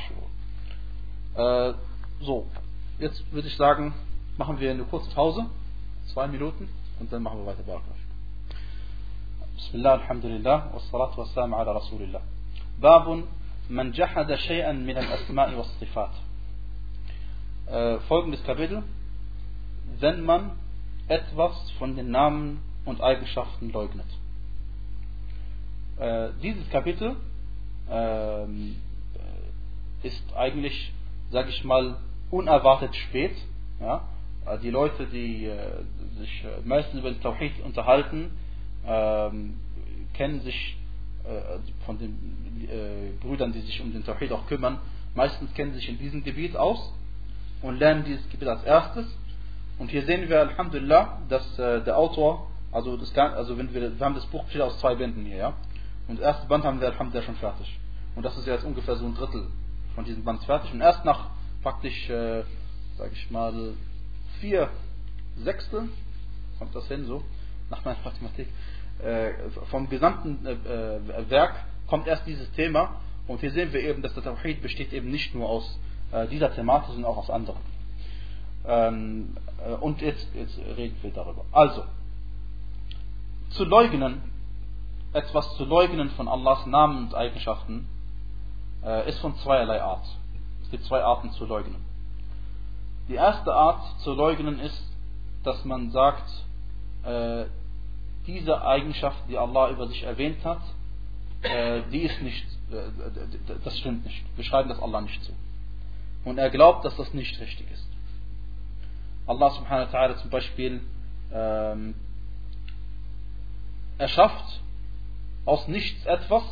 äh, 1.38 1.74
so, 2.20 2.46
jetzt 2.98 3.32
würde 3.32 3.46
ich 3.46 3.56
sagen, 3.56 3.94
machen 4.36 4.58
wir 4.58 4.72
eine 4.72 4.82
kurze 4.82 5.08
Pause, 5.14 5.46
zwei 6.12 6.26
Minuten, 6.26 6.68
und 6.98 7.12
dann 7.12 7.22
machen 7.22 7.38
wir 7.38 7.46
weiter. 7.46 7.62
Barakallah. 7.62 7.94
Bismillah, 9.54 9.92
Alhamdulillah, 9.92 10.74
wassalatu 10.74 11.18
wassalamu 11.18 11.54
ala 11.56 11.72
Rasulillah. 11.76 12.22
Babun, 12.80 13.28
man 13.68 13.92
jahada 13.92 14.36
shay'an 14.36 14.84
min 14.84 14.96
al-asma'i 14.96 15.56
was 15.56 15.68
sifat. 15.78 16.10
Äh, 17.66 18.00
folgendes 18.08 18.42
Kapitel. 18.42 18.82
Wenn 20.00 20.24
man 20.24 20.58
etwas 21.06 21.70
von 21.78 21.94
den 21.94 22.10
Namen 22.10 22.60
und 22.84 23.00
Eigenschaften 23.00 23.70
leugnet. 23.70 24.06
Äh, 25.98 26.30
dieses 26.42 26.68
Kapitel 26.70 27.14
äh, 27.88 28.44
ist 30.02 30.22
eigentlich 30.34 30.92
sage 31.30 31.50
ich 31.50 31.64
mal, 31.64 31.96
unerwartet 32.30 32.94
spät. 32.94 33.36
Ja? 33.80 34.08
Äh, 34.46 34.58
die 34.58 34.70
Leute, 34.70 35.06
die 35.06 35.46
äh, 35.46 35.56
sich 36.18 36.44
äh, 36.44 36.66
meistens 36.66 37.00
über 37.00 37.10
den 37.10 37.20
Tawhid 37.20 37.52
unterhalten, 37.64 38.30
ähm, 38.86 39.54
kennen 40.14 40.40
sich 40.40 40.76
äh, 41.24 41.58
von 41.84 41.98
den 41.98 42.68
äh, 42.68 43.24
Brüdern, 43.24 43.52
die 43.52 43.60
sich 43.60 43.80
um 43.80 43.92
den 43.92 44.04
Tawhid 44.04 44.32
auch 44.32 44.46
kümmern, 44.46 44.78
meistens 45.14 45.52
kennen 45.54 45.74
sich 45.74 45.88
in 45.88 45.98
diesem 45.98 46.24
Gebiet 46.24 46.56
aus 46.56 46.92
und 47.62 47.78
lernen 47.78 48.04
dieses 48.04 48.28
Gebiet 48.30 48.48
als 48.48 48.64
erstes. 48.64 49.06
Und 49.78 49.90
hier 49.90 50.04
sehen 50.04 50.28
wir, 50.28 50.40
Alhamdulillah, 50.40 51.20
dass 51.28 51.58
äh, 51.58 51.82
der 51.84 51.96
Autor, 51.96 52.50
also, 52.72 52.96
das, 52.96 53.16
also 53.16 53.56
wenn 53.56 53.72
wir, 53.72 53.96
wir 53.98 54.04
haben 54.04 54.14
das 54.14 54.26
Buch 54.26 54.44
besteht 54.44 54.62
aus 54.62 54.78
zwei 54.80 54.94
Bänden 54.96 55.24
hier, 55.24 55.36
ja. 55.36 55.54
Und 56.08 56.18
das 56.18 56.24
erste 56.24 56.48
Band 56.48 56.64
haben 56.64 56.80
wir, 56.80 56.88
Alhamdulillah, 56.88 57.26
schon 57.26 57.36
fertig. 57.36 57.78
Und 58.16 58.24
das 58.24 58.36
ist 58.36 58.46
jetzt 58.46 58.64
ungefähr 58.64 58.96
so 58.96 59.06
ein 59.06 59.14
Drittel 59.14 59.46
von 59.98 60.04
diesem 60.04 60.22
Band 60.22 60.44
fertig. 60.44 60.72
Und 60.72 60.80
erst 60.80 61.04
nach 61.04 61.30
praktisch, 61.60 62.08
äh, 62.08 62.44
sage 62.96 63.10
ich 63.14 63.30
mal, 63.32 63.74
vier 64.40 64.70
Sechstel, 65.38 65.88
kommt 66.56 66.72
das 66.72 66.86
hin 66.86 67.04
so, 67.04 67.24
nach 67.68 67.84
meiner 67.84 67.98
Mathematik, 68.04 68.46
äh, 69.02 69.32
vom 69.72 69.88
gesamten 69.88 70.46
äh, 70.46 70.52
äh, 70.52 71.30
Werk 71.30 71.64
kommt 71.88 72.06
erst 72.06 72.24
dieses 72.28 72.48
Thema. 72.52 73.00
Und 73.26 73.40
hier 73.40 73.50
sehen 73.50 73.72
wir 73.72 73.80
eben, 73.80 74.00
dass 74.00 74.14
der 74.14 74.22
Tawhid 74.22 74.62
besteht 74.62 74.92
eben 74.92 75.10
nicht 75.10 75.34
nur 75.34 75.48
aus 75.48 75.80
äh, 76.12 76.28
dieser 76.28 76.54
Thematik, 76.54 76.90
sondern 76.92 77.10
auch 77.10 77.16
aus 77.16 77.30
anderen. 77.30 77.60
Ähm, 78.66 79.36
äh, 79.66 79.72
und 79.72 80.00
jetzt, 80.00 80.28
jetzt 80.32 80.56
reden 80.76 80.96
wir 81.02 81.10
darüber. 81.10 81.44
Also, 81.50 81.82
zu 83.50 83.64
leugnen, 83.64 84.22
etwas 85.12 85.56
zu 85.56 85.64
leugnen 85.64 86.10
von 86.10 86.28
Allahs 86.28 86.66
Namen 86.66 87.08
und 87.08 87.14
Eigenschaften, 87.16 87.88
ist 89.06 89.18
von 89.18 89.36
zweierlei 89.38 89.82
Art. 89.82 90.04
Es 90.62 90.70
gibt 90.70 90.84
zwei 90.84 91.02
Arten 91.02 91.30
zu 91.32 91.46
leugnen. 91.46 91.84
Die 93.08 93.14
erste 93.14 93.52
Art 93.54 93.82
zu 94.00 94.12
leugnen 94.12 94.60
ist, 94.60 94.84
dass 95.42 95.64
man 95.64 95.90
sagt, 95.90 96.28
äh, 97.04 97.46
diese 98.26 98.62
Eigenschaft, 98.62 99.16
die 99.28 99.38
Allah 99.38 99.70
über 99.70 99.86
sich 99.88 100.02
erwähnt 100.02 100.44
hat, 100.44 100.60
äh, 101.42 101.82
die 101.90 102.02
ist 102.02 102.20
nicht, 102.20 102.44
äh, 102.70 103.56
das 103.64 103.78
stimmt 103.78 104.04
nicht. 104.04 104.22
Wir 104.36 104.44
schreiben 104.44 104.68
das 104.68 104.80
Allah 104.80 105.00
nicht 105.00 105.24
zu. 105.24 105.32
Und 106.24 106.36
er 106.36 106.50
glaubt, 106.50 106.84
dass 106.84 106.96
das 106.96 107.14
nicht 107.14 107.40
richtig 107.40 107.70
ist. 107.70 107.88
Allah 109.26 109.50
subhanahu 109.50 109.92
wa 109.92 109.98
ta'ala 109.98 110.16
zum 110.16 110.30
Beispiel 110.30 110.82
ähm, 111.32 111.94
erschafft 113.96 114.60
aus 115.46 115.66
nichts 115.68 116.04
etwas. 116.04 116.42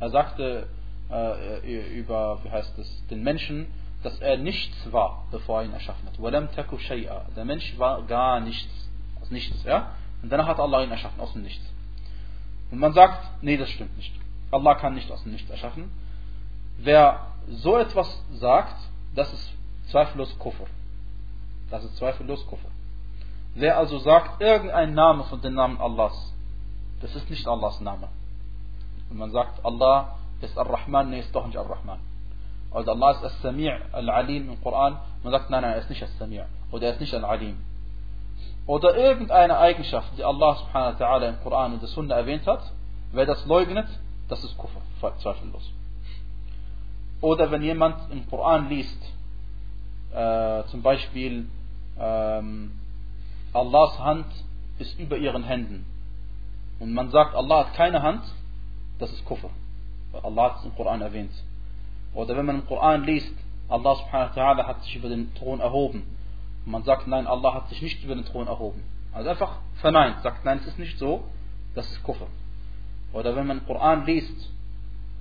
Er 0.00 0.10
sagte 0.10 0.68
äh, 1.11 1.97
über, 1.97 2.43
wie 2.43 2.49
heißt 2.49 2.77
es, 2.79 3.07
den 3.07 3.23
Menschen, 3.23 3.67
dass 4.03 4.19
er 4.19 4.37
nichts 4.37 4.91
war, 4.91 5.25
bevor 5.31 5.61
er 5.61 5.65
ihn 5.65 5.73
erschaffen 5.73 6.07
hat. 6.07 6.19
وَلَمْ 6.19 6.49
تَكُ 6.49 6.77
شَيْئًا 6.77 7.33
Der 7.35 7.45
Mensch 7.45 7.77
war 7.77 8.03
gar 8.03 8.39
nichts, 8.39 8.89
aus 9.21 9.31
nichts, 9.31 9.63
ja? 9.63 9.93
Und 10.21 10.29
danach 10.31 10.47
hat 10.47 10.59
Allah 10.59 10.83
ihn 10.83 10.91
erschaffen, 10.91 11.19
aus 11.19 11.33
dem 11.33 11.43
Nichts. 11.43 11.65
Und 12.71 12.79
man 12.79 12.93
sagt, 12.93 13.43
nee, 13.43 13.57
das 13.57 13.69
stimmt 13.69 13.95
nicht. 13.97 14.13
Allah 14.51 14.75
kann 14.75 14.95
nicht 14.95 15.11
aus 15.11 15.21
dem 15.23 15.33
Nichts 15.33 15.49
erschaffen. 15.49 15.91
Wer 16.77 17.27
so 17.47 17.77
etwas 17.77 18.23
sagt, 18.31 18.75
das 19.15 19.31
ist 19.33 19.53
zweifellos 19.89 20.37
Kufr. 20.39 20.65
Das 21.69 21.83
ist 21.83 21.97
zweifellos 21.97 22.47
Kufr. 22.47 22.67
Wer 23.55 23.77
also 23.77 23.99
sagt, 23.99 24.41
irgendein 24.41 24.93
Name 24.93 25.25
von 25.25 25.41
den 25.41 25.53
Namen 25.53 25.79
Allahs, 25.79 26.33
das 27.01 27.15
ist 27.15 27.29
nicht 27.29 27.47
Allahs 27.47 27.79
Name. 27.81 28.07
Und 29.09 29.17
man 29.17 29.31
sagt, 29.31 29.63
Allah 29.63 30.16
ist 30.40 30.56
Ar-Rahman, 30.58 31.10
nee, 31.10 31.20
ist 31.20 31.34
doch 31.34 31.46
nicht 31.46 31.56
Ar-Rahman. 31.56 31.98
Oder 32.70 32.92
Allah 32.92 33.12
ist 33.12 33.24
As-Sami' 33.24 33.72
Al-Alim 33.92 34.50
im 34.50 34.62
Koran. 34.62 34.98
Man 35.22 35.32
sagt, 35.32 35.50
nein, 35.50 35.62
nein, 35.62 35.72
er 35.72 35.78
ist 35.78 35.90
nicht 35.90 36.02
As-Sami' 36.02 36.42
oder 36.70 36.86
er 36.86 36.92
ist 36.92 37.00
nicht 37.00 37.14
Al-Alim. 37.14 37.58
Oder 38.66 38.96
irgendeine 38.96 39.58
Eigenschaft, 39.58 40.10
die 40.18 40.24
Allah 40.24 40.56
subhanahu 40.56 40.98
wa 41.00 41.06
ta'ala 41.06 41.28
im 41.30 41.40
Koran 41.42 41.72
und 41.72 41.82
der 41.82 41.88
Sunna 41.88 42.16
erwähnt 42.16 42.46
hat, 42.46 42.70
wer 43.12 43.24
das 43.24 43.46
leugnet, 43.46 43.88
das 44.28 44.44
ist 44.44 44.56
Kufr, 44.58 44.80
zweifellos. 45.18 45.72
Oder 47.22 47.50
wenn 47.50 47.62
jemand 47.62 48.12
im 48.12 48.28
Koran 48.28 48.68
liest, 48.68 49.02
äh, 50.12 50.64
zum 50.64 50.82
Beispiel, 50.82 51.48
ähm, 51.98 52.78
Allahs 53.54 53.98
Hand 53.98 54.26
ist 54.78 54.98
über 54.98 55.16
ihren 55.16 55.44
Händen. 55.44 55.86
Und 56.78 56.92
man 56.92 57.10
sagt, 57.10 57.34
Allah 57.34 57.66
hat 57.66 57.74
keine 57.74 58.02
Hand, 58.02 58.22
das 58.98 59.10
ist 59.12 59.24
Kufr. 59.24 59.50
Allah 60.24 60.44
hat 60.44 60.58
es 60.58 60.64
im 60.64 60.74
Koran 60.74 61.00
erwähnt. 61.00 61.32
Oder 62.14 62.36
wenn 62.36 62.46
man 62.46 62.56
im 62.56 62.66
Koran 62.66 63.04
liest, 63.04 63.34
Allah 63.68 63.96
subhanahu 63.96 64.34
wa 64.34 64.42
ta'ala 64.42 64.66
hat 64.66 64.82
sich 64.82 64.96
über 64.96 65.08
den 65.08 65.34
Thron 65.34 65.60
erhoben. 65.60 66.02
Und 66.64 66.72
man 66.72 66.84
sagt, 66.84 67.06
nein, 67.06 67.26
Allah 67.26 67.54
hat 67.54 67.68
sich 67.68 67.82
nicht 67.82 68.02
über 68.02 68.14
den 68.14 68.24
Thron 68.24 68.46
erhoben. 68.46 68.82
Also 69.12 69.30
einfach 69.30 69.58
verneint, 69.76 70.22
sagt, 70.22 70.44
nein, 70.44 70.58
es 70.62 70.66
ist 70.66 70.78
nicht 70.78 70.98
so, 70.98 71.24
das 71.74 71.90
ist 71.90 72.02
Kufr. 72.02 72.26
Oder 73.12 73.36
wenn 73.36 73.46
man 73.46 73.58
im 73.58 73.66
Koran 73.66 74.04
liest, 74.06 74.50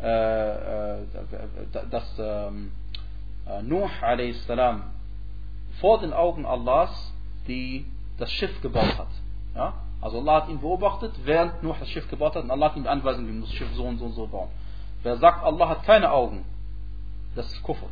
äh, 0.02 0.98
äh, 1.00 1.00
dass 1.90 2.20
ähm, 2.20 2.72
äh, 3.48 3.62
Nuh 3.64 3.90
a.s. 4.02 4.48
vor 5.80 6.00
den 6.00 6.14
Augen 6.14 6.46
Allahs 6.46 7.14
die 7.48 7.86
das 8.18 8.32
Schiff 8.32 8.62
gebaut 8.62 8.98
hat. 8.98 9.08
Ja? 9.56 9.74
Also 10.02 10.20
Allah 10.20 10.44
hat 10.44 10.50
ihn 10.50 10.60
beobachtet, 10.60 11.14
während 11.24 11.64
Nuh 11.64 11.74
das 11.80 11.90
Schiff 11.90 12.10
gebaut 12.10 12.36
hat 12.36 12.44
und 12.44 12.52
Allah 12.52 12.70
hat 12.70 12.78
ihm 12.78 12.84
die 12.84 12.90
Anweisung, 12.90 13.28
wie 13.28 13.32
muss 13.32 13.50
das 13.50 13.58
Schiff 13.58 13.70
so 13.74 13.84
und 13.84 13.98
so 13.98 14.06
und 14.06 14.14
so 14.14 14.28
bauen. 14.28 14.50
Wer 15.04 15.18
sagt, 15.18 15.44
Allah 15.44 15.70
hat 15.70 15.84
keine 15.84 16.12
Augen, 16.12 16.46
das 17.36 17.52
ist 17.52 17.64
Kufr. 17.64 17.88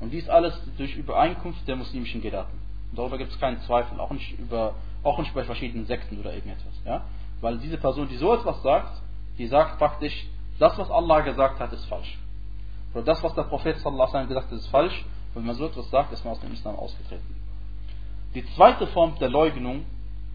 Und 0.00 0.10
dies 0.10 0.28
alles 0.28 0.58
durch 0.76 0.96
Übereinkunft 0.96 1.66
der 1.66 1.76
muslimischen 1.76 2.20
Gelehrten. 2.20 2.58
darüber 2.92 3.18
gibt 3.18 3.32
es 3.32 3.40
keinen 3.40 3.60
Zweifel, 3.62 3.98
auch 4.00 4.10
nicht, 4.10 4.38
über, 4.38 4.74
auch 5.02 5.18
nicht 5.18 5.34
bei 5.34 5.44
verschiedenen 5.44 5.86
Sekten 5.86 6.18
oder 6.20 6.34
irgendetwas. 6.34 6.74
Ja? 6.84 7.02
Weil 7.40 7.58
diese 7.58 7.78
Person, 7.78 8.08
die 8.08 8.16
so 8.16 8.34
etwas 8.34 8.62
sagt, 8.62 9.00
die 9.38 9.46
sagt 9.46 9.78
praktisch, 9.78 10.26
das, 10.58 10.76
was 10.78 10.90
Allah 10.90 11.20
gesagt 11.20 11.58
hat, 11.60 11.72
ist 11.72 11.84
falsch. 11.86 12.18
Oder 12.92 13.02
das, 13.02 13.22
was 13.22 13.34
der 13.34 13.42
Prophet 13.42 13.78
sallallahu 13.78 14.12
alaihi 14.12 14.28
gesagt 14.28 14.46
hat, 14.46 14.52
ist 14.52 14.68
falsch. 14.68 15.04
Und 15.34 15.40
wenn 15.40 15.46
man 15.46 15.56
so 15.56 15.66
etwas 15.66 15.90
sagt, 15.90 16.12
ist 16.12 16.24
man 16.24 16.34
aus 16.34 16.40
dem 16.40 16.52
Islam 16.52 16.76
ausgetreten. 16.76 17.34
Die 18.34 18.44
zweite 18.54 18.86
Form 18.88 19.18
der 19.18 19.30
Leugnung, 19.30 19.84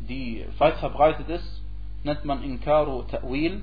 die 0.08 0.46
weit 0.58 0.78
verbreitet 0.78 1.30
ist, 1.30 1.62
nennt 2.04 2.26
man 2.26 2.44
Inkaru 2.44 3.04
Ta'wil. 3.04 3.62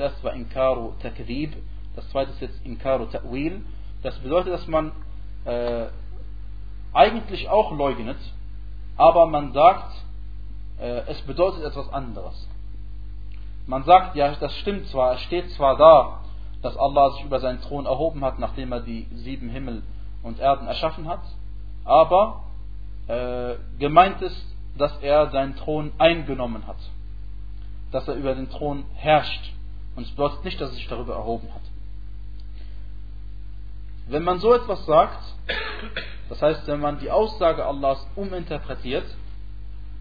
Das 0.00 0.12
erste 0.12 0.24
war 0.24 0.32
Inkaru 0.32 0.92
Takdib. 1.02 1.54
Das 1.94 2.08
zweite 2.08 2.30
ist 2.30 2.40
jetzt 2.40 2.64
Inkaru 2.64 3.04
Ta'wil. 3.04 3.60
Das 4.02 4.18
bedeutet, 4.20 4.54
dass 4.54 4.66
man 4.66 4.92
äh, 5.44 5.88
eigentlich 6.94 7.50
auch 7.50 7.70
leugnet, 7.72 8.16
aber 8.96 9.26
man 9.26 9.52
sagt, 9.52 9.92
äh, 10.80 11.02
es 11.06 11.20
bedeutet 11.26 11.64
etwas 11.64 11.92
anderes. 11.92 12.48
Man 13.66 13.84
sagt, 13.84 14.16
ja, 14.16 14.34
das 14.36 14.54
stimmt 14.60 14.86
zwar, 14.86 15.16
es 15.16 15.20
steht 15.20 15.50
zwar 15.50 15.76
da, 15.76 16.20
dass 16.62 16.78
Allah 16.78 17.10
sich 17.10 17.24
über 17.24 17.38
seinen 17.38 17.60
Thron 17.60 17.84
erhoben 17.84 18.24
hat, 18.24 18.38
nachdem 18.38 18.72
er 18.72 18.80
die 18.80 19.06
sieben 19.12 19.50
Himmel 19.50 19.82
und 20.22 20.40
Erden 20.40 20.66
erschaffen 20.66 21.08
hat, 21.08 21.20
aber 21.84 22.44
äh, 23.06 23.56
gemeint 23.78 24.22
ist, 24.22 24.56
dass 24.78 24.96
er 25.02 25.28
seinen 25.28 25.56
Thron 25.56 25.92
eingenommen 25.98 26.66
hat, 26.66 26.78
dass 27.92 28.08
er 28.08 28.14
über 28.14 28.34
den 28.34 28.48
Thron 28.48 28.84
herrscht 28.94 29.59
Und 29.96 30.04
es 30.04 30.10
bedeutet 30.10 30.44
nicht, 30.44 30.60
dass 30.60 30.70
er 30.70 30.74
sich 30.74 30.88
darüber 30.88 31.14
erhoben 31.14 31.48
hat. 31.52 31.62
Wenn 34.08 34.24
man 34.24 34.40
so 34.40 34.54
etwas 34.54 34.84
sagt, 34.86 35.22
das 36.28 36.42
heißt, 36.42 36.66
wenn 36.66 36.80
man 36.80 36.98
die 36.98 37.10
Aussage 37.10 37.64
Allahs 37.64 38.06
uminterpretiert, 38.16 39.06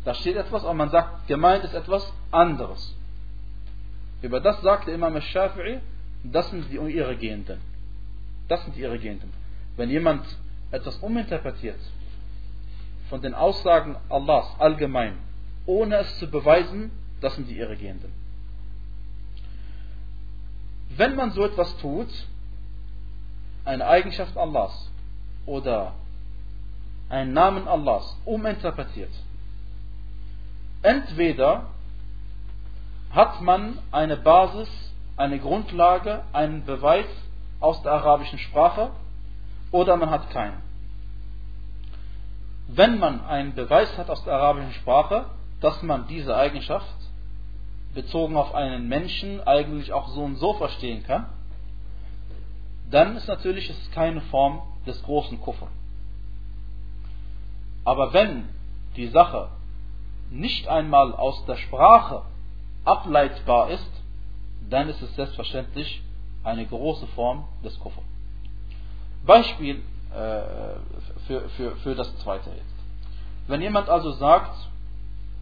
da 0.03 0.13
steht 0.13 0.35
etwas, 0.35 0.63
aber 0.63 0.73
man 0.73 0.89
sagt, 0.89 1.27
gemeint 1.27 1.63
ist 1.63 1.73
etwas 1.73 2.11
anderes. 2.31 2.95
Über 4.21 4.39
das 4.39 4.61
sagte 4.61 4.91
Imam 4.91 5.15
al-Shafi'i, 5.15 5.79
das 6.23 6.49
sind 6.49 6.69
die 6.71 6.75
Irregehenden. 6.75 7.59
Das 8.47 8.63
sind 8.63 8.75
die 8.75 8.81
Irregehenden. 8.81 9.31
Wenn 9.77 9.89
jemand 9.89 10.25
etwas 10.71 10.97
uminterpretiert 10.97 11.79
von 13.09 13.21
den 13.21 13.33
Aussagen 13.33 13.95
Allahs 14.09 14.47
allgemein, 14.59 15.17
ohne 15.65 15.97
es 15.97 16.19
zu 16.19 16.29
beweisen, 16.29 16.91
das 17.21 17.35
sind 17.35 17.47
die 17.47 17.57
Irregehenden. 17.57 18.11
Wenn 20.89 21.15
man 21.15 21.31
so 21.31 21.43
etwas 21.45 21.75
tut, 21.77 22.09
eine 23.65 23.85
Eigenschaft 23.85 24.37
Allahs 24.37 24.89
oder 25.45 25.93
einen 27.09 27.33
Namen 27.33 27.67
Allahs 27.67 28.17
uminterpretiert, 28.25 29.11
entweder 30.81 31.65
hat 33.11 33.41
man 33.41 33.79
eine 33.91 34.17
Basis, 34.17 34.69
eine 35.17 35.39
Grundlage, 35.39 36.23
einen 36.33 36.65
Beweis 36.65 37.07
aus 37.59 37.81
der 37.81 37.93
arabischen 37.93 38.39
Sprache 38.39 38.91
oder 39.71 39.97
man 39.97 40.09
hat 40.09 40.29
keinen. 40.29 40.61
Wenn 42.67 42.99
man 42.99 43.25
einen 43.25 43.55
Beweis 43.55 43.97
hat 43.97 44.09
aus 44.09 44.23
der 44.23 44.33
arabischen 44.33 44.73
Sprache, 44.73 45.25
dass 45.59 45.81
man 45.81 46.07
diese 46.07 46.35
Eigenschaft 46.35 46.95
bezogen 47.99 48.37
auf 48.37 48.55
einen 48.55 48.87
Menschen 48.87 49.45
eigentlich 49.45 49.91
auch 49.91 50.07
so 50.09 50.21
und 50.21 50.37
so 50.37 50.53
verstehen 50.53 51.03
kann, 51.03 51.25
dann 52.89 53.17
ist 53.17 53.27
natürlich 53.27 53.69
es 53.69 53.91
keine 53.91 54.21
Form 54.21 54.61
des 54.87 55.03
großen 55.03 55.41
Kuffer. 55.41 55.67
Aber 57.83 58.13
wenn 58.13 58.47
die 58.95 59.07
Sache 59.07 59.49
nicht 60.31 60.69
einmal 60.69 61.13
aus 61.13 61.45
der 61.45 61.57
Sprache 61.57 62.21
ableitbar 62.85 63.69
ist, 63.69 63.91
dann 64.69 64.87
ist 64.87 65.01
es 65.01 65.13
selbstverständlich 65.15 66.01
eine 66.43 66.65
große 66.65 67.07
Form 67.07 67.49
des 67.65 67.77
Kuffer. 67.79 68.01
Beispiel 69.25 69.81
äh, 70.13 70.41
für, 71.27 71.49
für, 71.49 71.75
für 71.77 71.95
das 71.95 72.15
zweite 72.19 72.49
jetzt. 72.51 72.79
Wenn 73.47 73.61
jemand 73.61 73.89
also 73.89 74.11
sagt, 74.11 74.55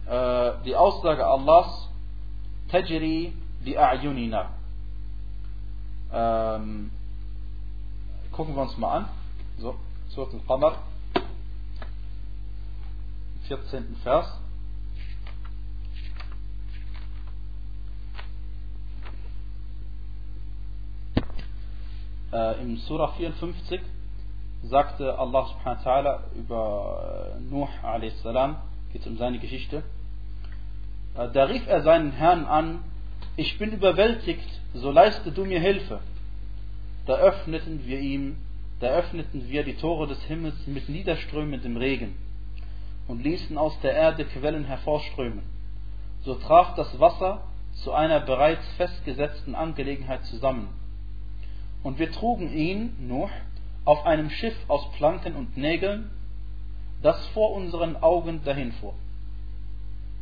äh, 0.06 0.52
die 0.64 0.74
Aussage 0.74 1.24
Allahs, 1.24 1.87
Bi 2.70 3.78
a'yunina, 3.78 4.50
ähm, 6.12 6.90
gucken 8.30 8.54
wir 8.54 8.62
uns 8.62 8.76
mal 8.76 8.98
an, 8.98 9.08
so, 9.58 9.74
Surat 10.10 10.34
al-Qamar, 10.34 10.78
14. 13.48 13.96
Vers. 14.02 14.26
Äh, 22.30 22.62
Im 22.62 22.76
Surah 22.76 23.14
54 23.14 23.80
sagte 24.64 25.18
Allah 25.18 25.46
subhanahu 25.46 25.78
wa 25.78 25.82
ta'ala 25.82 26.24
über 26.36 27.38
Nuh 27.48 27.68
a.s. 27.82 28.22
geht 28.92 29.06
um 29.06 29.16
seine 29.16 29.38
Geschichte. 29.38 29.82
Äh, 31.16 31.28
da 31.32 31.44
rief 31.44 31.66
er 31.66 31.82
seinen 31.82 32.12
Herrn 32.12 32.44
an, 32.44 32.84
ich 33.36 33.58
bin 33.58 33.72
überwältigt, 33.72 34.48
so 34.74 34.90
leiste 34.90 35.32
du 35.32 35.44
mir 35.44 35.60
Hilfe. 35.60 36.00
Da 37.06 37.16
öffneten 37.16 37.86
wir 37.86 38.00
ihm, 38.00 38.36
da 38.80 38.88
öffneten 38.88 39.48
wir 39.48 39.64
die 39.64 39.74
Tore 39.74 40.06
des 40.06 40.22
Himmels 40.24 40.66
mit 40.66 40.88
niederströmendem 40.88 41.76
Regen 41.76 42.16
und 43.06 43.22
ließen 43.22 43.56
aus 43.56 43.78
der 43.80 43.92
Erde 43.92 44.24
Quellen 44.24 44.64
hervorströmen. 44.64 45.42
So 46.22 46.34
traf 46.34 46.74
das 46.74 46.98
Wasser 47.00 47.42
zu 47.72 47.92
einer 47.92 48.20
bereits 48.20 48.66
festgesetzten 48.76 49.54
Angelegenheit 49.54 50.24
zusammen 50.26 50.68
und 51.82 51.98
wir 51.98 52.10
trugen 52.10 52.52
ihn, 52.52 52.94
Nuh, 53.06 53.28
auf 53.84 54.04
einem 54.04 54.30
Schiff 54.30 54.56
aus 54.68 54.90
Planken 54.92 55.34
und 55.36 55.56
Nägeln, 55.56 56.10
das 57.02 57.24
vor 57.28 57.52
unseren 57.52 57.96
Augen 57.96 58.42
dahin 58.44 58.72
fuhr. 58.72 58.94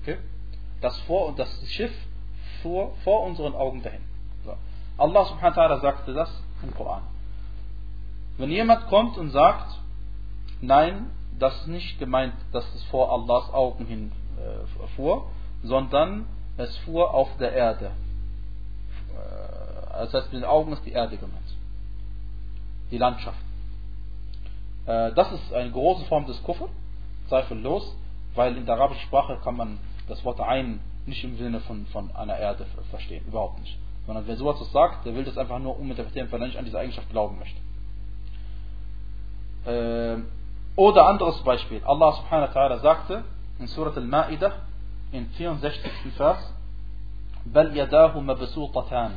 Okay? 0.03 0.18
Das, 0.81 0.99
vor, 1.01 1.35
das 1.37 1.49
Schiff 1.68 1.93
fuhr 2.62 2.93
vor 3.05 3.24
unseren 3.24 3.55
Augen 3.55 3.83
dahin. 3.83 4.03
So. 4.45 4.55
Allah 4.99 5.24
subhanahu 5.24 5.57
wa 5.57 5.62
ta'ala 5.62 5.81
sagte 5.81 6.12
das 6.12 6.31
im 6.62 6.74
Koran. 6.74 7.03
Wenn 8.39 8.51
jemand 8.51 8.87
kommt 8.89 9.16
und 9.16 9.31
sagt, 9.31 9.79
nein, 10.61 11.11
das 11.39 11.61
ist 11.61 11.68
nicht 11.68 11.99
gemeint, 11.99 12.35
dass 12.53 12.64
es 12.74 12.83
vor 12.85 13.12
Allahs 13.12 13.53
Augen 13.53 13.87
hin 13.87 14.12
äh, 14.39 14.87
fuhr, 14.97 15.27
sondern 15.62 16.27
es 16.57 16.77
fuhr 16.79 17.12
auf 17.12 17.29
der 17.39 17.53
Erde. 17.53 17.87
Äh, 17.87 20.05
das 20.05 20.14
heißt, 20.14 20.33
mit 20.33 20.43
den 20.43 20.49
Augen 20.49 20.72
ist 20.72 20.85
die 20.85 20.93
Erde 20.93 21.16
gemeint 21.16 21.47
die 22.91 22.99
Landschaft. 22.99 23.39
Äh, 24.87 25.12
das 25.12 25.33
ist 25.33 25.53
eine 25.53 25.70
große 25.70 26.05
Form 26.07 26.27
des 26.27 26.43
Kufr, 26.43 26.68
zweifellos, 27.29 27.97
weil 28.35 28.57
in 28.57 28.66
der 28.66 28.77
arabischen 28.77 29.03
Sprache 29.05 29.39
kann 29.43 29.57
man 29.57 29.79
das 30.08 30.24
Wort 30.26 30.39
ein 30.39 30.80
nicht 31.06 31.24
im 31.24 31.38
Sinne 31.38 31.60
von, 31.62 31.86
von 31.88 32.16
einer 32.16 32.38
Erde 32.38 32.66
verstehen, 32.89 33.26
überhaupt 33.28 33.60
nicht. 33.60 33.78
Sondern 34.06 34.28
wer 34.28 34.36
sowas 34.36 34.60
sagt, 34.72 35.06
der 35.06 35.16
will 35.16 35.24
das 35.24 35.38
einfach 35.38 35.60
nur 35.60 35.80
uminterpretieren, 35.80 36.32
weil 36.32 36.41
er 36.41 36.47
nicht 36.47 36.58
an 36.58 36.66
diese 36.66 36.80
Eigenschaft 36.80 37.10
glauben 37.10 37.39
möchte. 37.39 37.60
Äh, 39.66 40.22
oder 40.76 41.08
anderes 41.08 41.41
Beispiel. 41.43 41.82
Allah 41.84 42.14
subhanahu 42.14 42.54
wa 42.54 42.60
ta'ala 42.60 42.80
sagte 42.80 43.24
in 43.60 43.68
Surat 43.68 43.97
al-Ma'idah 43.97 44.54
im 45.12 45.30
64. 45.30 45.91
Vers, 46.16 46.54
بَلْ 47.45 47.74
يَدَاهُ 47.74 48.14
مَبْسُوطَتَانِ 48.14 49.12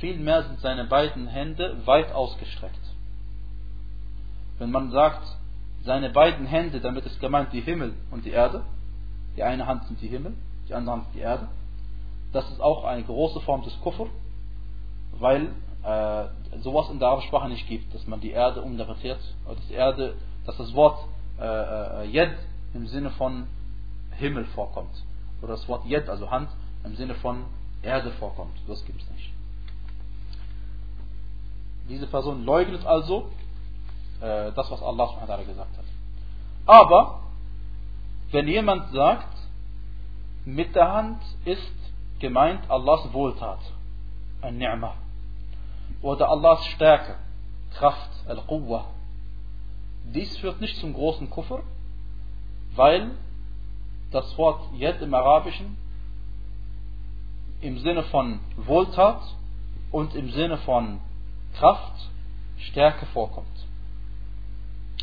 Vielmehr 0.00 0.42
sind 0.42 0.60
seine 0.60 0.84
beiden 0.84 1.26
Hände 1.28 1.86
weit 1.86 2.12
ausgestreckt. 2.12 2.80
Wenn 4.58 4.70
man 4.70 4.90
sagt, 4.90 5.22
seine 5.84 6.10
beiden 6.10 6.46
Hände, 6.46 6.80
damit 6.80 7.06
ist 7.06 7.20
gemeint 7.20 7.52
die 7.52 7.60
Himmel 7.60 7.94
und 8.10 8.24
die 8.24 8.30
Erde. 8.30 8.62
die 9.37 9.43
eine 9.43 9.67
Hand 9.67 9.85
sind 9.85 10.01
die 10.01 10.07
Himmel, 10.07 10.33
die 10.67 10.73
andere 10.73 10.95
Hand 10.95 11.05
die 11.13 11.19
Erde. 11.19 11.47
Das 12.33 12.49
ist 12.49 12.59
auch 12.59 12.83
eine 12.83 13.03
große 13.03 13.39
Form 13.41 13.63
des 13.63 13.79
Kufr, 13.81 14.07
weil 15.13 15.51
äh, 15.83 16.25
sowas 16.59 16.89
in 16.89 16.99
der 16.99 17.07
arabischen 17.09 17.29
Sprache 17.29 17.49
nicht 17.49 17.67
gibt, 17.67 17.93
dass 17.93 18.05
man 18.07 18.19
die 18.19 18.31
Erde 18.31 18.63
oder 18.63 18.85
dass, 18.85 20.13
dass 20.45 20.57
das 20.57 20.73
Wort 20.73 20.99
äh, 21.39 22.07
Yed 22.07 22.31
äh, 22.31 22.37
im 22.73 22.87
Sinne 22.87 23.11
von 23.11 23.47
Himmel 24.11 24.45
vorkommt. 24.45 25.03
Oder 25.41 25.53
das 25.53 25.67
Wort 25.67 25.85
Yed, 25.85 26.09
also 26.09 26.29
Hand, 26.29 26.49
im 26.83 26.95
Sinne 26.95 27.15
von 27.15 27.45
Erde 27.83 28.11
vorkommt. 28.13 28.57
Das 28.67 28.83
gibt 28.85 29.01
es 29.01 29.09
nicht. 29.11 29.31
Diese 31.89 32.07
Person 32.07 32.43
leugnet 32.43 32.85
also 32.85 33.29
äh, 34.19 34.51
das, 34.51 34.69
was 34.71 34.81
Allah 34.81 35.05
gesagt 35.43 35.77
hat. 35.77 35.85
Aber, 36.65 37.19
wenn 38.31 38.47
jemand 38.47 38.91
sagt, 38.91 39.37
mit 40.45 40.75
der 40.75 40.91
Hand 40.91 41.21
ist 41.45 41.73
gemeint 42.19 42.69
Allahs 42.69 43.11
Wohltat, 43.13 43.59
ein 44.41 44.57
Ni'mah, 44.57 44.93
oder 46.01 46.29
Allahs 46.29 46.65
Stärke, 46.67 47.15
Kraft, 47.73 48.09
Al-Quwwah, 48.27 48.85
dies 50.13 50.37
führt 50.37 50.61
nicht 50.61 50.77
zum 50.77 50.93
großen 50.93 51.29
Kufr, 51.29 51.63
weil 52.75 53.11
das 54.11 54.37
Wort 54.37 54.73
Yad 54.73 55.01
im 55.01 55.13
Arabischen 55.13 55.77
im 57.61 57.79
Sinne 57.79 58.03
von 58.03 58.39
Wohltat 58.55 59.21
und 59.91 60.15
im 60.15 60.29
Sinne 60.31 60.57
von 60.59 60.99
Kraft, 61.55 62.09
Stärke 62.57 63.05
vorkommt. 63.07 63.47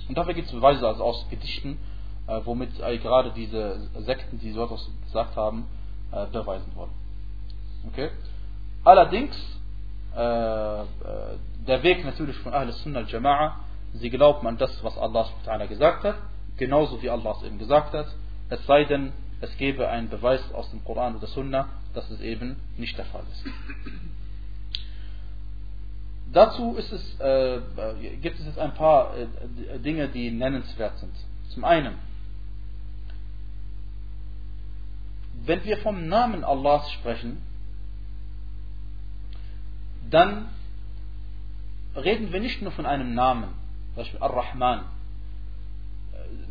Und 0.08 0.16
dafür 0.16 0.34
gibt 0.34 0.48
es 0.48 0.54
Beweise 0.54 0.86
also 0.86 1.04
aus 1.04 1.26
Gedichten, 1.30 1.78
äh, 2.26 2.40
womit 2.44 2.80
äh, 2.80 2.98
gerade 2.98 3.32
diese 3.32 3.88
Sekten, 4.00 4.38
die 4.38 4.52
so 4.52 4.64
etwas 4.64 4.88
gesagt 5.04 5.36
haben, 5.36 5.66
äh, 6.12 6.26
beweisen 6.26 6.72
wollen. 6.74 6.90
Okay? 7.88 8.10
Allerdings, 8.84 9.36
äh, 10.16 10.20
äh, 10.20 10.84
der 11.66 11.82
Weg 11.82 12.04
natürlich 12.04 12.36
von 12.38 12.52
Ahl 12.52 12.70
Sunnah 12.72 13.00
al-Jama'a, 13.00 13.52
sie 13.94 14.10
glauben 14.10 14.46
an 14.46 14.58
das, 14.58 14.82
was 14.82 14.96
Allah 14.98 15.26
gesagt 15.66 16.04
hat, 16.04 16.16
genauso 16.56 17.00
wie 17.02 17.10
Allah 17.10 17.36
es 17.38 17.46
eben 17.46 17.58
gesagt 17.58 17.94
hat, 17.94 18.06
es 18.50 18.64
sei 18.66 18.84
denn, 18.84 19.12
es 19.40 19.56
gäbe 19.56 19.88
einen 19.88 20.08
Beweis 20.08 20.40
aus 20.52 20.70
dem 20.70 20.84
Koran 20.84 21.16
oder 21.16 21.26
Sunnah, 21.26 21.68
dass 21.94 22.10
es 22.10 22.20
eben 22.20 22.56
nicht 22.76 22.96
der 22.96 23.06
Fall 23.06 23.24
ist. 23.32 23.44
Dazu 26.32 26.76
es, 26.76 27.20
äh, 27.20 27.60
gibt 28.20 28.40
es 28.40 28.46
jetzt 28.46 28.58
ein 28.58 28.74
paar 28.74 29.16
äh, 29.16 29.78
Dinge, 29.78 30.08
die 30.08 30.30
nennenswert 30.30 30.98
sind. 30.98 31.14
Zum 31.50 31.64
einen, 31.64 31.94
wenn 35.44 35.64
wir 35.64 35.78
vom 35.78 36.08
Namen 36.08 36.44
Allahs 36.44 36.90
sprechen, 36.92 37.42
dann 40.10 40.48
reden 41.96 42.32
wir 42.32 42.40
nicht 42.40 42.62
nur 42.62 42.72
von 42.72 42.86
einem 42.86 43.14
Namen, 43.14 43.48
zum 43.88 43.96
Beispiel 43.96 44.22
Ar-Rahman. 44.22 44.84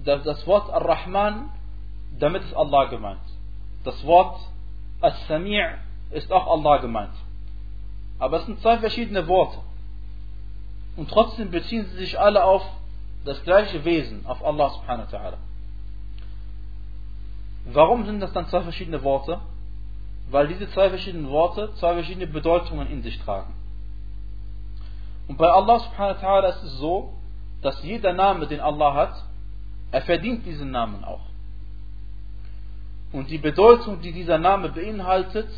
Das 0.04 0.46
Wort 0.48 0.72
Ar-Rahman, 0.72 1.50
damit 2.20 2.44
ist 2.44 2.56
Allah 2.56 2.86
gemeint. 2.86 3.20
Das 3.84 4.04
Wort 4.06 4.40
As-Sami' 5.02 5.64
ist 6.12 6.32
auch 6.32 6.48
Allah 6.48 6.78
gemeint. 6.78 7.14
Aber 8.20 8.38
es 8.38 8.46
sind 8.46 8.62
zwei 8.62 8.78
verschiedene 8.78 9.28
Worte. 9.28 9.58
Und 10.96 11.10
trotzdem 11.10 11.52
beziehen 11.52 11.86
sie 11.88 11.98
sich 11.98 12.20
alle 12.20 12.44
auf 12.44 12.64
das 13.26 13.42
gleiche 13.44 13.84
Wesen, 13.84 14.26
auf 14.26 14.44
Allah 14.44 14.70
subhanahu 14.70 15.12
wa 15.12 15.18
ta'ala. 15.18 15.38
Warum 17.66 18.06
sind 18.06 18.20
das 18.20 18.34
dann 18.34 18.48
zwei 18.48 18.62
verschiedene 18.62 19.04
Worte? 19.04 19.40
Weil 20.30 20.48
diese 20.48 20.70
zwei 20.72 20.90
verschiedenen 20.90 21.30
Worte 21.30 21.74
zwei 21.76 21.94
verschiedene 21.94 22.28
Bedeutungen 22.28 22.88
in 22.90 23.02
sich 23.02 23.20
tragen. 23.20 23.54
Und 25.28 25.38
bei 25.38 25.50
Allah 25.50 25.80
subhanahu 25.80 26.22
wa 26.22 26.28
ta'ala 26.28 26.50
ist 26.50 26.64
es 26.64 26.78
so, 26.78 27.14
dass 27.62 27.82
jeder 27.84 28.14
Name, 28.14 28.48
den 28.48 28.60
Allah 28.60 28.94
hat, 28.94 29.24
er 29.92 30.02
verdient 30.02 30.46
diesen 30.46 30.72
Namen 30.72 31.04
auch. 31.04 31.22
Und 33.14 33.30
die 33.30 33.38
Bedeutung, 33.38 34.02
die 34.02 34.12
dieser 34.12 34.38
Name 34.38 34.70
beinhaltet, 34.70 35.50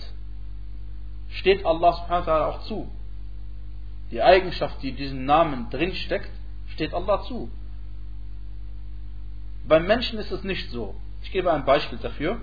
steht 1.29 1.65
Allah 1.65 1.93
subhanahu 1.93 2.27
wa 2.27 2.31
ta'ala 2.31 2.49
auch 2.49 2.61
zu. 2.63 2.87
Die 4.11 4.21
Eigenschaft, 4.21 4.81
die 4.83 4.89
in 4.89 4.97
diesem 4.97 5.25
Namen 5.25 5.69
drinsteckt, 5.69 6.29
steht 6.67 6.93
Allah 6.93 7.23
zu. 7.23 7.49
Beim 9.67 9.87
Menschen 9.87 10.19
ist 10.19 10.31
es 10.31 10.43
nicht 10.43 10.69
so. 10.69 10.95
Ich 11.25 11.31
gebe 11.31 11.51
ein 11.51 11.65
Beispiel 11.65 11.97
dafür. 11.97 12.39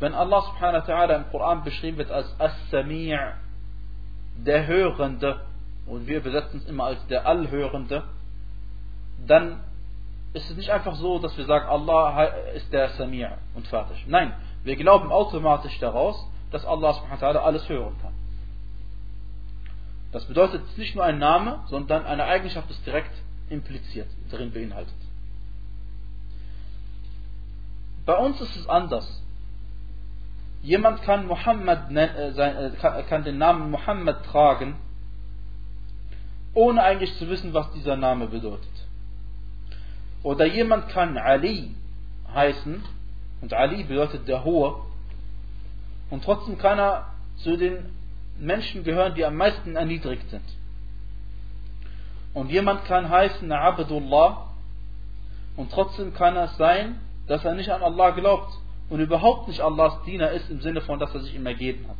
Wenn 0.00 0.14
Allah 0.14 0.40
subhanahu 0.40 0.88
wa 0.88 0.92
ta'ala 0.92 1.16
im 1.16 1.30
Koran 1.30 1.62
beschrieben 1.64 1.98
wird 1.98 2.10
als 2.10 2.34
As-Sami' 2.40 3.16
der 4.38 4.66
Hörende, 4.66 5.44
und 5.86 6.06
wir 6.06 6.20
besetzen 6.22 6.60
es 6.60 6.66
immer 6.66 6.84
als 6.84 7.06
der 7.08 7.26
Allhörende, 7.26 8.04
dann 9.26 9.60
ist 10.32 10.50
es 10.50 10.56
nicht 10.56 10.70
einfach 10.70 10.94
so, 10.94 11.18
dass 11.18 11.36
wir 11.36 11.44
sagen, 11.44 11.68
Allah 11.68 12.24
ist 12.54 12.72
der 12.72 12.88
Sami' 12.90 13.28
und 13.54 13.68
fertig. 13.68 14.04
Nein, 14.08 14.34
wir 14.64 14.76
glauben 14.76 15.12
automatisch 15.12 15.78
daraus, 15.78 16.16
dass 16.50 16.64
Allah 16.64 16.94
subhanahu 16.94 17.20
wa 17.20 17.26
ta'ala 17.28 17.44
alles 17.44 17.68
hören 17.68 17.94
kann. 18.00 18.14
Das 20.10 20.24
bedeutet 20.24 20.62
nicht 20.78 20.94
nur 20.94 21.04
ein 21.04 21.18
Name, 21.18 21.64
sondern 21.66 22.06
eine 22.06 22.24
Eigenschaft 22.24 22.70
ist 22.70 22.84
direkt 22.86 23.12
impliziert, 23.50 24.08
darin 24.30 24.52
beinhaltet. 24.52 25.01
Bei 28.04 28.16
uns 28.16 28.40
ist 28.40 28.56
es 28.56 28.68
anders. 28.68 29.22
Jemand 30.62 31.02
kann, 31.02 31.26
Muhammad, 31.26 31.90
äh, 31.90 32.28
äh, 32.30 33.02
kann 33.08 33.24
den 33.24 33.38
Namen 33.38 33.70
Muhammad 33.70 34.24
tragen, 34.26 34.76
ohne 36.54 36.82
eigentlich 36.82 37.16
zu 37.16 37.28
wissen, 37.28 37.52
was 37.52 37.70
dieser 37.72 37.96
Name 37.96 38.26
bedeutet. 38.26 38.68
Oder 40.22 40.46
jemand 40.46 40.88
kann 40.88 41.18
Ali 41.18 41.74
heißen, 42.32 42.82
und 43.40 43.52
Ali 43.54 43.82
bedeutet 43.82 44.28
der 44.28 44.44
Hohe, 44.44 44.76
und 46.10 46.22
trotzdem 46.24 46.58
kann 46.58 46.78
er 46.78 47.06
zu 47.38 47.56
den 47.56 47.90
Menschen 48.38 48.84
gehören, 48.84 49.14
die 49.14 49.24
am 49.24 49.36
meisten 49.36 49.74
erniedrigt 49.74 50.28
sind. 50.30 50.44
Und 52.34 52.50
jemand 52.50 52.84
kann 52.84 53.08
heißen 53.08 53.50
Abdullah, 53.50 54.48
und 55.56 55.72
trotzdem 55.72 56.14
kann 56.14 56.36
es 56.36 56.56
sein, 56.56 57.00
dass 57.26 57.44
er 57.44 57.54
nicht 57.54 57.70
an 57.70 57.82
Allah 57.82 58.10
glaubt 58.10 58.52
und 58.90 59.00
überhaupt 59.00 59.48
nicht 59.48 59.60
Allahs 59.60 60.02
Diener 60.04 60.30
ist 60.30 60.50
im 60.50 60.60
Sinne 60.60 60.80
von, 60.80 60.98
dass 60.98 61.14
er 61.14 61.20
sich 61.20 61.34
ihm 61.34 61.46
ergeben 61.46 61.86
hat. 61.88 61.96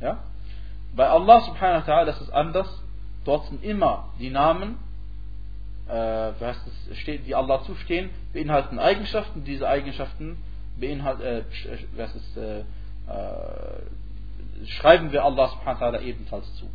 Ja? 0.00 0.18
Bei 0.94 1.08
Allah 1.08 1.40
subhanahu 1.42 1.86
wa 1.86 1.92
ta'ala 1.92 2.10
ist 2.10 2.20
es 2.20 2.30
anders. 2.30 2.82
Dort 3.24 3.46
sind 3.46 3.62
immer 3.62 4.08
die 4.18 4.30
Namen, 4.30 4.78
äh, 5.88 6.30
es, 6.30 6.56
die 7.26 7.34
Allah 7.34 7.62
zustehen, 7.64 8.10
beinhalten 8.32 8.78
Eigenschaften. 8.78 9.44
Diese 9.44 9.68
Eigenschaften 9.68 10.38
beinhalten, 10.78 11.22
äh, 11.22 11.42
es, 11.96 12.36
äh, 12.36 12.60
äh, 12.60 12.64
schreiben 14.66 15.12
wir 15.12 15.24
Allah 15.24 15.48
subhanahu 15.48 15.80
wa 15.80 15.86
ta'ala 15.86 16.00
ebenfalls 16.00 16.54
zu. 16.56 16.66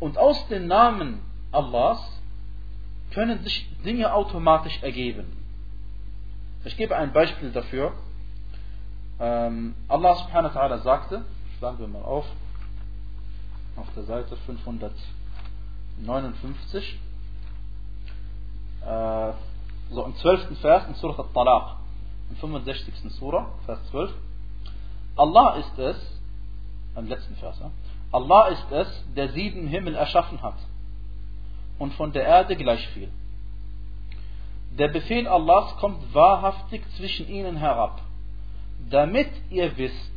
Und 0.00 0.18
aus 0.18 0.48
den 0.48 0.66
Namen 0.66 1.20
Allahs 1.52 2.00
können 3.10 3.42
sich 3.42 3.68
Dinge 3.84 4.12
automatisch 4.12 4.82
ergeben. 4.82 5.26
Ich 6.64 6.76
gebe 6.76 6.96
ein 6.96 7.12
Beispiel 7.12 7.50
dafür. 7.50 7.92
Ähm, 9.18 9.74
Allah 9.88 10.14
subhanahu 10.16 10.54
wa 10.54 10.60
ta'ala 10.60 10.82
sagte, 10.82 11.24
schlagen 11.58 11.78
wir 11.78 11.88
mal 11.88 12.02
auf, 12.02 12.26
auf 13.76 13.86
der 13.94 14.04
Seite 14.04 14.36
559, 14.46 16.98
äh, 18.82 19.32
so 19.90 20.04
im 20.04 20.14
12. 20.16 20.58
Vers 20.60 20.86
in 20.88 20.94
Surah 20.94 21.22
Al-Talaq, 21.22 21.76
im 22.30 22.36
65. 22.36 22.94
Surah, 23.18 23.50
Vers 23.66 23.80
12. 23.90 24.14
Allah 25.16 25.56
ist 25.56 25.78
es, 25.78 25.96
im 26.96 27.06
letzten 27.06 27.36
Vers, 27.36 27.60
Allah 28.12 28.48
ist 28.48 28.70
es, 28.70 28.88
der 29.16 29.30
sieben 29.30 29.68
Himmel 29.68 29.94
erschaffen 29.94 30.42
hat 30.42 30.56
und 31.80 31.94
von 31.94 32.12
der 32.12 32.24
Erde 32.24 32.54
gleich 32.56 32.86
viel. 32.88 33.08
Der 34.78 34.88
Befehl 34.88 35.26
Allahs 35.26 35.76
kommt 35.78 36.14
wahrhaftig 36.14 36.82
zwischen 36.96 37.26
ihnen 37.26 37.56
herab, 37.56 38.02
damit 38.90 39.30
ihr 39.48 39.76
wisst, 39.78 40.12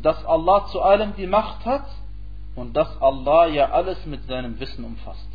dass 0.00 0.24
Allah 0.24 0.66
zu 0.68 0.80
allem 0.80 1.14
die 1.16 1.26
Macht 1.26 1.66
hat 1.66 1.86
und 2.54 2.74
dass 2.76 3.00
Allah 3.02 3.46
ja 3.48 3.70
alles 3.70 4.06
mit 4.06 4.24
seinem 4.26 4.58
Wissen 4.60 4.84
umfasst. 4.84 5.28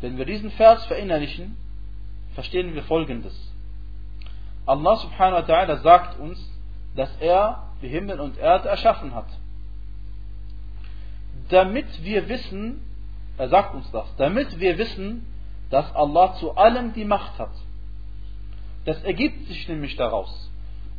Wenn 0.00 0.16
wir 0.16 0.24
diesen 0.24 0.50
Vers 0.50 0.84
verinnerlichen, 0.86 1.56
verstehen 2.34 2.74
wir 2.74 2.84
folgendes. 2.84 3.52
Allah 4.64 4.96
subhanahu 4.96 5.46
wa 5.46 5.54
ta'ala 5.54 5.82
sagt 5.82 6.18
uns, 6.18 6.38
dass 6.94 7.14
er 7.20 7.64
die 7.82 7.88
Himmel 7.88 8.18
und 8.18 8.38
Erde 8.38 8.68
erschaffen 8.70 9.14
hat 9.14 9.28
damit 11.48 12.04
wir 12.04 12.28
wissen, 12.28 12.80
er 13.38 13.48
sagt 13.48 13.74
uns 13.74 13.90
das, 13.90 14.06
damit 14.16 14.58
wir 14.60 14.78
wissen, 14.78 15.26
dass 15.70 15.94
Allah 15.94 16.34
zu 16.34 16.56
allem 16.56 16.92
die 16.92 17.04
Macht 17.04 17.38
hat. 17.38 17.52
Das 18.84 19.02
ergibt 19.02 19.46
sich 19.48 19.68
nämlich 19.68 19.96
daraus. 19.96 20.50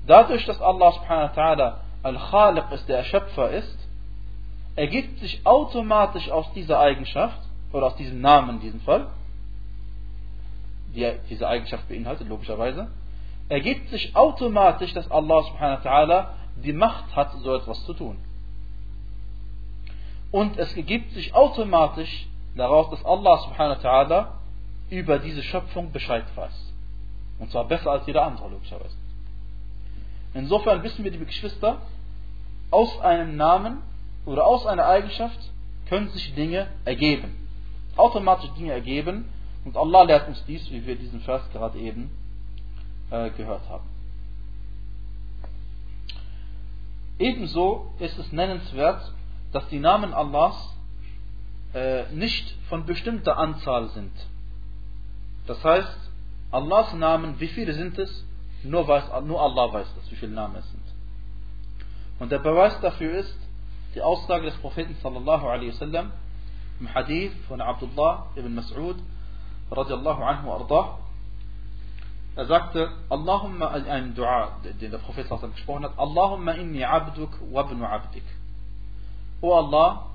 Dadurch, 0.06 0.46
dass 0.46 0.62
Allah 0.62 0.92
subhanahu 0.92 1.36
wa 1.36 1.42
ta'ala 1.42 1.74
Al-Khaliq 2.04 2.72
ist, 2.72 2.88
der 2.88 2.98
Erschöpfer 2.98 3.50
ist, 3.52 3.78
ergibt 4.76 5.20
sich 5.20 5.46
automatisch 5.46 6.30
aus 6.30 6.52
dieser 6.54 6.80
Eigenschaft, 6.80 7.40
oder 7.74 7.88
aus 7.88 7.96
diesem 7.96 8.22
Namen 8.22 8.56
in 8.56 8.60
diesem 8.62 8.80
Fall, 8.82 9.08
die 10.96 11.12
diese 11.30 11.48
Eigenschaft 11.48 11.88
beinhaltet, 11.90 12.28
logischerweise, 12.30 12.88
ergibt 13.50 13.90
sich 13.90 14.16
automatisch, 14.16 14.94
dass 14.94 15.10
Allah 15.12 15.44
subhanahu 15.44 15.84
wa 15.84 15.90
ta'ala 15.90 16.28
die 16.64 16.74
Macht 16.74 17.16
hat, 17.16 17.34
so 17.40 17.56
etwas 17.56 17.84
zu 17.86 17.94
tun. 17.94 18.18
Und 20.32 20.58
es 20.58 20.76
ergibt 20.76 21.12
sich 21.14 21.34
automatisch 21.34 22.28
daraus, 22.56 22.90
dass 22.90 23.04
Allah 23.06 23.38
subhanahu 23.38 23.84
wa 23.84 23.90
ta'ala 23.90 24.28
über 24.90 25.20
diese 25.20 25.44
Schöpfung 25.44 25.92
Bescheid 25.92 26.26
weiß. 26.36 26.74
Und 27.40 27.52
zwar 27.52 27.66
besser 27.66 27.92
als 27.92 28.08
jeder 28.08 28.26
andere, 28.26 28.50
logischerweise. 28.50 28.96
Insofern 30.34 30.84
wissen 30.84 31.04
wir, 31.04 31.12
liebe 31.12 31.26
Geschwister, 31.26 31.82
aus 32.72 33.00
einem 33.02 33.38
Namen 33.38 33.82
oder 34.26 34.46
aus 34.46 34.66
einer 34.66 34.86
Eigenschaft 34.86 35.40
können 35.88 36.10
sich 36.10 36.34
Dinge 36.36 36.68
ergeben. 36.86 37.48
Automatisch 37.96 38.50
Dinge 38.52 38.74
ergeben. 38.74 39.30
Und 39.66 39.78
Allah 39.78 40.04
lehrt 40.04 40.28
uns 40.28 40.44
dies, 40.46 40.70
wie 40.72 40.86
wir 40.86 40.96
diesen 40.96 41.22
Vers 41.22 41.42
gerade 41.52 41.80
eben 41.80 42.10
äh, 43.10 43.30
gehört 43.32 43.68
haben. 43.70 43.88
Ebenso 47.20 47.92
ist 48.00 48.18
es 48.20 48.32
nennenswert, 48.32 49.12
dass 49.58 49.68
die 49.70 49.80
Namen 49.80 50.14
Allahs 50.14 50.56
äh, 51.74 52.04
nicht 52.12 52.56
von 52.70 52.86
bestimmter 52.86 53.40
Anzahl 53.40 53.90
sind. 53.90 54.14
Das 55.48 55.64
heißt, 55.64 56.12
Allahs 56.52 56.94
Namen, 56.94 57.40
wie 57.40 57.48
viele 57.48 57.74
sind 57.74 57.98
es? 57.98 58.24
Nur, 58.62 58.88
weiß, 58.88 59.06
nur 59.24 59.42
Allah 59.42 59.74
weiß 59.74 59.88
das, 59.96 60.12
wie 60.12 60.16
viele 60.16 60.34
Namen 60.34 60.58
es 60.58 60.70
sind. 60.70 60.84
Und 62.20 62.32
der 62.32 62.38
Beweis 62.38 62.80
dafür 62.82 63.18
ist 63.18 63.36
die 63.96 64.02
Aussage 64.04 64.46
des 64.46 64.56
Propheten 64.58 64.96
sallallahu 65.02 65.48
alaihi 65.48 65.70
wasallam 65.70 66.12
im 66.80 66.94
Hadith 66.94 67.34
von 67.48 67.60
Abdullah 67.60 68.28
ibn 68.36 68.56
Mas'ud 68.60 68.98
radiallahu 69.72 70.22
anhu 70.22 70.52
ardah. 70.52 71.00
Er 72.36 72.46
sagte, 72.46 72.92
Allahumma, 73.10 73.70
ein 73.70 74.14
Dua, 74.14 74.60
den 74.80 74.92
der 74.92 75.00
Prophet 75.00 75.28
sallallahu 75.28 75.54
gesprochen 75.54 75.86
hat, 75.86 75.98
Allahumma 75.98 76.52
inni 76.52 76.86
abduk 76.86 77.40
wa 77.52 77.62
abdik. 77.62 78.24
O 79.42 79.54
Allah, 79.54 80.08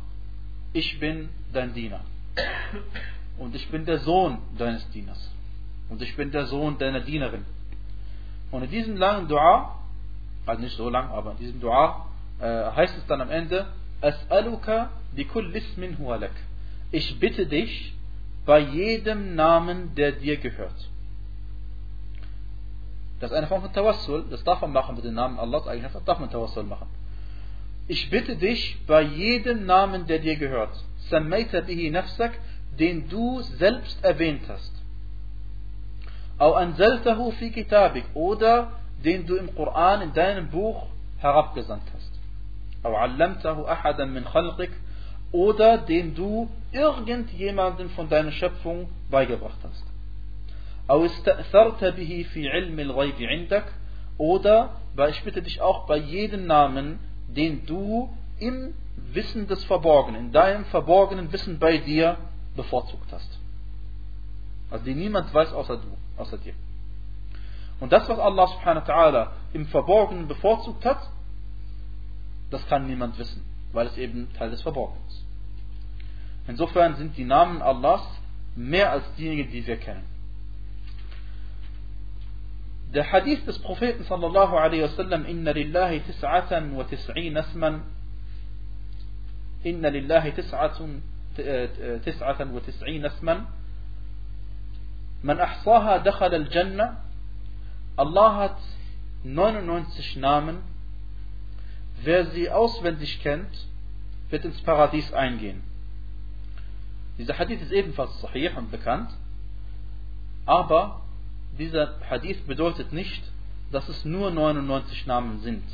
ich 0.73 0.99
bin 0.99 1.29
dein 1.53 1.75
Diener. 1.75 2.01
Und 3.39 3.55
ich 3.55 3.69
bin 3.71 3.85
der 3.85 3.99
Sohn 3.99 4.39
deines 4.59 4.89
Dieners. 4.91 5.31
Und 5.89 6.03
ich 6.03 6.17
bin 6.17 6.31
der 6.31 6.47
Sohn 6.47 6.79
deiner 6.79 7.01
Dienerin. 7.01 7.45
Und 8.51 8.65
in 8.65 8.71
diesem 8.71 8.97
langen 8.97 9.29
Dua, 9.29 9.79
also 10.47 10.63
nicht 10.63 10.77
so 10.77 10.89
lang, 10.89 11.11
aber 11.11 11.33
in 11.33 11.39
diesem 11.39 11.61
Dua, 11.61 12.07
äh, 12.41 12.45
heißt 12.45 12.97
es 12.97 13.07
dann 13.07 13.21
am 13.21 13.31
Ende, 13.31 13.67
As'aluka 14.01 14.89
bikulli 15.15 15.59
ismin 15.59 15.99
huwa 15.99 16.17
lak. 16.17 16.33
Ich 16.91 17.19
bitte 17.21 17.47
dich 17.47 17.95
bei 18.45 18.59
jedem 18.59 19.35
Namen, 19.35 19.95
der 19.95 20.13
dir 20.13 20.37
gehört. 20.39 20.89
Das 23.21 23.31
ist 23.31 23.37
eine 23.37 23.47
Form 23.47 23.63
von 23.63 23.73
Tawassul, 23.73 24.25
das 24.31 24.43
darf 24.43 24.61
man 24.63 24.73
machen 24.73 24.97
mit 24.97 25.05
dem 25.05 25.15
Namen 25.15 25.39
Allahs 25.39 25.69
Eigenschaften, 25.69 26.05
darf 26.05 26.19
man 26.19 26.29
Tawassul 26.29 26.65
machen 26.65 26.89
ich 27.93 28.09
bitte 28.09 28.37
dich 28.37 28.63
bei 28.87 29.03
jedem 29.03 29.67
Namen, 29.67 30.07
der 30.07 30.19
dir 30.19 30.37
gehört, 30.37 30.75
nafsak, 31.11 32.33
den 32.81 33.09
du 33.11 33.43
selbst 33.63 34.03
erwähnt 34.03 34.45
hast. 34.49 34.73
Au 36.39 36.53
anzaltahu 36.55 37.33
fi 37.33 37.51
kitabik, 37.51 38.05
oder 38.15 38.73
den 39.05 39.27
du 39.27 39.37
im 39.37 39.55
Koran, 39.55 40.01
in 40.01 40.13
deinem 40.15 40.49
Buch 40.49 40.87
herabgesandt 41.19 41.87
hast. 41.95 42.13
Au 42.83 42.95
allamtahu 42.97 43.67
ahadan 43.67 44.11
min 44.15 44.25
khalqik, 44.25 44.73
oder 45.31 45.77
den 45.77 46.15
du 46.15 46.49
irgendjemandem 46.73 47.91
von 47.91 48.09
deiner 48.09 48.33
Schöpfung 48.33 48.89
beigebracht 49.11 49.63
hast. 49.69 49.85
Au 50.89 51.05
ista'tharta 51.05 51.91
bihi 51.91 52.25
fi 52.25 52.43
ilmi 52.47 52.83
al-ghayb 52.89 53.21
indak, 53.21 53.67
oder, 54.17 54.77
ich 55.11 55.23
bitte 55.25 55.43
dich 55.43 55.61
auch 55.61 55.87
bei 55.87 55.99
jedem 55.99 56.47
Namen, 56.47 57.12
den 57.35 57.67
du 57.67 58.09
im 58.39 58.75
Wissen 59.13 59.47
des 59.47 59.65
Verborgenen, 59.65 60.27
in 60.27 60.33
deinem 60.33 60.65
verborgenen 60.67 61.33
Wissen 61.33 61.59
bei 61.59 61.79
dir 61.79 62.17
bevorzugt 62.57 63.13
hast. 63.13 63.39
Also 64.71 64.85
die 64.85 64.95
niemand 64.95 65.33
weiß 65.33 65.53
außer 65.53 65.77
du, 65.77 66.21
außer 66.21 66.39
dir. 66.39 66.55
Und 67.81 67.93
das, 67.93 68.09
was 68.09 68.19
Allah 68.19 68.47
subhanahu 68.47 68.87
ta'ala 68.87 69.29
im 69.53 69.67
Verborgenen 69.67 70.29
bevorzugt 70.29 70.85
hat, 70.85 71.11
das 72.51 72.67
kann 72.69 72.87
niemand 72.87 73.19
wissen, 73.19 73.45
weil 73.73 73.87
es 73.87 73.97
eben 73.97 74.33
Teil 74.35 74.51
des 74.51 74.63
Verborgenen 74.63 75.03
ist. 75.09 75.25
Insofern 76.47 76.97
sind 76.97 77.17
die 77.17 77.25
Namen 77.25 77.63
Allahs 77.63 78.03
mehr 78.55 78.91
als 78.91 79.05
diejenigen, 79.17 79.51
die 79.51 79.67
wir 79.67 79.79
kennen. 79.79 80.05
Der 82.95 83.11
Hadith 83.11 83.47
des 83.47 83.59
Propheten 83.59 84.05
sallallahu 84.05 84.55
alaihi 84.57 84.83
wasallam, 84.83 85.25
Inna 85.25 85.53
lillahi 85.53 86.01
tis'atan 86.01 86.73
wa 86.73 86.85
tis'in 86.85 87.37
asman, 87.37 87.83
Inna 89.65 89.89
lillahi 89.89 90.33
tis'atan 90.33 91.01
wa 92.53 92.61
tis'in 92.61 93.05
asman, 93.05 93.47
Man 95.23 95.39
ahsaha 95.39 96.01
dakhala 96.01 96.37
al-Jannah, 96.37 97.01
Allah 97.97 98.37
hat 98.37 98.59
99 99.25 100.17
Namen, 100.17 100.59
wer 102.03 102.27
sie 102.27 102.51
auswendig 102.51 103.23
kennt, 103.23 103.67
wird 104.31 104.45
ins 104.45 104.61
Paradies 104.63 105.13
eingehen. 105.13 105.63
Dieser 107.19 107.39
Hadith 107.39 107.63
ist 107.63 107.73
ebenfalls 107.73 108.21
sahih 108.21 108.51
und 108.57 108.71
bekannt, 108.71 109.11
aber 110.45 111.03
dieser 111.59 111.95
Hadith 112.09 112.47
bedeutet 112.47 112.93
nicht, 112.93 113.23
dass 113.71 113.89
es 113.89 114.05
nur 114.05 114.31
99 114.31 115.07
Namen 115.07 115.41
sind. 115.41 115.65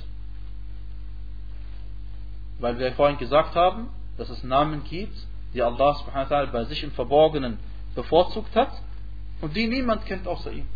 Weil 2.61 2.79
wir 2.79 2.93
vorhin 2.93 3.19
gesagt 3.19 3.55
haben, 3.55 3.89
dass 4.17 4.31
es 4.31 4.43
Namen 4.43 4.85
gibt, 4.85 5.17
die 5.55 5.63
Allah 5.63 5.95
subhanahu 5.95 6.31
wa 6.31 6.37
ta'ala 6.37 6.51
bei 6.51 6.65
sich 6.65 6.83
im 6.83 6.93
Verborgenen 6.93 7.59
bevorzugt 7.95 8.55
hat 8.55 8.73
und 9.41 9.57
die 9.57 9.67
niemand 9.67 10.05
kennt 10.07 10.27
außer 10.27 10.53
ihm. 10.53 10.67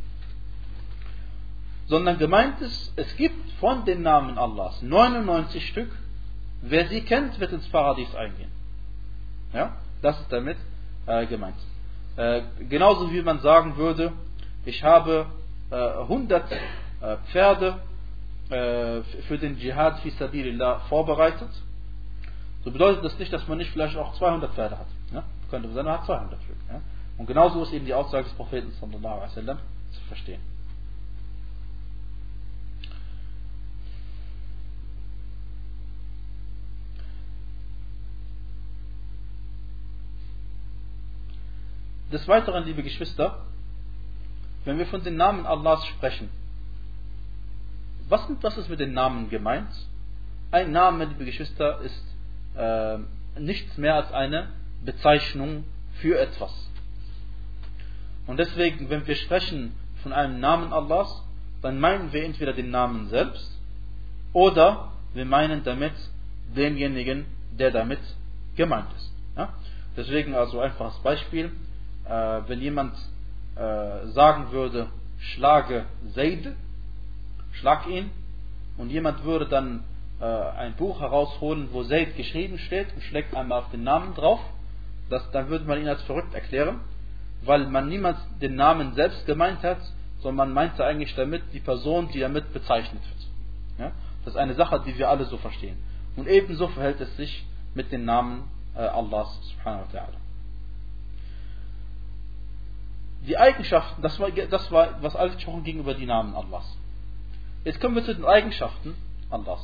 Sondern 1.87 2.19
gemeint 2.19 2.61
ist, 2.61 2.93
es 2.97 3.17
gibt 3.17 3.51
von 3.61 3.85
den 3.85 4.03
Namen 4.03 4.39
Allahs 4.39 4.81
99 4.83 5.67
Stück, 5.69 5.91
wer 6.63 6.89
sie 6.89 7.03
kennt, 7.03 7.39
wird 7.41 7.53
ins 7.53 7.69
Paradies 7.69 8.15
eingehen. 8.15 8.51
Ja, 9.53 9.77
das 10.01 10.19
ist 10.21 10.33
damit 10.33 10.57
äh, 11.07 11.27
gemeint. 11.27 11.57
Äh, 12.17 12.43
genauso 12.69 13.13
wie 13.13 13.23
man 13.23 13.41
sagen 13.41 13.77
würde, 13.77 14.13
ich 14.65 14.83
habe 14.83 15.27
äh, 15.71 15.75
100 15.75 16.53
äh, 16.53 17.17
Pferde 17.31 17.79
äh, 18.49 19.03
für 19.27 19.39
den 19.39 19.59
Dschihad 19.59 20.01
fi 20.01 20.11
sabilillah 20.11 20.81
vorbereitet. 20.89 21.51
So 22.65 22.71
bedeutet 22.71 23.05
das 23.05 23.19
nicht, 23.19 23.33
dass 23.33 23.47
man 23.49 23.59
nicht 23.59 23.71
vielleicht 23.71 23.97
auch 23.97 24.15
200 24.19 24.55
Pferde 24.55 24.79
hat. 24.79 24.87
Ja? 25.13 25.25
Könnte 25.51 25.69
man 25.69 25.75
sagen, 25.75 25.89
man 25.89 25.99
hat 25.99 26.07
200 26.07 26.43
Stück. 26.43 26.57
Ja? 26.69 26.81
Und 27.19 27.27
genauso 27.27 27.63
ist 27.63 27.73
eben 27.73 27.87
die 27.87 27.95
Aussage 27.95 28.25
des 28.25 28.33
Propheten 28.35 28.71
sallallahu 28.81 29.15
alaihi 29.15 29.31
wasallam 29.31 29.59
zu 29.93 30.01
verstehen. 30.03 30.41
Des 42.13 42.29
Weiteren, 42.29 42.65
liebe 42.65 42.83
Geschwister, 42.83 43.47
wenn 44.65 44.79
wir 44.79 44.87
von 44.87 45.03
den 45.03 45.17
Namen 45.17 45.47
Allahs 45.47 45.85
sprechen, 45.87 46.29
was, 48.09 48.27
was 48.41 48.59
ist 48.59 48.69
mit 48.69 48.81
den 48.81 48.93
Namen 48.93 49.31
gemeint? 49.31 49.71
Ein 50.51 50.73
Name, 50.73 51.07
liebe 51.07 51.25
Geschwister, 51.25 51.81
ist 51.81 52.05
äh, 52.57 52.99
nichts 53.41 53.79
mehr 53.79 53.95
als 53.95 54.13
eine 54.13 54.49
Bezeichnung 54.85 55.65
für 55.95 56.19
etwas. 56.19 56.53
Und 58.27 58.39
deswegen, 58.39 58.91
wenn 58.91 59.07
wir 59.07 59.15
sprechen 59.15 59.73
von 60.03 60.13
einem 60.13 60.41
Namen 60.41 60.73
Allahs, 60.73 61.23
dann 61.63 61.81
meinen 61.81 62.13
wir 62.13 62.25
entweder 62.25 62.53
den 62.53 62.71
Namen 62.71 63.09
selbst 63.09 63.59
oder 64.33 64.93
wir 65.15 65.25
meinen 65.25 65.65
damit 65.65 65.95
denjenigen, 66.55 67.27
der 67.53 67.71
damit 67.71 68.01
gemeint 68.57 68.89
ist. 68.97 69.13
Ja? 69.37 69.55
Deswegen 69.97 70.35
also 70.35 70.61
einfaches 70.61 70.99
Beispiel, 71.03 71.53
äh, 72.05 72.41
wenn 72.47 72.61
jemand 72.61 72.95
äh, 73.57 74.07
sagen 74.09 74.51
würde, 74.51 74.89
schlage 75.19 75.85
Zaid, 76.15 76.55
schlag 77.53 77.87
ihn, 77.87 78.11
und 78.79 78.91
jemand 78.91 79.25
würde 79.25 79.47
dann 79.47 79.85
äh, 80.21 80.25
ein 80.25 80.75
Buch 80.77 81.01
herausholen, 81.01 81.69
wo 81.73 81.85
Zaid 81.85 82.17
geschrieben 82.17 82.59
steht 82.59 82.93
und 82.95 83.03
schlägt 83.03 83.35
einmal 83.35 83.61
auf 83.61 83.71
den 83.71 83.85
Namen 83.85 84.15
drauf, 84.15 84.41
das, 85.11 85.31
dann 85.33 85.49
würde 85.49 85.67
man 85.67 85.81
ihn 85.81 85.89
als 85.89 86.03
verrückt 86.03 86.35
erklären, 86.35 86.81
weil 87.45 87.67
man 87.67 87.89
niemals 87.89 88.19
den 88.41 88.55
Namen 88.55 88.95
selbst 88.95 89.27
gemeint 89.27 89.63
hat, 89.63 89.81
sondern 90.21 90.49
man 90.49 90.55
meinte 90.55 90.85
eigentlich 90.85 91.15
damit 91.15 91.43
die 91.53 91.61
Person, 91.61 92.09
die 92.09 92.21
damit 92.21 92.53
bezeichnet 92.53 93.03
wird. 93.03 93.29
Ja? 93.79 93.93
Das 94.25 94.35
ist 94.35 94.41
eine 94.41 94.55
Sache, 94.55 94.83
die 94.87 94.97
wir 94.97 95.11
alle 95.11 95.25
so 95.25 95.37
verstehen. 95.37 95.77
Und 96.17 96.29
ebenso 96.29 96.69
verhält 96.69 97.01
es 97.01 97.15
sich 97.17 97.45
mit 97.75 97.91
den 97.93 98.05
Namen 98.05 98.45
äh, 98.75 98.81
Allahs 98.81 99.39
subhanahu 99.51 99.85
wa 99.93 99.99
ta'ala 99.99 100.22
die 103.27 103.39
Eigenschaften, 103.39 104.03
das 104.03 104.19
war, 104.19 104.31
das 104.31 104.71
war 104.73 105.03
was 105.03 105.15
alles 105.15 105.37
gesprochen 105.37 105.63
gegenüber 105.63 105.95
die 105.95 106.07
Namen 106.07 106.35
Allahs. 106.35 106.77
Jetzt 107.65 107.81
kommen 107.81 107.95
wir 107.95 108.05
zu 108.05 108.15
den 108.15 108.25
Eigenschaften 108.25 108.97
Allahs. 109.31 109.63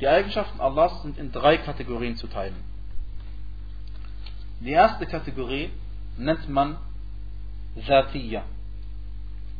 Die 0.00 0.08
Eigenschaften 0.08 0.60
Allahs 0.60 1.02
sind 1.02 1.18
in 1.18 1.32
drei 1.32 1.56
Kategorien 1.56 2.16
zu 2.16 2.26
teilen. 2.26 2.62
Die 4.60 4.70
erste 4.70 5.06
Kategorie 5.06 5.70
nennt 6.18 6.48
man 6.48 6.76
Zatiyya 7.86 8.42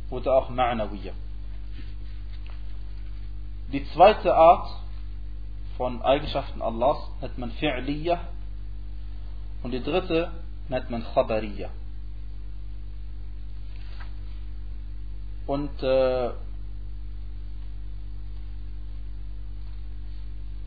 oder 0.09 0.35
auch 0.35 0.49
Ma'nawiyya. 0.49 1.11
Die 3.71 3.83
zweite 3.93 4.35
Art 4.35 4.69
von 5.77 6.01
Eigenschaften 6.03 6.61
Allahs 6.61 6.97
nennt 7.21 7.37
man 7.37 7.51
Fi'liyya 7.51 8.19
und 9.63 9.71
die 9.71 9.81
dritte 9.81 10.31
nennt 10.69 10.89
man 10.91 11.03
Khabariyya. 11.03 11.69
Und 15.47 15.83
äh, 15.83 16.29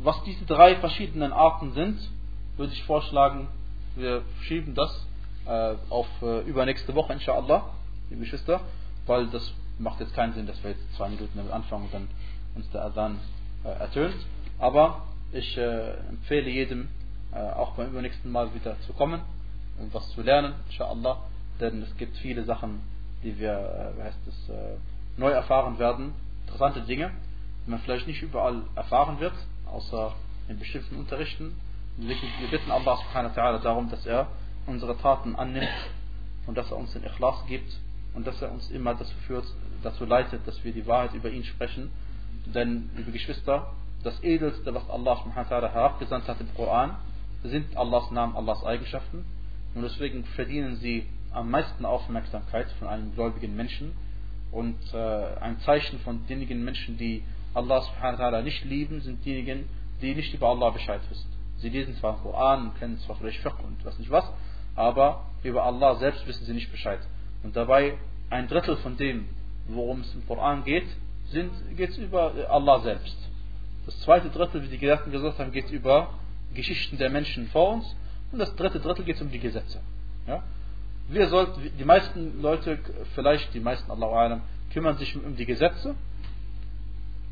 was 0.00 0.22
diese 0.24 0.44
drei 0.44 0.76
verschiedenen 0.76 1.32
Arten 1.32 1.72
sind, 1.72 1.98
würde 2.56 2.72
ich 2.72 2.82
vorschlagen, 2.84 3.48
wir 3.96 4.22
schieben 4.42 4.74
das 4.74 5.06
äh, 5.46 5.74
auf 5.90 6.06
äh, 6.22 6.40
übernächste 6.42 6.94
Woche, 6.94 7.12
inshallah, 7.12 7.70
liebe 8.10 8.22
Geschwister, 8.22 8.60
weil 9.06 9.26
das 9.28 9.52
macht 9.78 10.00
jetzt 10.00 10.14
keinen 10.14 10.34
Sinn, 10.34 10.46
dass 10.46 10.62
wir 10.62 10.70
jetzt 10.70 10.94
zwei 10.96 11.08
Minuten 11.08 11.36
damit 11.36 11.52
anfangen 11.52 11.84
und 11.84 11.94
dann 11.94 12.08
uns 12.54 12.70
der 12.70 12.84
Adhan 12.84 13.18
äh, 13.64 13.68
ertönt. 13.68 14.16
Aber 14.58 15.02
ich 15.32 15.56
äh, 15.56 15.94
empfehle 16.08 16.48
jedem, 16.48 16.88
äh, 17.32 17.38
auch 17.38 17.72
beim 17.72 17.90
übernächsten 17.90 18.30
Mal 18.30 18.54
wieder 18.54 18.78
zu 18.80 18.92
kommen 18.92 19.20
und 19.78 19.92
was 19.94 20.08
zu 20.10 20.22
lernen, 20.22 20.54
inshallah, 20.68 21.18
denn 21.60 21.82
es 21.82 21.96
gibt 21.96 22.16
viele 22.18 22.44
Sachen, 22.44 22.80
die 23.22 23.38
wir 23.38 23.94
äh, 23.98 24.02
heißt 24.02 24.26
es, 24.26 24.48
äh, 24.48 24.76
neu 25.16 25.30
erfahren 25.30 25.78
werden. 25.78 26.12
Interessante 26.46 26.82
Dinge, 26.82 27.10
die 27.66 27.70
man 27.70 27.80
vielleicht 27.80 28.06
nicht 28.06 28.22
überall 28.22 28.62
erfahren 28.74 29.20
wird, 29.20 29.34
außer 29.66 30.14
in 30.48 30.58
bestimmten 30.58 30.96
Unterrichten. 30.96 31.54
Wir 31.96 32.16
bitten 32.50 32.70
Allah 32.70 32.96
subhanahu 32.96 33.36
wa 33.36 33.42
ta'ala 33.42 33.58
darum, 33.58 33.90
dass 33.90 34.06
er 34.06 34.28
unsere 34.66 34.96
Taten 34.98 35.34
annimmt 35.34 35.68
und 36.46 36.56
dass 36.56 36.70
er 36.70 36.76
uns 36.76 36.92
den 36.92 37.04
Ikhlas 37.04 37.44
gibt 37.46 37.70
und 38.14 38.26
dass 38.26 38.40
er 38.40 38.52
uns 38.52 38.70
immer 38.70 38.94
dazu 38.94 39.14
führt, 39.26 39.44
dazu 39.82 40.04
leitet, 40.04 40.46
dass 40.46 40.62
wir 40.64 40.72
die 40.72 40.86
Wahrheit 40.86 41.14
über 41.14 41.28
ihn 41.28 41.44
sprechen. 41.44 41.90
Denn, 42.46 42.90
liebe 42.96 43.10
Geschwister, 43.10 43.72
das 44.04 44.22
Edelste, 44.22 44.72
was 44.72 44.88
Allah 44.88 45.16
subhanahu 45.16 45.50
wa 45.50 45.56
ta'ala 45.56 45.72
herabgesandt 45.72 46.28
hat 46.28 46.40
im 46.40 46.54
Koran, 46.54 46.96
sind 47.42 47.76
Allahs 47.76 48.10
Namen, 48.10 48.36
Allahs 48.36 48.64
Eigenschaften. 48.64 49.24
Und 49.74 49.82
deswegen 49.82 50.24
verdienen 50.24 50.76
sie 50.76 51.06
am 51.38 51.50
meisten 51.50 51.84
Aufmerksamkeit 51.84 52.70
von 52.78 52.88
einem 52.88 53.14
gläubigen 53.14 53.56
Menschen. 53.56 53.94
Und 54.50 54.78
äh, 54.92 54.98
ein 55.40 55.60
Zeichen 55.60 55.98
von 56.00 56.26
denjenigen 56.26 56.64
Menschen, 56.64 56.96
die 56.96 57.22
Allah 57.54 57.82
subhanahu 57.82 58.18
wa 58.18 58.28
ta'ala 58.28 58.42
nicht 58.42 58.64
lieben, 58.64 59.00
sind 59.00 59.24
diejenigen, 59.24 59.68
die 60.00 60.14
nicht 60.14 60.34
über 60.34 60.48
Allah 60.48 60.70
Bescheid 60.70 61.00
wissen. 61.10 61.28
Sie 61.58 61.68
lesen 61.68 61.94
zwar 61.96 62.18
Koran 62.22 62.72
kennen 62.78 62.98
zwar 63.00 63.16
vielleicht 63.16 63.40
Fiqh 63.40 63.56
und 63.64 63.84
was 63.84 63.98
nicht 63.98 64.10
was, 64.10 64.24
aber 64.76 65.24
über 65.42 65.64
Allah 65.64 65.96
selbst 65.96 66.26
wissen 66.26 66.44
sie 66.44 66.52
nicht 66.52 66.70
Bescheid. 66.70 67.00
Und 67.42 67.56
dabei 67.56 67.98
ein 68.30 68.48
Drittel 68.48 68.76
von 68.76 68.96
dem, 68.96 69.28
worum 69.66 70.00
es 70.00 70.14
im 70.14 70.26
Koran 70.26 70.64
geht, 70.64 70.86
geht 71.76 71.90
es 71.90 71.98
über 71.98 72.32
Allah 72.48 72.80
selbst. 72.80 73.16
Das 73.86 73.98
zweite 74.00 74.30
Drittel, 74.30 74.62
wie 74.62 74.68
die 74.68 74.78
Gelehrten 74.78 75.10
gesagt 75.12 75.38
haben, 75.38 75.52
geht 75.52 75.70
über 75.70 76.14
Geschichten 76.54 76.96
der 76.96 77.10
Menschen 77.10 77.48
vor 77.48 77.72
uns. 77.74 77.96
Und 78.32 78.38
das 78.38 78.54
dritte 78.56 78.80
Drittel 78.80 79.04
geht 79.04 79.20
um 79.20 79.30
die 79.30 79.38
Gesetze. 79.38 79.80
Ja? 80.26 80.42
Wir 81.09 81.27
sollten, 81.27 81.61
die 81.77 81.85
meisten 81.85 82.41
Leute, 82.41 82.79
vielleicht 83.15 83.53
die 83.53 83.59
meisten, 83.59 83.91
Allah 83.91 84.41
kümmern 84.71 84.97
sich 84.97 85.15
um 85.15 85.35
die 85.35 85.45
Gesetze. 85.45 85.95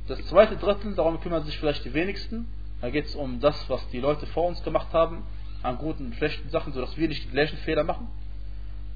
Das 0.08 0.24
zweite 0.26 0.58
Drittel, 0.58 0.94
darum 0.96 1.20
kümmern 1.22 1.44
sich 1.44 1.58
vielleicht 1.58 1.86
die 1.86 1.94
wenigsten. 1.94 2.48
Da 2.82 2.90
geht 2.90 3.06
es 3.06 3.16
um 3.16 3.40
das, 3.40 3.70
was 3.70 3.88
die 3.90 4.00
Leute 4.00 4.26
vor 4.28 4.48
uns 4.48 4.62
gemacht 4.64 4.94
haben, 4.94 5.24
an 5.64 5.78
guten 5.78 6.08
und 6.08 6.16
schlechten 6.16 6.50
Sachen, 6.50 6.74
sodass 6.74 6.98
wir 6.98 7.08
nicht 7.08 7.24
die 7.26 7.30
gleichen 7.30 7.58
Fehler 7.60 7.84
machen. 7.84 8.08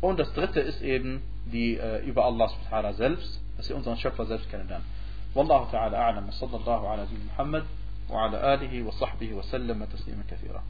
Und 0.01 0.19
das 0.19 0.31
dritte 0.33 0.59
ist 0.59 0.81
eben 0.81 1.21
die 1.45 1.77
äh, 1.77 2.03
über 2.05 2.25
Allah 2.25 2.49
subhanahu 2.49 2.93
selbst, 2.93 3.41
dass 3.57 3.69
wir 3.69 3.75
unseren 3.75 3.97
Schöpfer 3.97 4.25
selbst 4.25 4.49
kennenlernen. 4.49 4.85
والله 5.35 5.71
تعالى 5.71 5.97
أعلم 5.97 6.27
وصلى 6.27 6.57
الله 6.57 6.89
على 6.89 7.01
نبينا 7.03 7.25
محمد 7.33 7.65
وعلى 8.09 8.53
آله 8.53 8.83
وصحبه 8.83 9.33
وسلم 9.33 9.85
تسليما 9.85 10.23
كثيرا 10.31 10.63